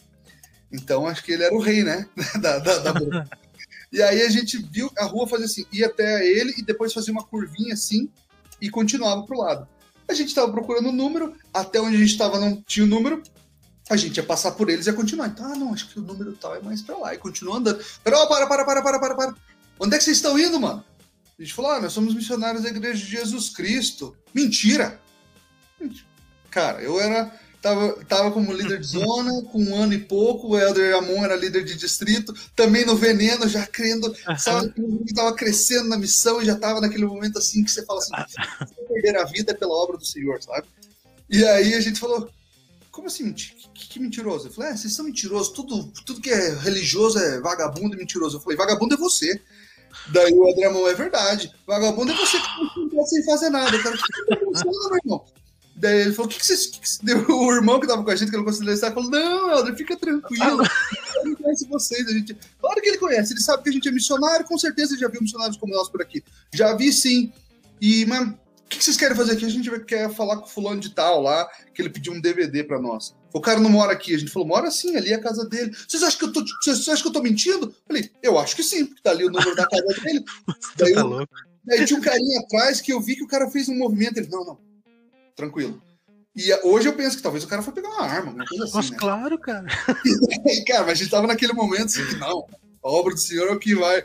[0.71, 2.07] Então acho que ele era o rei, né?
[2.41, 2.93] da, da, da
[3.91, 7.13] e aí a gente viu a rua fazer assim, ia até ele e depois fazia
[7.13, 8.09] uma curvinha assim
[8.59, 9.67] e continuava pro lado.
[10.09, 13.21] A gente tava procurando o número, até onde a gente tava não tinha o número,
[13.93, 15.27] a gente ia passar por eles e ia continuar.
[15.27, 17.13] Então, ah, não, acho que o número tal é mais pra lá.
[17.13, 17.83] E continua andando.
[18.03, 19.35] Pero, para, para, para, para, para, para.
[19.79, 20.83] Onde é que vocês estão indo, mano?
[21.37, 24.15] A gente falou, ah, nós somos missionários da Igreja de Jesus Cristo.
[24.33, 24.99] Mentira!
[26.49, 27.31] Cara, eu era.
[27.61, 31.33] Tava, tava como líder de zona, com um ano e pouco, o Helder Amon era
[31.33, 36.45] líder de distrito, também no veneno, já crendo, sabe, que tava crescendo na missão e
[36.45, 38.11] já tava naquele momento assim que você fala assim,
[38.89, 40.67] perder a vida pela obra do Senhor, sabe?
[41.29, 42.29] E aí a gente falou,
[42.93, 44.47] como assim, que, que mentiroso?
[44.47, 48.37] Eu falei, é, vocês são mentirosos, tudo, tudo que é religioso é vagabundo e mentiroso.
[48.37, 49.41] Eu falei, vagabundo é você.
[50.09, 51.51] Daí o Adramão, é verdade.
[51.65, 53.75] Vagabundo é você que não pode sem fazer nada.
[53.75, 55.25] Eu quero que meu irmão.
[55.75, 56.67] Daí ele falou: o que, que vocês.
[56.67, 59.51] Que que, o irmão que tava com a gente, que não conseguia estar, falou: não,
[59.51, 60.63] Helder, fica tranquilo.
[61.23, 62.07] Ele conhece vocês.
[62.07, 62.37] A gente...
[62.59, 65.07] Claro que ele conhece, ele sabe que a gente é missionário, com certeza ele já
[65.07, 66.23] viu missionários como nós por aqui.
[66.53, 67.33] Já vi sim.
[67.81, 68.33] E, mas
[68.73, 69.45] que, que vocês querem fazer aqui?
[69.45, 72.63] A gente quer falar com o fulano de tal lá, que ele pediu um DVD
[72.63, 73.15] para nós.
[73.31, 74.13] O cara não mora aqui.
[74.13, 75.75] A gente falou, mora sim, ali é a casa dele.
[75.87, 77.73] Vocês acham que eu tô, vocês acham que eu tô mentindo?
[77.87, 80.23] falei, eu acho que sim, porque tá ali o número da casa dele.
[80.77, 81.33] daí, tá eu, louco.
[81.63, 84.17] daí tinha um carinha atrás que eu vi que o cara fez um movimento.
[84.17, 84.57] Ele, não, não,
[85.35, 85.81] tranquilo.
[86.35, 88.75] E hoje eu penso que talvez o cara foi pegar uma arma, alguma coisa assim.
[88.75, 88.97] Mas né?
[88.97, 89.67] claro, cara.
[90.67, 92.47] cara, mas a gente tava naquele momento assim que não,
[92.83, 94.03] a obra do Senhor é o que vai,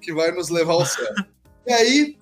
[0.00, 1.14] que vai nos levar ao céu.
[1.66, 2.18] E aí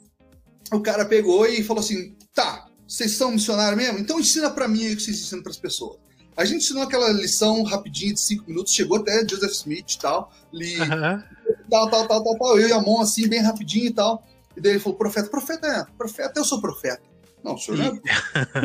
[0.73, 3.99] o cara pegou e falou assim: tá, vocês são missionários mesmo?
[3.99, 5.99] Então ensina para mim o que vocês ensinam para as pessoas.
[6.37, 10.31] A gente ensinou aquela lição rapidinho de cinco minutos, chegou até Joseph Smith e tal,
[10.53, 11.23] li uhum.
[11.71, 14.23] tal, tal, tal, tal, tal, eu e a mão assim, bem rapidinho e tal.
[14.55, 17.03] E daí ele falou, profeta, profeta é, profeta, eu sou profeta.
[17.43, 17.91] Não, o senhor não é,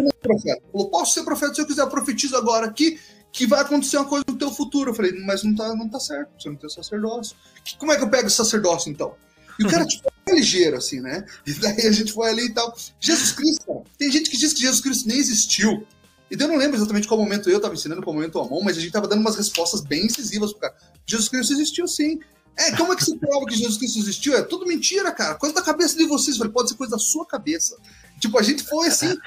[0.02, 0.58] não é profeta.
[0.58, 3.00] Ele falou, posso ser profeta se eu quiser, profetizo agora aqui
[3.32, 4.92] que vai acontecer uma coisa no teu futuro.
[4.92, 7.36] Eu falei, mas não tá, não tá certo, você não tem sacerdócio.
[7.78, 9.16] Como é que eu pego esse sacerdócio então?
[9.58, 11.26] E o cara, tipo, é ligeiro, assim, né?
[11.46, 12.76] E daí a gente foi ali e tal.
[13.00, 15.86] Jesus Cristo, tem gente que diz que Jesus Cristo nem existiu.
[16.30, 18.78] Então eu não lembro exatamente qual momento eu estava ensinando, qual momento o Amon, mas
[18.78, 20.76] a gente estava dando umas respostas bem incisivas pro cara.
[21.06, 22.20] Jesus Cristo existiu sim.
[22.58, 24.36] É, como é que você prova que Jesus Cristo existiu?
[24.36, 25.36] É tudo mentira, cara.
[25.36, 26.38] Coisa da cabeça de vocês.
[26.38, 27.78] falei, pode ser coisa da sua cabeça.
[28.20, 29.18] Tipo, a gente foi assim,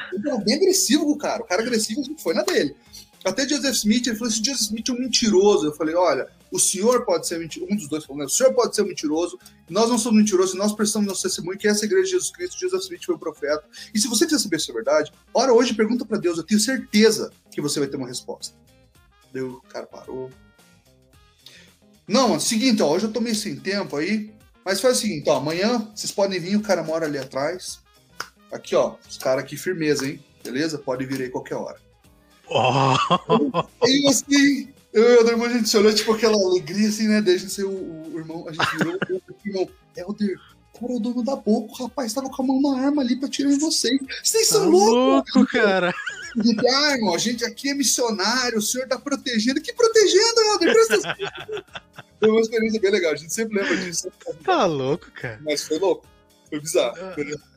[0.44, 1.43] bem agressivo com o cara.
[1.43, 2.74] O cara agressivo, a gente foi na dele.
[3.25, 5.67] Até Joseph Smith, ele falou assim: Joseph Smith é um mentiroso.
[5.67, 7.73] Eu falei: olha, o senhor pode ser mentiroso.
[7.73, 9.39] Um dos dois falou: o senhor pode ser mentiroso.
[9.69, 12.83] Nós não somos mentirosos, nós prestamos nosso testemunho, que essa igreja de Jesus Cristo, Joseph
[12.83, 13.65] Smith foi o profeta.
[13.95, 16.37] E se você quiser saber se é verdade, ora hoje pergunta para Deus.
[16.37, 18.55] Eu tenho certeza que você vai ter uma resposta.
[19.33, 20.31] Deu, o cara parou.
[22.07, 24.35] Não, é seguinte, ó, hoje eu tô meio sem tempo aí.
[24.65, 27.81] Mas faz o seguinte, ó, amanhã vocês podem vir, o cara mora ali atrás.
[28.53, 30.23] Aqui, ó, os caras aqui, firmeza, hein?
[30.43, 30.79] Beleza?
[30.79, 31.84] Pode vir aí qualquer hora.
[32.49, 32.95] Oh.
[33.87, 37.21] E assim, eu e o irmão, a gente se olhou, tipo, aquela alegria, assim, né?
[37.21, 40.39] Desde ser o, o, irmão, a gente virou o irmão, Helder,
[40.75, 43.16] cara é o dono da boca, o rapaz tava com a mão na arma ali
[43.16, 43.99] pra tirar em vocês.
[44.23, 45.35] Vocês são tá loucos!
[45.35, 45.95] louco, cara!
[46.45, 49.61] E, ah, irmão, a gente aqui é missionário, o senhor tá protegendo.
[49.61, 50.75] Que protegendo, Helder?
[52.19, 54.11] Foi uma experiência bem legal, a gente sempre lembra disso.
[54.43, 55.41] Tá louco, cara.
[55.45, 56.05] Mas foi louco.
[56.49, 56.97] Foi bizarro.
[57.01, 57.15] Ah,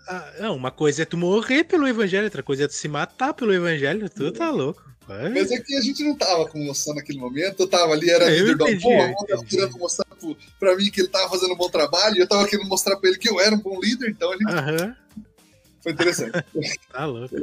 [0.07, 3.33] ah, não, uma coisa é tu morrer pelo evangelho, outra coisa é tu se matar
[3.33, 4.09] pelo evangelho.
[4.09, 4.87] Tu tá louco.
[5.07, 5.29] Vai.
[5.29, 7.61] Mas é que a gente não tava com moção naquele momento.
[7.61, 10.05] Eu tava ali, era líder do Amor, tava querendo mostrar
[10.59, 13.09] pra mim que ele tava fazendo um bom trabalho, e eu tava querendo mostrar pra
[13.09, 14.53] ele que eu era um bom líder, então a gente.
[14.53, 14.95] Uhum.
[15.81, 16.31] Foi interessante.
[16.91, 17.35] tá louco.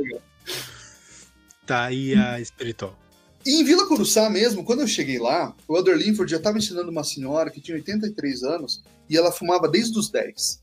[1.65, 2.99] Tá, e a espiritual?
[3.47, 6.91] E em Vila Curuçá mesmo, quando eu cheguei lá, o Elder Linford já estava ensinando
[6.91, 10.63] uma senhora que tinha 83 anos e ela fumava desde os 10.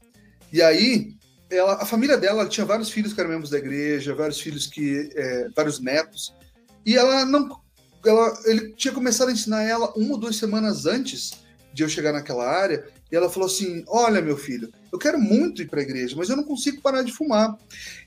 [0.53, 1.13] E aí,
[1.51, 5.09] ela, a família dela tinha vários filhos que eram membros da igreja, vários filhos que.
[5.15, 6.33] É, vários netos.
[6.85, 7.59] E ela não.
[8.05, 11.33] Ela, ele tinha começado a ensinar ela uma ou duas semanas antes
[11.73, 12.85] de eu chegar naquela área.
[13.11, 16.29] E ela falou assim: Olha, meu filho, eu quero muito ir para a igreja, mas
[16.29, 17.57] eu não consigo parar de fumar.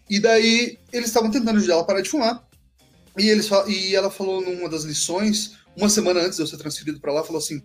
[0.08, 2.42] E daí eles estavam tentando ajudar ela a parar de fumar.
[3.16, 6.98] E, eles, e ela falou numa das lições, uma semana antes de eu ser transferido
[6.98, 7.62] para lá, falou assim: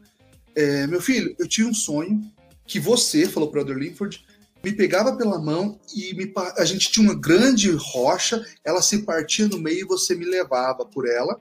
[0.56, 2.22] é, Meu filho, eu tive um sonho
[2.68, 4.24] que você, falou para o Elder Linford,
[4.64, 9.48] me pegava pela mão e me, a gente tinha uma grande rocha, ela se partia
[9.48, 11.40] no meio e você me levava por ela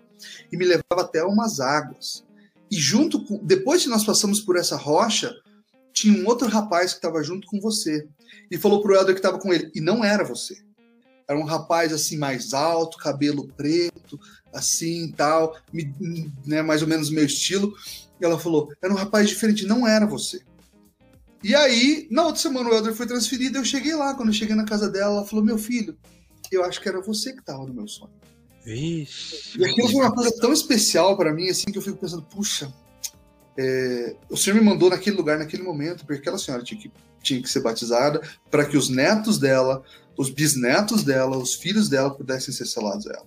[0.53, 2.25] e me levava até umas águas.
[2.71, 5.35] E junto com, depois que nós passamos por essa rocha,
[5.93, 8.07] tinha um outro rapaz que estava junto com você.
[8.51, 10.57] E falou pro Elder que estava com ele, e não era você.
[11.29, 14.19] Era um rapaz assim mais alto, cabelo preto,
[14.53, 15.57] assim, tal,
[16.47, 17.75] né, mais ou menos meu estilo.
[18.21, 20.41] E ela falou: "Era um rapaz diferente, não era você".
[21.43, 23.59] E aí, na outra semana, o Elder foi transferido.
[23.59, 24.15] Eu cheguei lá.
[24.15, 25.97] Quando eu cheguei na casa dela, ela falou: Meu filho,
[26.51, 28.13] eu acho que era você que estava no meu sonho.
[28.65, 29.59] Vixe.
[29.59, 32.73] E aquilo foi uma coisa tão especial para mim, assim, que eu fico pensando: Puxa,
[33.57, 36.91] é, o Senhor me mandou naquele lugar, naquele momento, porque aquela senhora tinha que,
[37.23, 38.21] tinha que ser batizada
[38.51, 39.83] para que os netos dela,
[40.17, 43.27] os bisnetos dela, os filhos dela pudessem ser selados a ela.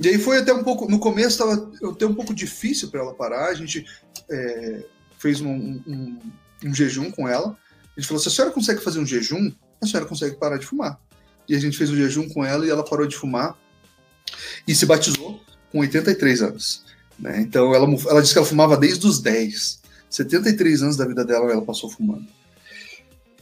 [0.00, 0.90] E aí foi até um pouco.
[0.90, 3.48] No começo estava até um pouco difícil para ela parar.
[3.48, 3.84] A gente
[4.28, 4.84] é,
[5.18, 6.18] fez um, um
[6.62, 7.56] um jejum com ela.
[7.96, 10.66] A gente falou: se a senhora consegue fazer um jejum, a senhora consegue parar de
[10.66, 10.98] fumar.
[11.48, 13.56] E a gente fez um jejum com ela e ela parou de fumar
[14.66, 15.40] e se batizou
[15.70, 16.84] com 83 anos.
[17.18, 17.40] Né?
[17.40, 19.82] Então ela, ela disse que ela fumava desde os 10.
[20.08, 22.26] 73 anos da vida dela ela passou fumando.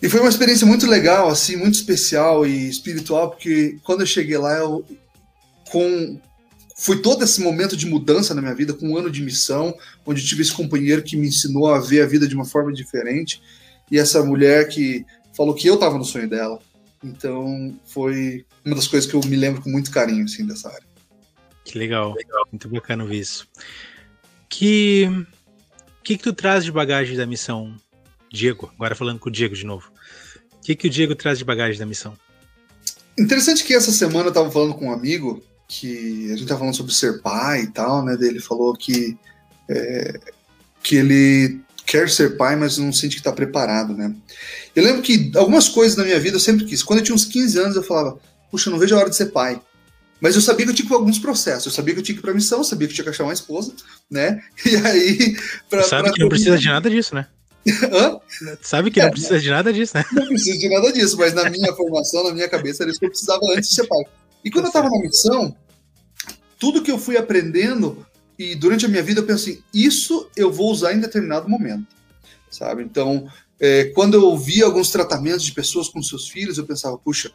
[0.01, 4.36] E foi uma experiência muito legal, assim, muito especial e espiritual, porque quando eu cheguei
[4.36, 4.84] lá, eu,
[5.70, 6.20] com,
[6.82, 9.72] foi todo esse momento de mudança na minha vida, com um ano de missão,
[10.04, 13.40] onde tive esse companheiro que me ensinou a ver a vida de uma forma diferente,
[13.88, 16.59] e essa mulher que falou que eu estava no sonho dela.
[17.04, 20.82] Então, foi uma das coisas que eu me lembro com muito carinho, assim, dessa área.
[21.64, 22.44] Que legal, legal.
[22.50, 23.46] muito bacana ver isso.
[24.48, 25.09] Que
[26.02, 27.76] que, que tu traz de bagagem da missão,
[28.30, 28.72] Diego?
[28.74, 29.92] Agora falando com o Diego de novo.
[30.54, 32.18] O que, que o Diego traz de bagagem da missão?
[33.16, 35.42] Interessante que essa semana eu estava falando com um amigo
[35.73, 38.16] que a gente tá falando sobre ser pai e tal, né?
[38.20, 39.16] Ele falou que
[39.70, 40.20] é,
[40.82, 44.15] que ele quer ser pai, mas não sente que está preparado, né?
[44.77, 46.82] Eu lembro que algumas coisas na minha vida eu sempre quis.
[46.82, 48.19] Quando eu tinha uns 15 anos, eu falava,
[48.51, 49.61] puxa, eu não vejo a hora de ser pai.
[50.20, 51.66] Mas eu sabia que eu tinha que alguns processos.
[51.66, 53.24] Eu sabia que eu tinha que ir pra missão, sabia que eu tinha que achar
[53.24, 53.73] uma esposa,
[54.11, 54.43] né?
[54.66, 55.36] E aí.
[55.70, 57.27] Pra, Sabe pra que não precisa de nada disso, né?
[57.93, 58.19] Hã?
[58.61, 60.05] Sabe que é, não precisa de nada disso, né?
[60.12, 63.07] Não precisa de nada disso, mas na minha formação, na minha cabeça, era isso que
[63.07, 64.03] eu precisava antes de ser pai.
[64.44, 65.57] E quando eu estava na missão,
[66.62, 68.06] tudo que eu fui aprendendo
[68.39, 71.89] e durante a minha vida eu pensei, assim, isso eu vou usar em determinado momento,
[72.48, 72.84] sabe?
[72.84, 73.28] Então,
[73.59, 77.32] é, quando eu via alguns tratamentos de pessoas com seus filhos, eu pensava, puxa,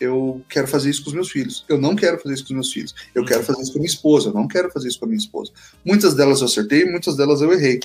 [0.00, 1.64] eu quero fazer isso com os meus filhos.
[1.68, 2.92] Eu não quero fazer isso com os meus filhos.
[3.14, 4.30] Eu quero fazer isso com a minha esposa.
[4.30, 5.52] Eu não quero fazer isso com a minha esposa.
[5.84, 7.78] Muitas delas eu acertei, muitas delas eu errei.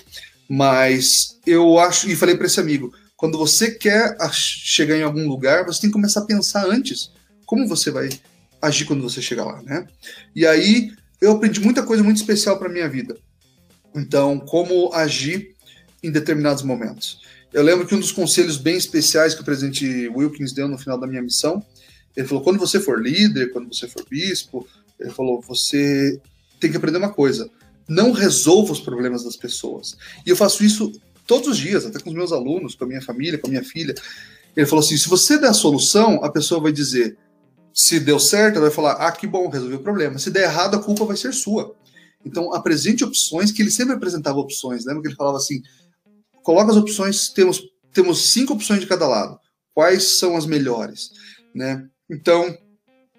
[0.49, 5.64] Mas eu acho, e falei para esse amigo, quando você quer chegar em algum lugar,
[5.64, 7.12] você tem que começar a pensar antes
[7.45, 8.10] como você vai
[8.62, 9.88] agir quando você chegar lá, né?
[10.36, 13.18] E aí eu aprendi muita coisa muito especial para minha vida.
[13.96, 15.56] Então, como agir
[16.04, 17.20] em determinados momentos.
[17.54, 20.98] Eu lembro que um dos conselhos bem especiais que o presidente Wilkins deu no final
[20.98, 21.64] da minha missão,
[22.16, 24.68] ele falou: quando você for líder, quando você for bispo,
[25.00, 26.20] ele falou: você
[26.60, 27.50] tem que aprender uma coisa:
[27.88, 29.98] não resolva os problemas das pessoas.
[30.26, 30.92] E eu faço isso
[31.28, 33.64] todos os dias, até com os meus alunos, com a minha família, com a minha
[33.64, 33.94] filha.
[34.56, 37.18] Ele falou assim: se você der a solução, a pessoa vai dizer:
[37.73, 40.19] se deu certo, ela vai falar: ah, que bom, resolveu o problema.
[40.19, 41.76] Se der errado, a culpa vai ser sua.
[42.26, 44.85] Então, apresente opções, que ele sempre apresentava opções.
[44.85, 45.61] Lembra que ele falava assim:
[46.43, 47.61] coloca as opções, temos,
[47.93, 49.39] temos cinco opções de cada lado.
[49.73, 51.11] Quais são as melhores?
[51.56, 51.88] Né?
[52.10, 52.57] Então,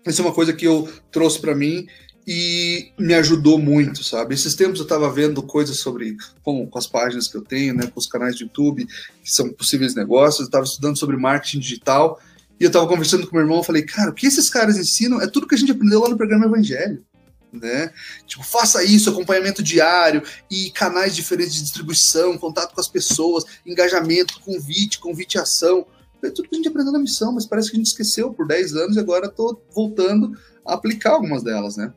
[0.06, 1.86] isso é uma coisa que eu trouxe para mim
[2.26, 4.34] e me ajudou muito, sabe?
[4.34, 7.86] Esses tempos eu estava vendo coisas sobre, com, com as páginas que eu tenho, né,
[7.88, 12.20] com os canais de YouTube, que são possíveis negócios, eu estava estudando sobre marketing digital
[12.62, 15.20] e eu tava conversando com meu irmão, eu falei, cara, o que esses caras ensinam
[15.20, 17.04] é tudo que a gente aprendeu lá no programa Evangelho.
[17.52, 17.92] Né?
[18.24, 24.38] Tipo, faça isso, acompanhamento diário e canais diferentes de distribuição, contato com as pessoas, engajamento,
[24.38, 25.84] convite, convite ação.
[26.22, 28.46] É tudo que a gente aprendeu na missão, mas parece que a gente esqueceu por
[28.46, 31.92] 10 anos e agora estou voltando a aplicar algumas delas, né?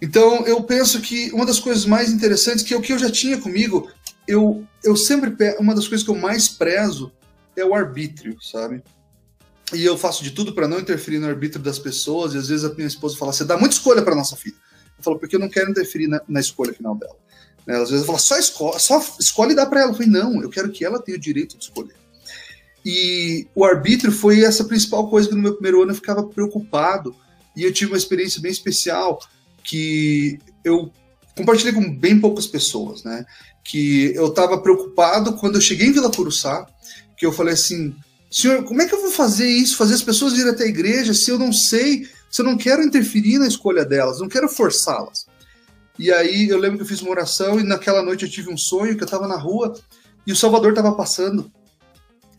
[0.00, 3.10] Então, eu penso que uma das coisas mais interessantes, que é o que eu já
[3.10, 3.90] tinha comigo,
[4.28, 7.10] eu, eu sempre, uma das coisas que eu mais prezo
[7.56, 8.80] é o arbítrio, sabe?
[9.72, 12.34] E eu faço de tudo para não interferir no arbítrio das pessoas.
[12.34, 14.56] E às vezes a minha esposa fala: você dá muita escolha para nossa filha.
[14.96, 17.16] Eu falou, porque eu não quero interferir na, na escolha final dela.
[17.66, 17.76] Né?
[17.76, 19.90] Às vezes eu falo, só escolhe, só escolhe e dá para ela.
[19.90, 21.96] Eu falei, não, eu quero que ela tenha o direito de escolher.
[22.84, 27.14] E o arbítrio foi essa principal coisa que no meu primeiro ano eu ficava preocupado.
[27.56, 29.18] E eu tive uma experiência bem especial
[29.64, 30.92] que eu
[31.36, 33.26] compartilhei com bem poucas pessoas, né?
[33.64, 36.66] Que eu estava preocupado quando eu cheguei em Vila Curuçá,
[37.16, 37.94] que eu falei assim,
[38.30, 39.76] senhor, como é que eu vou fazer isso?
[39.76, 42.82] Fazer as pessoas virem até a igreja se eu não sei, se eu não quero
[42.82, 45.26] interferir na escolha delas, não quero forçá-las.
[45.98, 48.56] E aí eu lembro que eu fiz uma oração e naquela noite eu tive um
[48.56, 49.74] sonho que eu estava na rua
[50.26, 51.50] e o Salvador estava passando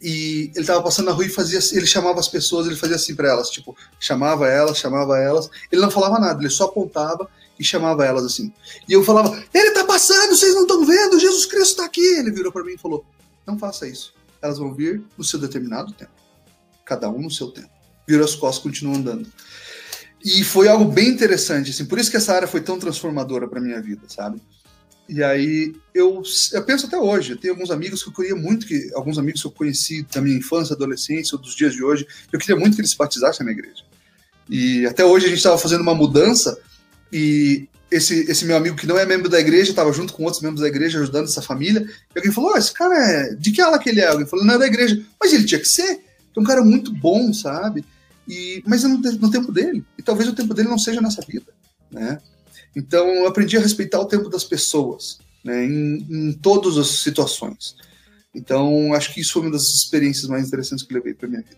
[0.01, 3.15] e ele estava passando na rua e fazia, ele chamava as pessoas, ele fazia assim
[3.15, 5.49] para elas, tipo, chamava elas, chamava elas.
[5.71, 7.27] Ele não falava nada, ele só apontava
[7.59, 8.53] e chamava elas assim.
[8.87, 11.19] E eu falava: "Ele está passando, vocês não estão vendo?
[11.19, 12.05] Jesus Cristo está aqui".
[12.19, 13.03] Ele virou para mim e falou:
[13.45, 14.13] "Não faça isso.
[14.41, 16.11] Elas vão vir no seu determinado tempo.
[16.85, 17.69] Cada um no seu tempo".
[18.07, 19.27] Virou as costas, continuou andando.
[20.23, 23.61] E foi algo bem interessante, assim, por isso que essa área foi tão transformadora para
[23.61, 24.41] minha vida, sabe?
[25.07, 28.67] E aí eu, eu penso até hoje, eu tenho alguns amigos que eu queria muito
[28.67, 32.05] que alguns amigos que eu conheci da minha infância, adolescência, ou dos dias de hoje,
[32.31, 33.83] eu queria muito que eles se batizassem na minha igreja.
[34.49, 36.59] E até hoje a gente estava fazendo uma mudança
[37.11, 40.41] e esse, esse meu amigo que não é membro da igreja estava junto com outros
[40.41, 41.81] membros da igreja ajudando essa família.
[42.15, 43.35] E alguém falou: oh, esse cara é.
[43.35, 44.07] De que ala que ele é?
[44.07, 45.01] Alguém falou: não é da igreja.
[45.19, 46.03] Mas ele tinha que ser.
[46.35, 47.83] É um cara muito bom, sabe?
[48.27, 49.83] E, mas no, no tempo dele.
[49.97, 51.51] E talvez o tempo dele não seja nessa vida,
[51.89, 52.19] né?
[52.75, 57.75] Então, eu aprendi a respeitar o tempo das pessoas, né, em, em todas as situações.
[58.35, 61.57] Então, acho que isso foi uma das experiências mais interessantes que levei para minha vida.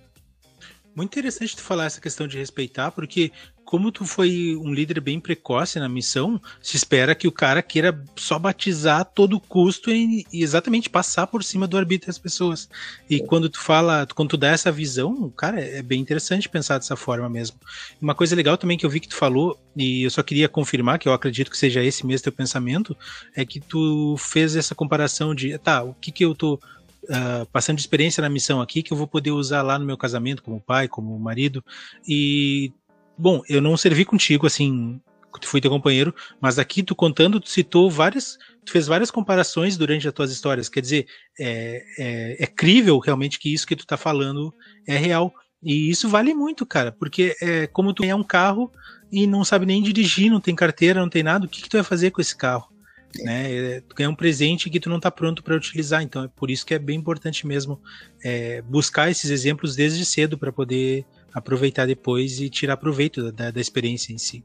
[0.95, 3.31] Muito interessante tu falar essa questão de respeitar, porque
[3.69, 8.03] como tu foi um líder bem precoce na missão, se espera que o cara queira
[8.15, 12.67] só batizar a todo custo e, e exatamente passar por cima do arbítrio das pessoas.
[13.07, 16.95] E quando tu fala, quando tu dá essa visão, cara, é bem interessante pensar dessa
[16.95, 17.59] forma mesmo.
[18.01, 20.97] Uma coisa legal também que eu vi que tu falou, e eu só queria confirmar,
[20.97, 22.97] que eu acredito que seja esse mesmo teu pensamento,
[23.35, 26.59] é que tu fez essa comparação de, tá, o que que eu tô
[27.01, 29.97] Uh, passando de experiência na missão aqui que eu vou poder usar lá no meu
[29.97, 31.63] casamento como pai, como marido
[32.05, 32.73] e
[33.21, 35.01] Bom, eu não servi contigo assim,
[35.43, 40.07] fui teu companheiro, mas aqui tu contando, tu citou várias, tu fez várias comparações durante
[40.07, 40.69] as tuas histórias.
[40.69, 41.05] Quer dizer,
[41.37, 44.53] é, é, é crível realmente que isso que tu tá falando
[44.87, 45.33] é real.
[45.61, 48.71] E isso vale muito, cara, porque é como tu é um carro
[49.11, 51.75] e não sabe nem dirigir, não tem carteira, não tem nada, o que, que tu
[51.75, 52.69] vai fazer com esse carro?
[53.17, 53.53] Né?
[53.53, 56.65] É, tu um presente que tu não está pronto para utilizar, então é por isso
[56.65, 57.81] que é bem importante mesmo
[58.23, 63.61] é, buscar esses exemplos desde cedo para poder aproveitar depois e tirar proveito da, da
[63.61, 64.43] experiência em si.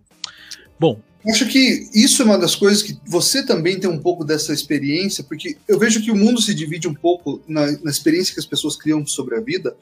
[0.78, 1.01] Bom.
[1.27, 5.24] Acho que isso é uma das coisas que você também tem um pouco dessa experiência,
[5.24, 8.47] porque eu vejo que o mundo se divide um pouco na, na experiência que as
[8.47, 9.74] pessoas criam sobre a vida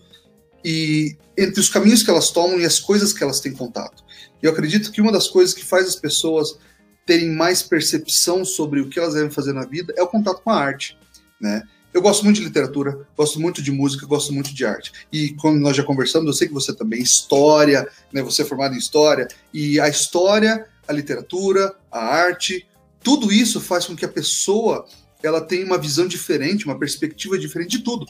[0.64, 4.04] e entre os caminhos que elas tomam e as coisas que elas têm contato.
[4.40, 6.56] Eu acredito que uma das coisas que faz as pessoas
[7.04, 10.50] terem mais percepção sobre o que elas devem fazer na vida é o contato com
[10.50, 10.96] a arte,
[11.40, 11.62] né?
[11.92, 14.92] Eu gosto muito de literatura, gosto muito de música, gosto muito de arte.
[15.12, 18.22] E como nós já conversamos, eu sei que você também história, né?
[18.22, 22.66] Você é formado em história e a história, a literatura, a arte,
[23.02, 24.86] tudo isso faz com que a pessoa
[25.22, 28.06] ela tenha uma visão diferente, uma perspectiva diferente de tudo.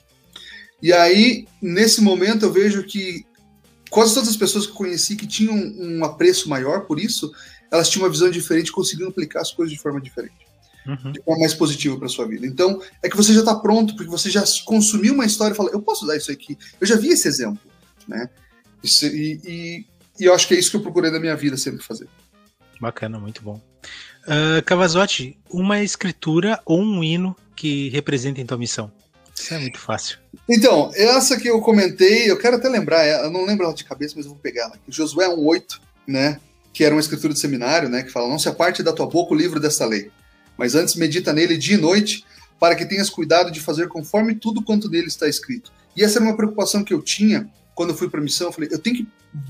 [0.80, 3.26] E aí, nesse momento, eu vejo que
[3.90, 7.32] quase todas as pessoas que eu conheci que tinham um apreço maior por isso,
[7.70, 10.41] elas tinham uma visão diferente, conseguiam aplicar as coisas de forma diferente
[10.86, 11.12] uhum.
[11.12, 12.46] de forma mais positiva para sua vida.
[12.46, 15.70] Então, é que você já está pronto, porque você já consumiu uma história e fala,
[15.70, 16.56] eu posso dar isso aqui.
[16.80, 17.62] Eu já vi esse exemplo,
[18.06, 18.28] né?
[18.82, 19.86] Isso, e, e,
[20.18, 22.08] e, eu acho que é isso que eu procurei da minha vida sempre fazer.
[22.80, 23.60] Bacana, muito bom.
[24.24, 28.90] Uh, Cavazotti, uma escritura ou um hino que representa em tua missão?
[29.34, 30.18] Isso é muito fácil.
[30.48, 34.14] Então, essa que eu comentei, eu quero até lembrar, eu não lembro ela de cabeça,
[34.16, 34.78] mas eu vou pegar ela.
[34.88, 36.40] Josué 1,8, né?
[36.72, 38.02] Que era uma escritura de seminário, né?
[38.02, 40.10] Que fala: Não se aparte da tua boca o livro desta lei,
[40.56, 42.24] mas antes medita nele dia e noite,
[42.58, 45.72] para que tenhas cuidado de fazer conforme tudo quanto nele está escrito.
[45.96, 48.48] E essa era uma preocupação que eu tinha quando eu fui para a missão.
[48.48, 49.08] Eu falei, eu tenho que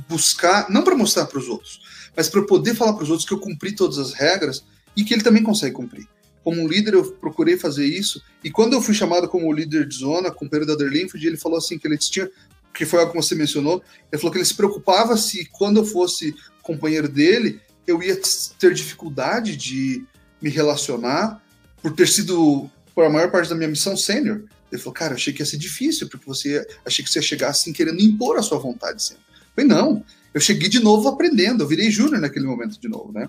[0.08, 3.34] buscar, não para mostrar para os outros, mas para poder falar para os outros que
[3.34, 4.64] eu cumpri todas as regras
[4.96, 6.06] e que ele também consegue cumprir.
[6.42, 8.22] Como líder, eu procurei fazer isso.
[8.42, 11.58] E quando eu fui chamado como líder de zona, com o Pedro Aderlinford, ele falou
[11.58, 12.28] assim que ele tinha,
[12.74, 15.84] que foi algo que você mencionou, ele falou que ele se preocupava se quando eu
[15.84, 18.18] fosse companheiro dele, eu ia
[18.58, 20.04] ter dificuldade de
[20.42, 21.40] me relacionar
[21.80, 24.42] por ter sido, por a maior parte da minha missão, sênior.
[24.70, 27.50] Ele falou, cara, achei que ia ser difícil, porque você achei que você ia chegar
[27.50, 29.22] assim querendo impor a sua vontade sempre.
[29.30, 33.12] Eu falei, não, eu cheguei de novo aprendendo, eu virei júnior naquele momento de novo,
[33.12, 33.28] né?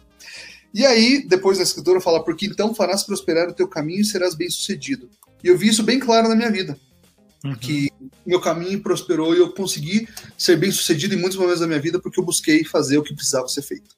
[0.74, 4.34] E aí, depois da escritura fala, porque então farás prosperar o teu caminho e serás
[4.34, 5.10] bem sucedido.
[5.44, 6.78] E eu vi isso bem claro na minha vida.
[7.44, 7.56] Uhum.
[7.56, 7.92] Que
[8.26, 10.08] meu caminho prosperou e eu consegui
[10.38, 13.14] ser bem sucedido em muitos momentos da minha vida porque eu busquei fazer o que
[13.14, 13.94] precisava ser feito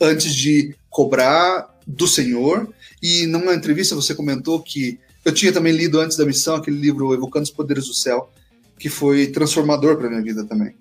[0.00, 2.72] antes de cobrar do Senhor.
[3.02, 7.12] E numa entrevista você comentou que eu tinha também lido antes da missão aquele livro
[7.14, 8.30] Evocando os Poderes do Céu,
[8.78, 10.74] que foi transformador para minha vida também.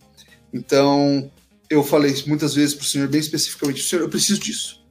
[0.53, 1.31] Então,
[1.69, 4.83] eu falei muitas vezes para o Senhor, bem especificamente, Senhor, eu preciso disso.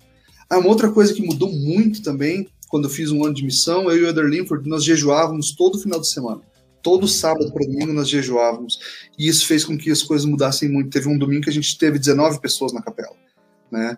[0.48, 3.90] Ah, uma outra coisa que mudou muito também, quando eu fiz um ano de missão,
[3.90, 6.40] eu e o Eder Linford, nós jejuávamos todo final de semana.
[6.82, 8.80] Todo sábado para domingo nós jejuávamos.
[9.16, 10.90] E isso fez com que as coisas mudassem muito.
[10.90, 13.14] Teve um domingo que a gente teve 19 pessoas na capela.
[13.70, 13.96] Né?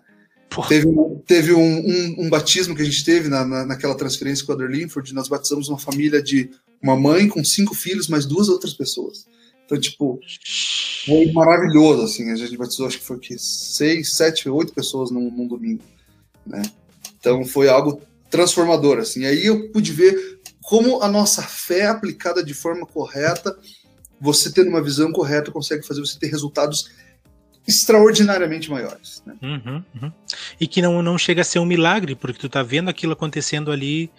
[0.67, 0.87] Teve,
[1.25, 4.69] teve um, um, um, batismo que a gente teve na, na, naquela transferência com Eder
[4.69, 5.13] Linford.
[5.13, 6.49] Nós batizamos uma família de
[6.81, 9.25] uma mãe com cinco filhos, mais duas outras pessoas.
[9.65, 10.19] Então, tipo,
[11.05, 12.31] foi maravilhoso, assim.
[12.31, 15.83] A gente batizou, acho que foi que seis, sete, oito pessoas num, num domingo,
[16.45, 16.61] né?
[17.19, 19.21] Então, foi algo transformador, assim.
[19.21, 23.57] E aí eu pude ver como a nossa fé aplicada de forma correta,
[24.19, 26.89] você tendo uma visão correta, consegue fazer você ter resultados
[27.67, 29.23] extraordinariamente maiores.
[29.25, 29.35] Né?
[29.41, 30.11] Uhum, uhum.
[30.59, 33.71] E que não, não chega a ser um milagre, porque tu tá vendo aquilo acontecendo
[33.71, 34.11] ali,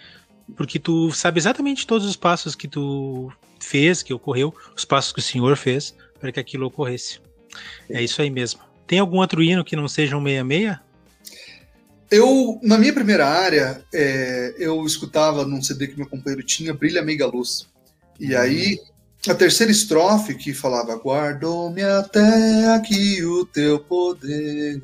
[0.57, 5.19] porque tu sabe exatamente todos os passos que tu fez, que ocorreu, os passos que
[5.19, 7.21] o Senhor fez para que aquilo ocorresse.
[7.89, 8.61] É isso aí mesmo.
[8.87, 10.79] Tem algum outro hino que não seja um 66?
[12.09, 17.03] Eu, na minha primeira área, é, eu escutava num CD que meu companheiro tinha, Brilha
[17.03, 17.69] Meiga Luz.
[18.21, 18.41] E uhum.
[18.41, 18.79] aí,
[19.31, 24.81] a terceira estrofe que falava, guardou-me até aqui o teu poder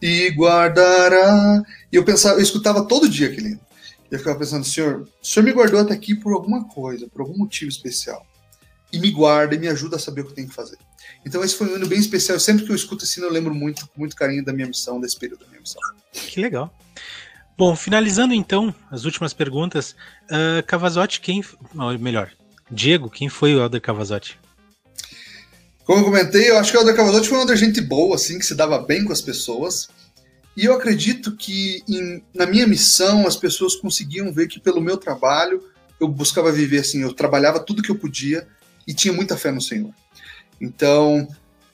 [0.00, 1.62] e guardará.
[1.92, 3.58] E eu pensava, eu escutava todo dia aquele.
[4.10, 7.36] Eu ficava pensando, senhor, o senhor me guardou até aqui por alguma coisa, por algum
[7.36, 8.24] motivo especial.
[8.92, 10.78] E me guarda e me ajuda a saber o que tenho que fazer.
[11.24, 12.38] Então esse foi um ano bem especial.
[12.38, 15.18] Sempre que eu escuto esse hino, eu lembro muito, muito carinho da minha missão, desse
[15.18, 15.82] período da minha missão.
[16.12, 16.72] Que legal.
[17.58, 19.96] Bom, finalizando então as últimas perguntas,
[20.30, 21.42] uh, Cavazotti, quem.
[21.74, 22.30] Ou melhor,
[22.70, 24.38] Diego, quem foi o Helder Cavazotti?
[25.84, 28.38] Como eu comentei, eu acho que o Helder Cavazotti foi um Helder gente boa, assim,
[28.38, 29.88] que se dava bem com as pessoas.
[30.56, 34.96] E eu acredito que em, na minha missão as pessoas conseguiam ver que pelo meu
[34.96, 35.62] trabalho
[36.00, 38.46] eu buscava viver assim, eu trabalhava tudo que eu podia
[38.86, 39.92] e tinha muita fé no Senhor.
[40.60, 41.28] Então,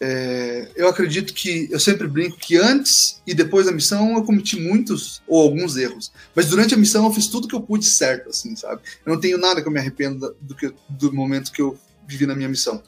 [0.04, 4.58] é, eu acredito que eu sempre brinco que antes e depois da missão eu cometi
[4.58, 8.30] muitos ou alguns erros, mas durante a missão eu fiz tudo que eu pude certo,
[8.30, 8.82] assim, sabe?
[9.06, 12.26] Eu não tenho nada que eu me arrependa do, que, do momento que eu vivi
[12.26, 12.82] na minha missão.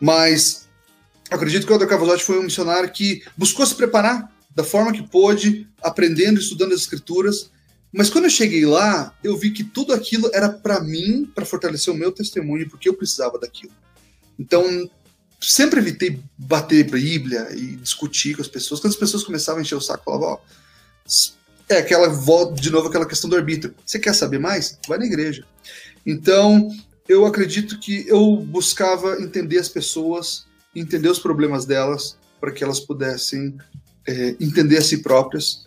[0.00, 0.66] Mas
[1.30, 5.06] acredito que o Aldo Cavalotti foi um missionário que buscou se preparar da forma que
[5.06, 7.50] pôde, aprendendo, estudando as escrituras.
[7.92, 11.92] Mas quando eu cheguei lá, eu vi que tudo aquilo era para mim, para fortalecer
[11.92, 13.74] o meu testemunho, porque eu precisava daquilo.
[14.38, 14.88] Então,
[15.40, 18.80] sempre evitei bater Bíblia e discutir com as pessoas.
[18.80, 20.38] Quando as pessoas começavam a encher o saco, falava, ó,
[21.68, 22.08] é aquela,
[22.54, 23.74] de novo, aquela questão do arbítrio.
[23.84, 24.78] Você quer saber mais?
[24.86, 25.44] Vai na igreja.
[26.04, 26.70] Então,
[27.08, 32.80] eu acredito que eu buscava entender as pessoas, entender os problemas delas, para que elas
[32.80, 33.56] pudessem
[34.06, 35.66] é, entender a si próprias.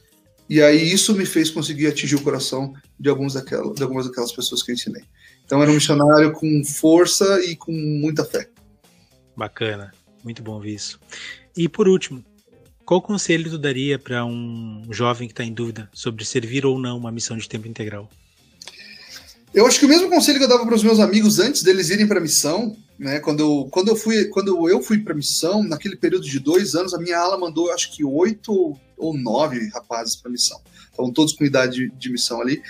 [0.49, 4.63] E aí isso me fez conseguir atingir o coração de, alguns de algumas daquelas pessoas
[4.63, 5.03] que eu ensinei.
[5.45, 8.49] Então era um missionário com força e com muita fé.
[9.39, 9.93] Bacana,
[10.23, 10.99] muito bom ver isso.
[11.55, 12.23] E por último,
[12.83, 16.97] qual conselho tu daria para um jovem que está em dúvida sobre servir ou não
[16.97, 18.09] uma missão de tempo integral?
[19.53, 21.89] Eu acho que o mesmo conselho que eu dava para os meus amigos antes deles
[21.89, 23.19] irem para a missão né?
[23.21, 26.93] Quando, eu, quando eu fui, quando eu fui para missão, naquele período de dois anos,
[26.93, 30.59] a minha ala mandou, acho que oito ou nove rapazes para missão.
[30.91, 32.61] Estavam todos com idade de, de missão ali.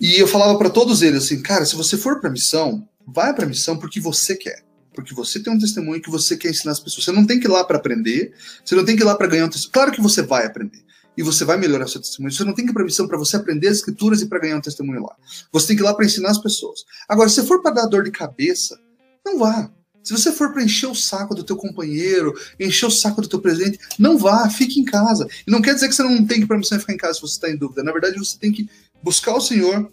[0.00, 3.46] E eu falava para todos eles assim, cara, se você for para missão, vai para
[3.46, 4.63] missão porque você quer
[4.94, 7.04] porque você tem um testemunho que você quer ensinar as pessoas.
[7.04, 8.32] Você não tem que ir lá para aprender,
[8.64, 9.72] você não tem que ir lá para ganhar um testemunho.
[9.72, 10.82] Claro que você vai aprender
[11.16, 12.32] e você vai melhorar seu testemunho.
[12.32, 14.56] Você não tem que ir para missão para você aprender as escrituras e para ganhar
[14.56, 15.14] um testemunho lá.
[15.52, 16.84] Você tem que ir lá para ensinar as pessoas.
[17.08, 18.78] Agora, se for para dar dor de cabeça,
[19.24, 19.70] não vá.
[20.02, 23.40] Se você for para encher o saco do teu companheiro, encher o saco do teu
[23.40, 25.26] presente, não vá, fique em casa.
[25.46, 27.14] E não quer dizer que você não tem que ir para missão ficar em casa
[27.14, 27.82] se você está em dúvida.
[27.82, 28.68] Na verdade, você tem que
[29.02, 29.90] buscar o Senhor,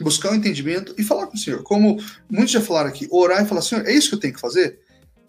[0.00, 1.62] buscar o entendimento e falar com o Senhor.
[1.62, 1.98] Como
[2.28, 4.78] muitos já falaram aqui, orar e falar, Senhor, é isso que eu tenho que fazer?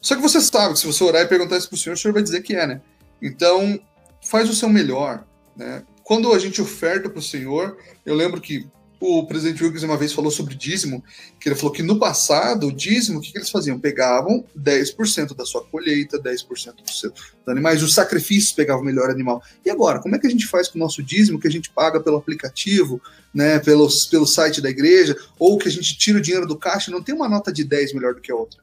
[0.01, 1.97] Só que você sabe que se você orar e perguntar isso para o Senhor, o
[1.97, 2.81] Senhor vai dizer que é, né?
[3.21, 3.79] Então,
[4.23, 5.25] faz o seu melhor,
[5.55, 5.83] né?
[6.03, 8.67] Quando a gente oferta para o Senhor, eu lembro que
[9.05, 11.03] o presidente Wilkes uma vez falou sobre dízimo,
[11.39, 13.79] que ele falou que no passado, o dízimo, o que, que eles faziam?
[13.79, 17.13] Pegavam 10% da sua colheita, 10% dos seus
[17.47, 19.41] animais, os sacrifícios pegavam o melhor animal.
[19.63, 21.69] E agora, como é que a gente faz com o nosso dízimo que a gente
[21.69, 23.01] paga pelo aplicativo,
[23.33, 26.91] né, pelo, pelo site da igreja, ou que a gente tira o dinheiro do caixa,
[26.91, 28.59] não tem uma nota de 10 melhor do que a outra.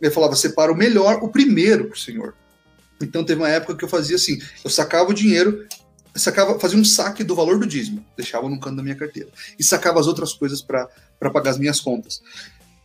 [0.00, 2.34] Ele falava, separa o melhor, o primeiro para o Senhor.
[3.00, 5.66] Então teve uma época que eu fazia assim, eu sacava o dinheiro,
[6.20, 9.28] sacava, fazia um saque do valor do dízimo, deixava no canto da minha carteira,
[9.58, 12.22] e sacava as outras coisas para pagar as minhas contas.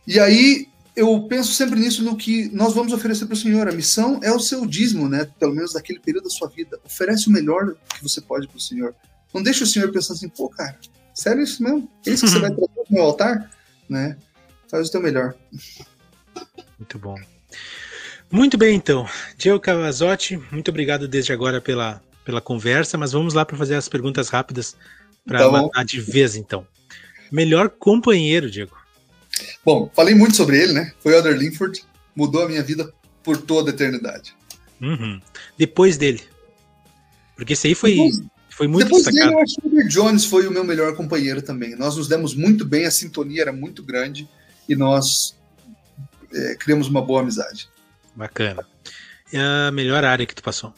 [0.06, 3.68] E aí eu penso sempre nisso no que nós vamos oferecer para o Senhor.
[3.68, 5.30] A missão é o seu dízimo, né?
[5.38, 6.80] Pelo menos daquele período da sua vida.
[6.84, 8.92] Oferece o melhor que você pode para o Senhor.
[9.32, 10.76] Não deixe o Senhor pensando assim, pô, cara,
[11.14, 11.88] sério isso mesmo?
[12.04, 13.48] É isso que você vai trazer no meu altar?
[13.88, 14.16] Né?
[14.68, 15.34] Faz o teu melhor.
[16.76, 17.16] Muito bom.
[18.30, 19.06] Muito bem, então.
[19.36, 23.88] Diego Cavazotti, muito obrigado desde agora pela, pela conversa, mas vamos lá para fazer as
[23.88, 24.76] perguntas rápidas
[25.26, 26.66] para tá matar de vez, então.
[27.32, 28.76] Melhor companheiro, Diego.
[29.64, 30.92] Bom, falei muito sobre ele, né?
[31.00, 31.82] Foi o Elder Linford,
[32.14, 32.92] mudou a minha vida
[33.22, 34.36] por toda a eternidade.
[34.78, 35.22] Uhum.
[35.56, 36.20] Depois dele.
[37.34, 39.30] Porque esse aí foi, depois, foi muito Depois destacado.
[39.30, 41.74] dele, eu acho que o Jones foi o meu melhor companheiro também.
[41.76, 44.28] Nós nos demos muito bem, a sintonia era muito grande
[44.68, 45.34] e nós
[46.30, 47.70] é, criamos uma boa amizade.
[48.14, 48.66] Bacana.
[49.32, 50.74] E a melhor área que tu passou?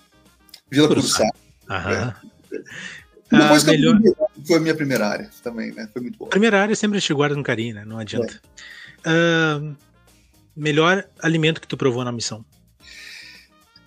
[0.71, 1.29] Vila Curuçá.
[1.71, 2.15] Aham.
[2.53, 3.39] É.
[3.39, 4.01] Depois que melhor...
[4.05, 5.89] eu foi a minha primeira área também, né?
[5.93, 6.27] Foi muito bom.
[6.27, 7.85] Primeira área sempre te guarda no carinho, né?
[7.87, 8.41] Não adianta.
[9.05, 9.11] É.
[9.11, 9.77] Uh,
[10.57, 12.45] melhor alimento que tu provou na missão?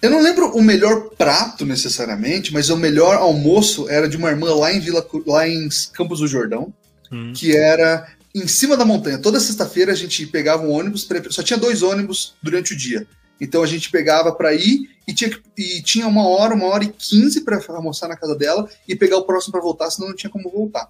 [0.01, 4.53] Eu não lembro o melhor prato necessariamente, mas o melhor almoço era de uma irmã
[4.53, 6.73] lá em Vila, lá em Campos do Jordão,
[7.11, 7.33] hum.
[7.33, 9.17] que era em cima da montanha.
[9.17, 13.07] Toda sexta-feira a gente pegava um ônibus, só tinha dois ônibus durante o dia.
[13.39, 16.87] Então a gente pegava para ir e tinha, e tinha uma hora, uma hora e
[16.87, 20.29] quinze para almoçar na casa dela e pegar o próximo para voltar, senão não tinha
[20.29, 20.89] como voltar.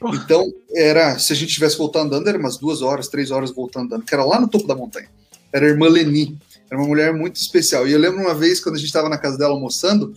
[0.00, 0.14] Oh.
[0.14, 3.86] Então, era, se a gente tivesse voltado andando, era umas duas horas, três horas voltando
[3.86, 5.08] andando, que era lá no topo da montanha.
[5.52, 6.38] Era a irmã Leni,
[6.70, 7.86] era uma mulher muito especial.
[7.86, 10.14] E eu lembro uma vez, quando a gente estava na casa dela almoçando,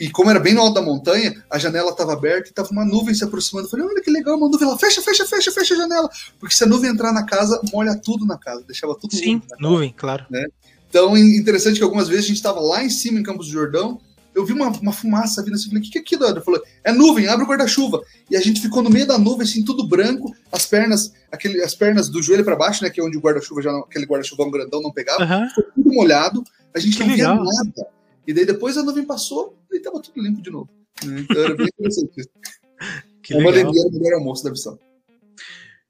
[0.00, 2.84] e como era bem no alto da montanha, a janela estava aberta e estava uma
[2.84, 3.66] nuvem se aproximando.
[3.66, 6.10] Eu falei, olha que legal, uma nuvem lá, fecha, fecha, fecha, fecha a janela.
[6.40, 9.94] Porque se a nuvem entrar na casa, molha tudo na casa, deixava tudo Sim, nuvem,
[9.96, 10.26] claro.
[10.28, 10.46] Né?
[10.92, 13.98] Então, interessante que algumas vezes a gente estava lá em cima, em Campos do Jordão,
[14.34, 16.26] eu vi uma, uma fumaça vindo assim, falei, o que, que é aquilo?
[16.26, 18.02] Ele falou, é nuvem, abre o guarda-chuva.
[18.30, 21.74] E a gente ficou no meio da nuvem, assim, tudo branco, as pernas, aquele, as
[21.74, 24.82] pernas do joelho para baixo, né, que é onde o guarda-chuva, já aquele guarda-chuvão grandão
[24.82, 25.48] não pegava, uhum.
[25.48, 26.44] ficou tudo molhado,
[26.74, 27.36] a gente que não legal.
[27.36, 27.88] via nada.
[28.26, 30.68] E daí depois a nuvem passou e tava tudo limpo de novo.
[31.02, 32.28] Então era bem interessante isso.
[33.22, 33.70] Que Uma legal.
[33.70, 34.76] o melhor almoço da missão.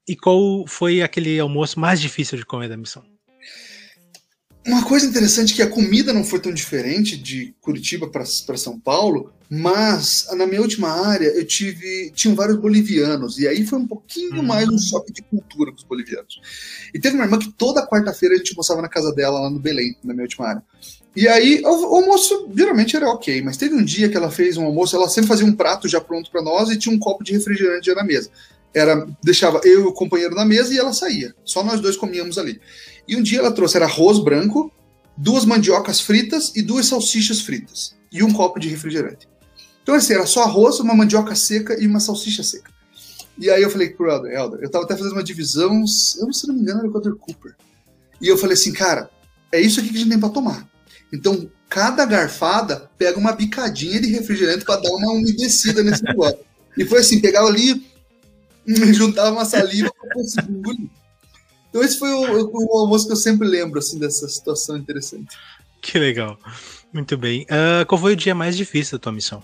[0.07, 3.03] E qual foi aquele almoço mais difícil de comer da missão?
[4.65, 8.25] Uma coisa interessante é que a comida não foi tão diferente de Curitiba para
[8.55, 13.77] São Paulo, mas na minha última área eu tive tinham vários bolivianos e aí foi
[13.77, 14.43] um pouquinho hum.
[14.43, 16.39] mais um choque de cultura com os bolivianos.
[16.93, 19.59] E teve uma irmã que toda quarta-feira a gente almoçava na casa dela lá no
[19.59, 20.63] Belém, na minha última área.
[21.13, 24.55] E aí o, o almoço geralmente era ok, mas teve um dia que ela fez
[24.55, 27.21] um almoço, ela sempre fazia um prato já pronto para nós e tinha um copo
[27.21, 28.31] de refrigerante já na mesa.
[28.73, 31.35] Era deixava eu e o companheiro na mesa e ela saía.
[31.45, 32.59] Só nós dois comíamos ali.
[33.07, 34.71] E um dia ela trouxe era arroz branco,
[35.17, 37.95] duas mandiocas fritas e duas salsichas fritas.
[38.11, 39.27] E um copo de refrigerante.
[39.81, 42.71] Então, assim, era só arroz, uma mandioca seca e uma salsicha seca.
[43.37, 45.83] E aí eu falei pro Elder, Elder, eu tava até fazendo uma divisão,
[46.17, 47.55] eu não, se não me engano, era o Elder Cooper.
[48.21, 49.09] E eu falei assim, cara,
[49.51, 50.67] é isso aqui que a gente tem pra tomar.
[51.11, 56.39] Então, cada garfada pega uma bicadinha de refrigerante para dar uma umedecida nesse negócio.
[56.77, 57.85] E foi assim, pegava ali,
[58.93, 60.89] juntava uma saliva para conseguir engolir.
[61.73, 65.35] Então esse foi o, o, almoço que eu sempre lembro, assim, dessa situação interessante.
[65.81, 66.37] Que legal.
[66.93, 67.47] Muito bem.
[67.49, 69.41] Uh, qual foi o dia mais difícil da tua missão?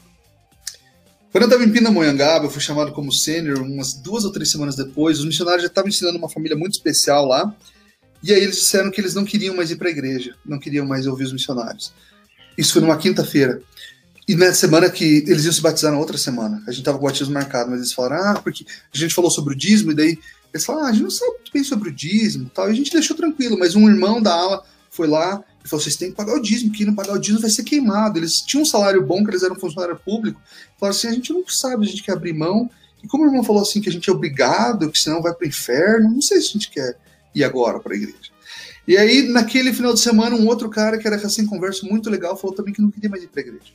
[1.32, 4.76] Quando eu estava em Pindamonhangaba, eu fui chamado como sênior umas duas ou três semanas
[4.76, 5.18] depois.
[5.18, 7.52] Os missionários já estavam ensinando uma família muito especial lá.
[8.22, 10.86] E aí eles disseram que eles não queriam mais ir para a igreja, não queriam
[10.86, 11.92] mais ouvir os missionários.
[12.56, 13.60] Isso foi numa quinta-feira.
[14.28, 17.06] E na semana que eles iam se batizar na outra semana, a gente tava com
[17.06, 19.96] o batismo marcado, mas eles falaram, ah, porque a gente falou sobre o dízimo, e
[19.96, 20.20] daí
[20.54, 22.68] eles ah, a gente não sabe muito bem sobre o dízimo e tal.
[22.68, 25.96] E a gente deixou tranquilo, mas um irmão da ala foi lá e falou: vocês
[25.96, 28.18] têm que pagar o dízimo, que não pagar o dízimo vai ser queimado.
[28.18, 30.42] Eles tinham um salário bom, que eles eram funcionário público.
[30.80, 32.70] Falaram assim: a gente não sabe, a gente quer abrir mão.
[33.04, 35.46] E como o irmão falou assim, que a gente é obrigado, que senão vai para
[35.46, 36.98] o inferno, não sei se a gente quer
[37.34, 38.18] ir agora para a igreja.
[38.88, 42.56] E aí, naquele final de semana, um outro cara que era recém-converso muito legal falou
[42.56, 43.72] também que não queria mais ir para a igreja.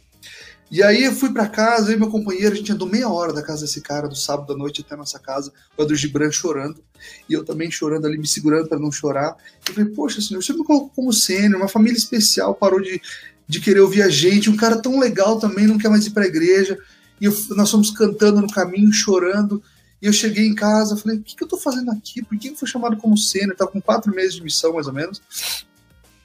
[0.71, 3.33] E aí eu fui para casa, eu e meu companheiro, a gente andou meia hora
[3.33, 6.31] da casa desse cara, do sábado à noite até a nossa casa, o Adro Gibran
[6.31, 6.83] chorando,
[7.29, 9.37] e eu também chorando ali, me segurando para não chorar.
[9.69, 13.01] Eu falei, poxa, senhor, você me colocou como sênior, uma família especial parou de,
[13.47, 16.25] de querer ouvir a gente, um cara tão legal também não quer mais ir para
[16.25, 16.79] a igreja,
[17.21, 19.63] e eu, nós fomos cantando no caminho, chorando,
[20.03, 22.23] e eu cheguei em casa, falei, o que, que eu tô fazendo aqui?
[22.23, 23.57] Por que eu fui chamado como sênior?
[23.57, 25.23] Tava com quatro meses de missão, mais ou menos.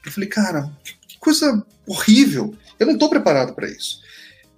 [0.04, 4.00] Eu falei, cara, que, que coisa horrível, eu não tô preparado para isso.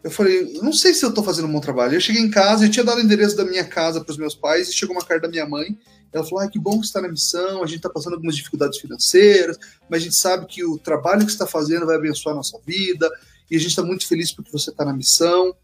[0.03, 1.95] Eu falei, não sei se eu tô fazendo um bom trabalho.
[1.95, 4.35] Eu cheguei em casa, eu tinha dado o endereço da minha casa para os meus
[4.35, 5.79] pais e chegou uma carta da minha mãe.
[6.13, 8.79] Ela falou: ah, que bom que está na missão, a gente está passando algumas dificuldades
[8.79, 9.57] financeiras,
[9.89, 13.11] mas a gente sabe que o trabalho que está fazendo vai abençoar a nossa vida
[13.51, 15.55] e a gente está muito feliz porque você está na missão.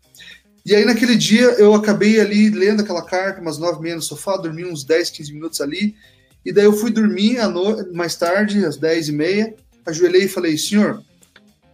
[0.65, 4.37] E aí, naquele dia, eu acabei ali lendo aquela carta, umas nove meia no sofá,
[4.37, 5.97] dormi uns 10, 15 minutos ali.
[6.45, 7.93] E daí eu fui dormir no...
[7.95, 9.55] mais tarde, às 10 e meia,
[9.87, 11.03] ajoelhei e falei, senhor,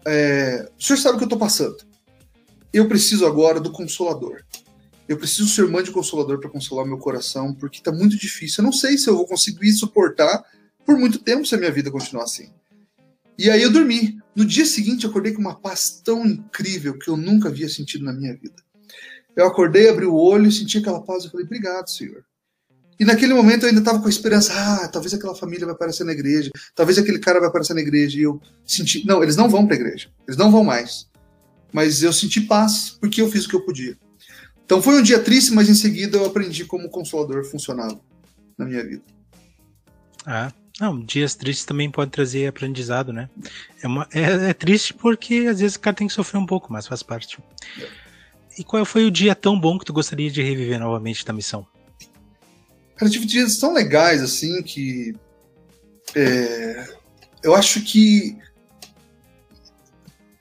[0.06, 0.68] é...
[0.78, 1.76] o senhor sabe o que eu estou passando.
[2.74, 4.42] Eu preciso agora do consolador.
[5.08, 8.56] Eu preciso ser mãe de consolador para consolar meu coração, porque está muito difícil.
[8.58, 10.42] Eu não sei se eu vou conseguir suportar
[10.84, 12.50] por muito tempo se a minha vida continuar assim.
[13.38, 14.18] E aí eu dormi.
[14.34, 18.04] No dia seguinte, eu acordei com uma paz tão incrível que eu nunca havia sentido
[18.04, 18.56] na minha vida.
[19.36, 22.24] Eu acordei, abri o olho, senti aquela paz e falei, obrigado, Senhor.
[22.98, 26.02] E naquele momento eu ainda estava com a esperança, ah, talvez aquela família vai aparecer
[26.02, 28.18] na igreja, talvez aquele cara vai aparecer na igreja.
[28.18, 31.06] E eu senti, não, eles não vão para a igreja, eles não vão mais.
[31.74, 33.98] Mas eu senti paz porque eu fiz o que eu podia.
[34.64, 38.00] Então foi um dia triste, mas em seguida eu aprendi como o consolador funcionava
[38.56, 39.02] na minha vida.
[40.24, 43.28] Ah, não, dias tristes também pode trazer aprendizado, né?
[43.82, 46.72] É, uma, é, é, triste porque às vezes o cara tem que sofrer um pouco,
[46.72, 47.38] mas faz parte.
[47.80, 47.88] É.
[48.56, 51.66] E qual foi o dia tão bom que tu gostaria de reviver novamente da missão?
[52.94, 55.12] Cara, eu tive dias tão legais assim que.
[56.14, 56.86] É,
[57.42, 58.38] eu acho que.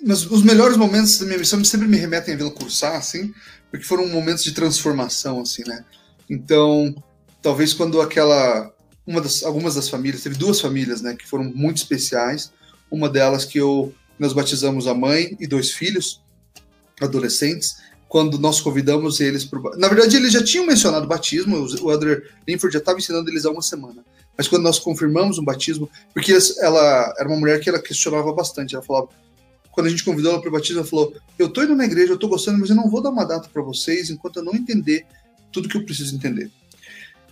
[0.06, 3.34] Mas os melhores momentos da minha missão sempre me remetem a vê-lo cursar, assim,
[3.72, 5.86] porque foram momentos de transformação, assim, né?
[6.30, 6.94] Então,
[7.42, 8.74] talvez quando aquela
[9.06, 12.52] uma das, algumas das famílias, teve duas famílias, né, que foram muito especiais.
[12.90, 16.22] Uma delas que eu nós batizamos a mãe e dois filhos
[17.02, 17.78] adolescentes.
[18.08, 22.32] Quando nós convidamos eles para Na verdade, eles já tinham mencionado o batismo, o Elder
[22.48, 24.06] Linford já estava ensinando eles há uma semana.
[24.38, 28.76] Mas quando nós confirmamos um batismo, porque ela era uma mulher que ela questionava bastante,
[28.76, 29.10] ela falava,
[29.74, 32.12] quando a gente convidou ela para o batismo, ela falou: Eu estou indo na igreja,
[32.12, 34.54] eu estou gostando, mas eu não vou dar uma data para vocês enquanto eu não
[34.54, 35.06] entender
[35.52, 36.50] tudo que eu preciso entender.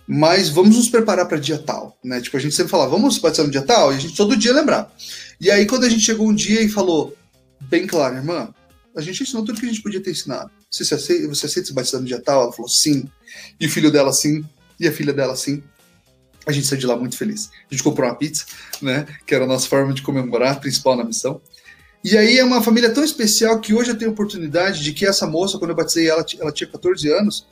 [0.06, 2.20] Mas vamos nos preparar para dia tal, né?
[2.20, 4.52] Tipo, a gente sempre fala, vamos batizar no dia tal, e a gente todo dia
[4.52, 4.92] lembrar.
[5.40, 7.16] E aí, quando a gente chegou um dia e falou,
[7.60, 8.52] bem claro, irmã,
[8.96, 10.50] a gente ensinou tudo que a gente podia ter ensinado.
[10.70, 12.42] Você, aceita, você aceita se batizar no dia tal?
[12.42, 13.08] Ela falou, sim.
[13.60, 14.44] E o filho dela, sim.
[14.78, 15.62] E a filha dela, sim.
[16.46, 17.50] A gente saiu de lá muito feliz.
[17.70, 18.44] A gente comprou uma pizza,
[18.80, 19.06] né?
[19.24, 21.40] Que era a nossa forma de comemorar, principal na missão.
[22.04, 25.06] E aí é uma família tão especial que hoje eu tenho a oportunidade de que
[25.06, 27.46] essa moça, quando eu batizei ela, ela tinha 14 anos,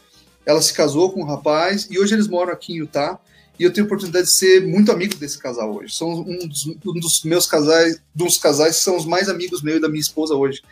[0.45, 3.19] ela se casou com um rapaz e hoje eles moram aqui em Utah.
[3.59, 5.95] E eu tenho a oportunidade de ser muito amigo desse casal hoje.
[5.95, 9.77] São um dos, um dos meus casais, dos casais que são os mais amigos meus
[9.77, 10.63] e da minha esposa hoje.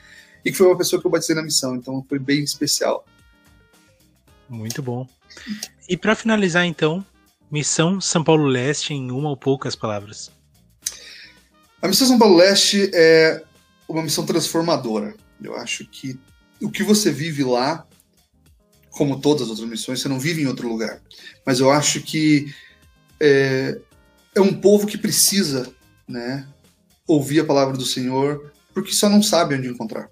[0.42, 3.04] E que foi uma pessoa que eu batizei na missão, então foi bem especial.
[4.48, 5.06] Muito bom.
[5.86, 7.04] E para finalizar, então,
[7.50, 10.30] Missão São Paulo Leste em uma ou poucas palavras.
[11.82, 13.44] A Missão São Paulo Leste é
[13.88, 15.14] uma missão transformadora.
[15.42, 16.18] Eu acho que
[16.60, 17.86] o que você vive lá,
[18.90, 21.00] como todas as outras missões, você não vive em outro lugar.
[21.46, 22.52] Mas eu acho que
[23.20, 23.80] é,
[24.34, 25.72] é um povo que precisa
[26.06, 26.46] né,
[27.06, 30.10] ouvir a palavra do Senhor, porque só não sabe onde encontrar.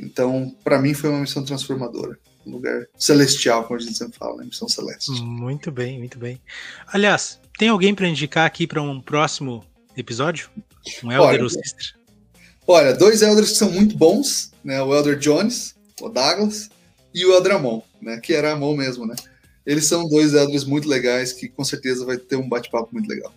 [0.00, 2.18] Então, para mim, foi uma missão transformadora.
[2.44, 4.46] Um lugar celestial, como a gente sempre fala, né?
[4.46, 5.12] missão celeste.
[5.22, 6.40] Muito bem, muito bem.
[6.88, 9.64] Aliás, tem alguém para indicar aqui para um próximo
[9.96, 10.50] episódio?
[11.04, 11.94] Um Elder Olha, ou Sister?
[12.66, 14.80] Olha, dois Elders que são muito bons, né?
[14.82, 16.70] O Elder Jones, o Douglas,
[17.14, 18.20] e o Elder Amon, né?
[18.20, 19.14] Que era Amon mesmo, né?
[19.66, 23.32] Eles são dois Elders muito legais que com certeza vai ter um bate-papo muito legal.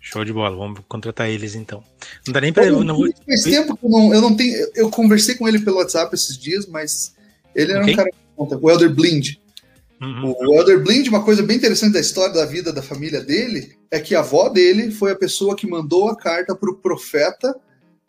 [0.00, 1.82] Show de bola, vamos contratar eles então.
[2.24, 2.64] Não dá nem pra.
[2.64, 2.96] Eu, não,
[3.26, 4.68] faz tempo que eu não, eu não tenho.
[4.74, 7.14] Eu conversei com ele pelo WhatsApp esses dias, mas
[7.54, 7.94] ele era okay.
[7.94, 8.10] um cara.
[8.36, 9.34] O Elder Blind.
[10.00, 10.34] Uhum.
[10.38, 13.98] O Elder Blind, uma coisa bem interessante da história da vida da família dele, é
[13.98, 17.58] que a avó dele foi a pessoa que mandou a carta para o profeta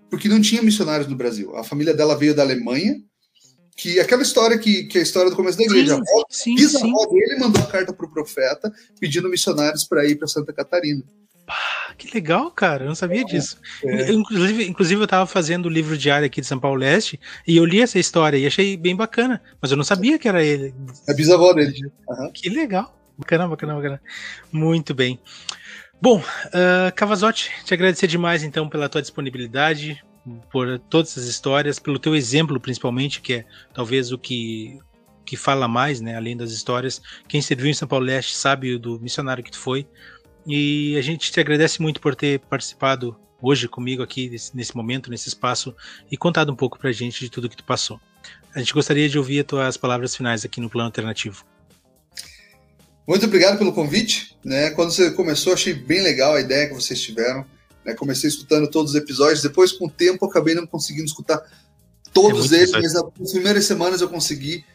[0.09, 1.55] porque não tinha missionários no Brasil.
[1.55, 2.95] A família dela veio da Alemanha,
[3.75, 5.95] que aquela história que, que é a história do começo da igreja.
[5.95, 10.15] Sim, a sim, bisavó dele mandou a carta para o profeta pedindo missionários para ir
[10.15, 11.03] para Santa Catarina.
[11.45, 12.83] Pá, que legal, cara.
[12.83, 13.57] Eu não sabia é, disso.
[13.83, 14.11] É.
[14.11, 17.63] Inclusive, inclusive, eu estava fazendo o livro diário aqui de São Paulo Leste e eu
[17.63, 20.73] li essa história e achei bem bacana, mas eu não sabia que era ele.
[21.07, 21.73] É a bisavó dele.
[22.09, 22.31] Uhum.
[22.33, 22.93] Que legal.
[23.17, 24.01] Bacana, bacana, bacana.
[24.51, 25.19] Muito bem.
[25.99, 30.03] Bom, uh, Cavazotti, te agradecer demais então pela tua disponibilidade,
[30.51, 34.79] por todas as histórias, pelo teu exemplo principalmente, que é talvez o que
[35.25, 37.01] que fala mais, né, além das histórias.
[37.27, 39.85] Quem serviu em São Paulo Leste sabe do missionário que tu foi.
[40.45, 45.09] E a gente te agradece muito por ter participado hoje comigo aqui nesse, nesse momento,
[45.09, 45.75] nesse espaço
[46.09, 47.99] e contado um pouco pra gente de tudo que tu passou.
[48.55, 51.45] A gente gostaria de ouvir as tuas palavras finais aqui no Plano Alternativo.
[53.07, 54.35] Muito obrigado pelo convite.
[54.43, 54.69] Né?
[54.71, 57.45] Quando você começou, achei bem legal a ideia que vocês tiveram.
[57.85, 57.93] Né?
[57.93, 59.41] Comecei escutando todos os episódios.
[59.41, 61.41] Depois, com o tempo, acabei não conseguindo escutar
[62.13, 64.65] todos é eles, mas nas primeiras semanas eu consegui.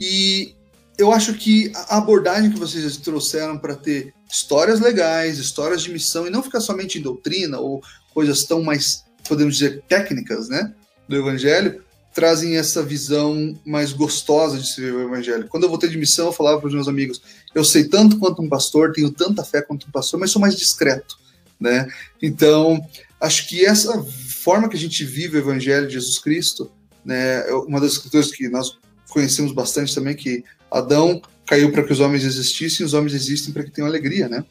[0.00, 0.54] E
[0.96, 6.26] eu acho que a abordagem que vocês trouxeram para ter histórias legais, histórias de missão,
[6.26, 7.82] e não ficar somente em doutrina ou
[8.14, 10.72] coisas tão mais, podemos dizer, técnicas, né?
[11.08, 11.82] Do Evangelho,
[12.12, 15.48] trazem essa visão mais gostosa de se ver o evangelho.
[15.48, 17.22] Quando eu voltei de missão, eu falava para os meus amigos:
[17.54, 20.56] eu sei tanto quanto um pastor, tenho tanta fé quanto um pastor, mas sou mais
[20.56, 21.18] discreto,
[21.58, 21.88] né?
[22.20, 22.84] Então,
[23.20, 24.02] acho que essa
[24.42, 26.70] forma que a gente vive o evangelho de Jesus Cristo,
[27.04, 28.78] né, é uma das escrituras que nós
[29.08, 33.62] conhecemos bastante também que Adão caiu para que os homens existissem, os homens existem para
[33.62, 34.44] que tenham alegria, né?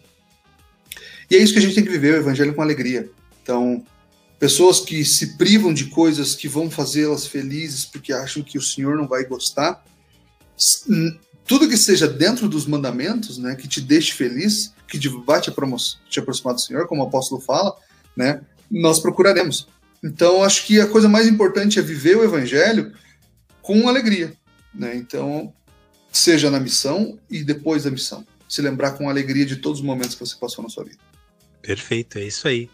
[1.29, 3.09] E é isso que a gente tem que viver, o evangelho com alegria.
[3.41, 3.83] Então,
[4.41, 8.97] pessoas que se privam de coisas que vão fazê-las felizes porque acham que o Senhor
[8.97, 9.85] não vai gostar,
[11.45, 15.53] tudo que seja dentro dos mandamentos, né, que te deixe feliz, que vai te,
[16.09, 17.75] te aproximar do Senhor, como o apóstolo fala,
[18.17, 18.41] né,
[18.71, 19.67] nós procuraremos.
[20.03, 22.91] Então, acho que a coisa mais importante é viver o evangelho
[23.61, 24.33] com alegria,
[24.73, 24.95] né?
[24.95, 25.53] Então,
[26.11, 30.15] seja na missão e depois da missão, se lembrar com alegria de todos os momentos
[30.15, 30.97] que você passou na sua vida.
[31.61, 32.67] Perfeito, é isso aí.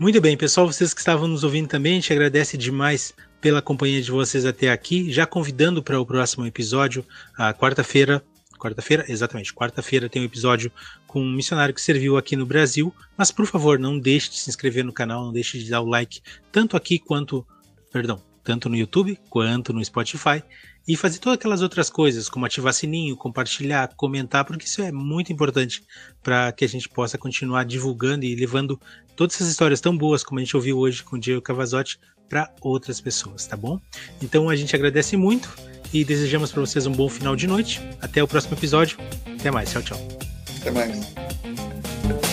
[0.00, 4.00] Muito bem, pessoal, vocês que estavam nos ouvindo também, a gente agradece demais pela companhia
[4.00, 7.04] de vocês até aqui, já convidando para o próximo episódio,
[7.36, 8.24] a quarta-feira,
[8.58, 10.72] quarta-feira, exatamente, quarta-feira tem um episódio
[11.06, 14.48] com um missionário que serviu aqui no Brasil, mas por favor, não deixe de se
[14.48, 17.46] inscrever no canal, não deixe de dar o like, tanto aqui quanto,
[17.92, 20.42] perdão, tanto no YouTube quanto no Spotify,
[20.86, 25.32] e fazer todas aquelas outras coisas, como ativar sininho, compartilhar, comentar, porque isso é muito
[25.32, 25.82] importante
[26.22, 28.80] para que a gente possa continuar divulgando e levando
[29.14, 31.98] todas essas histórias tão boas como a gente ouviu hoje com o Diego Cavazotti
[32.28, 33.80] para outras pessoas, tá bom?
[34.22, 35.54] Então a gente agradece muito
[35.92, 37.80] e desejamos para vocês um bom final de noite.
[38.00, 38.98] Até o próximo episódio.
[39.38, 39.70] Até mais.
[39.70, 39.98] Tchau, tchau.
[40.60, 42.29] Até mais.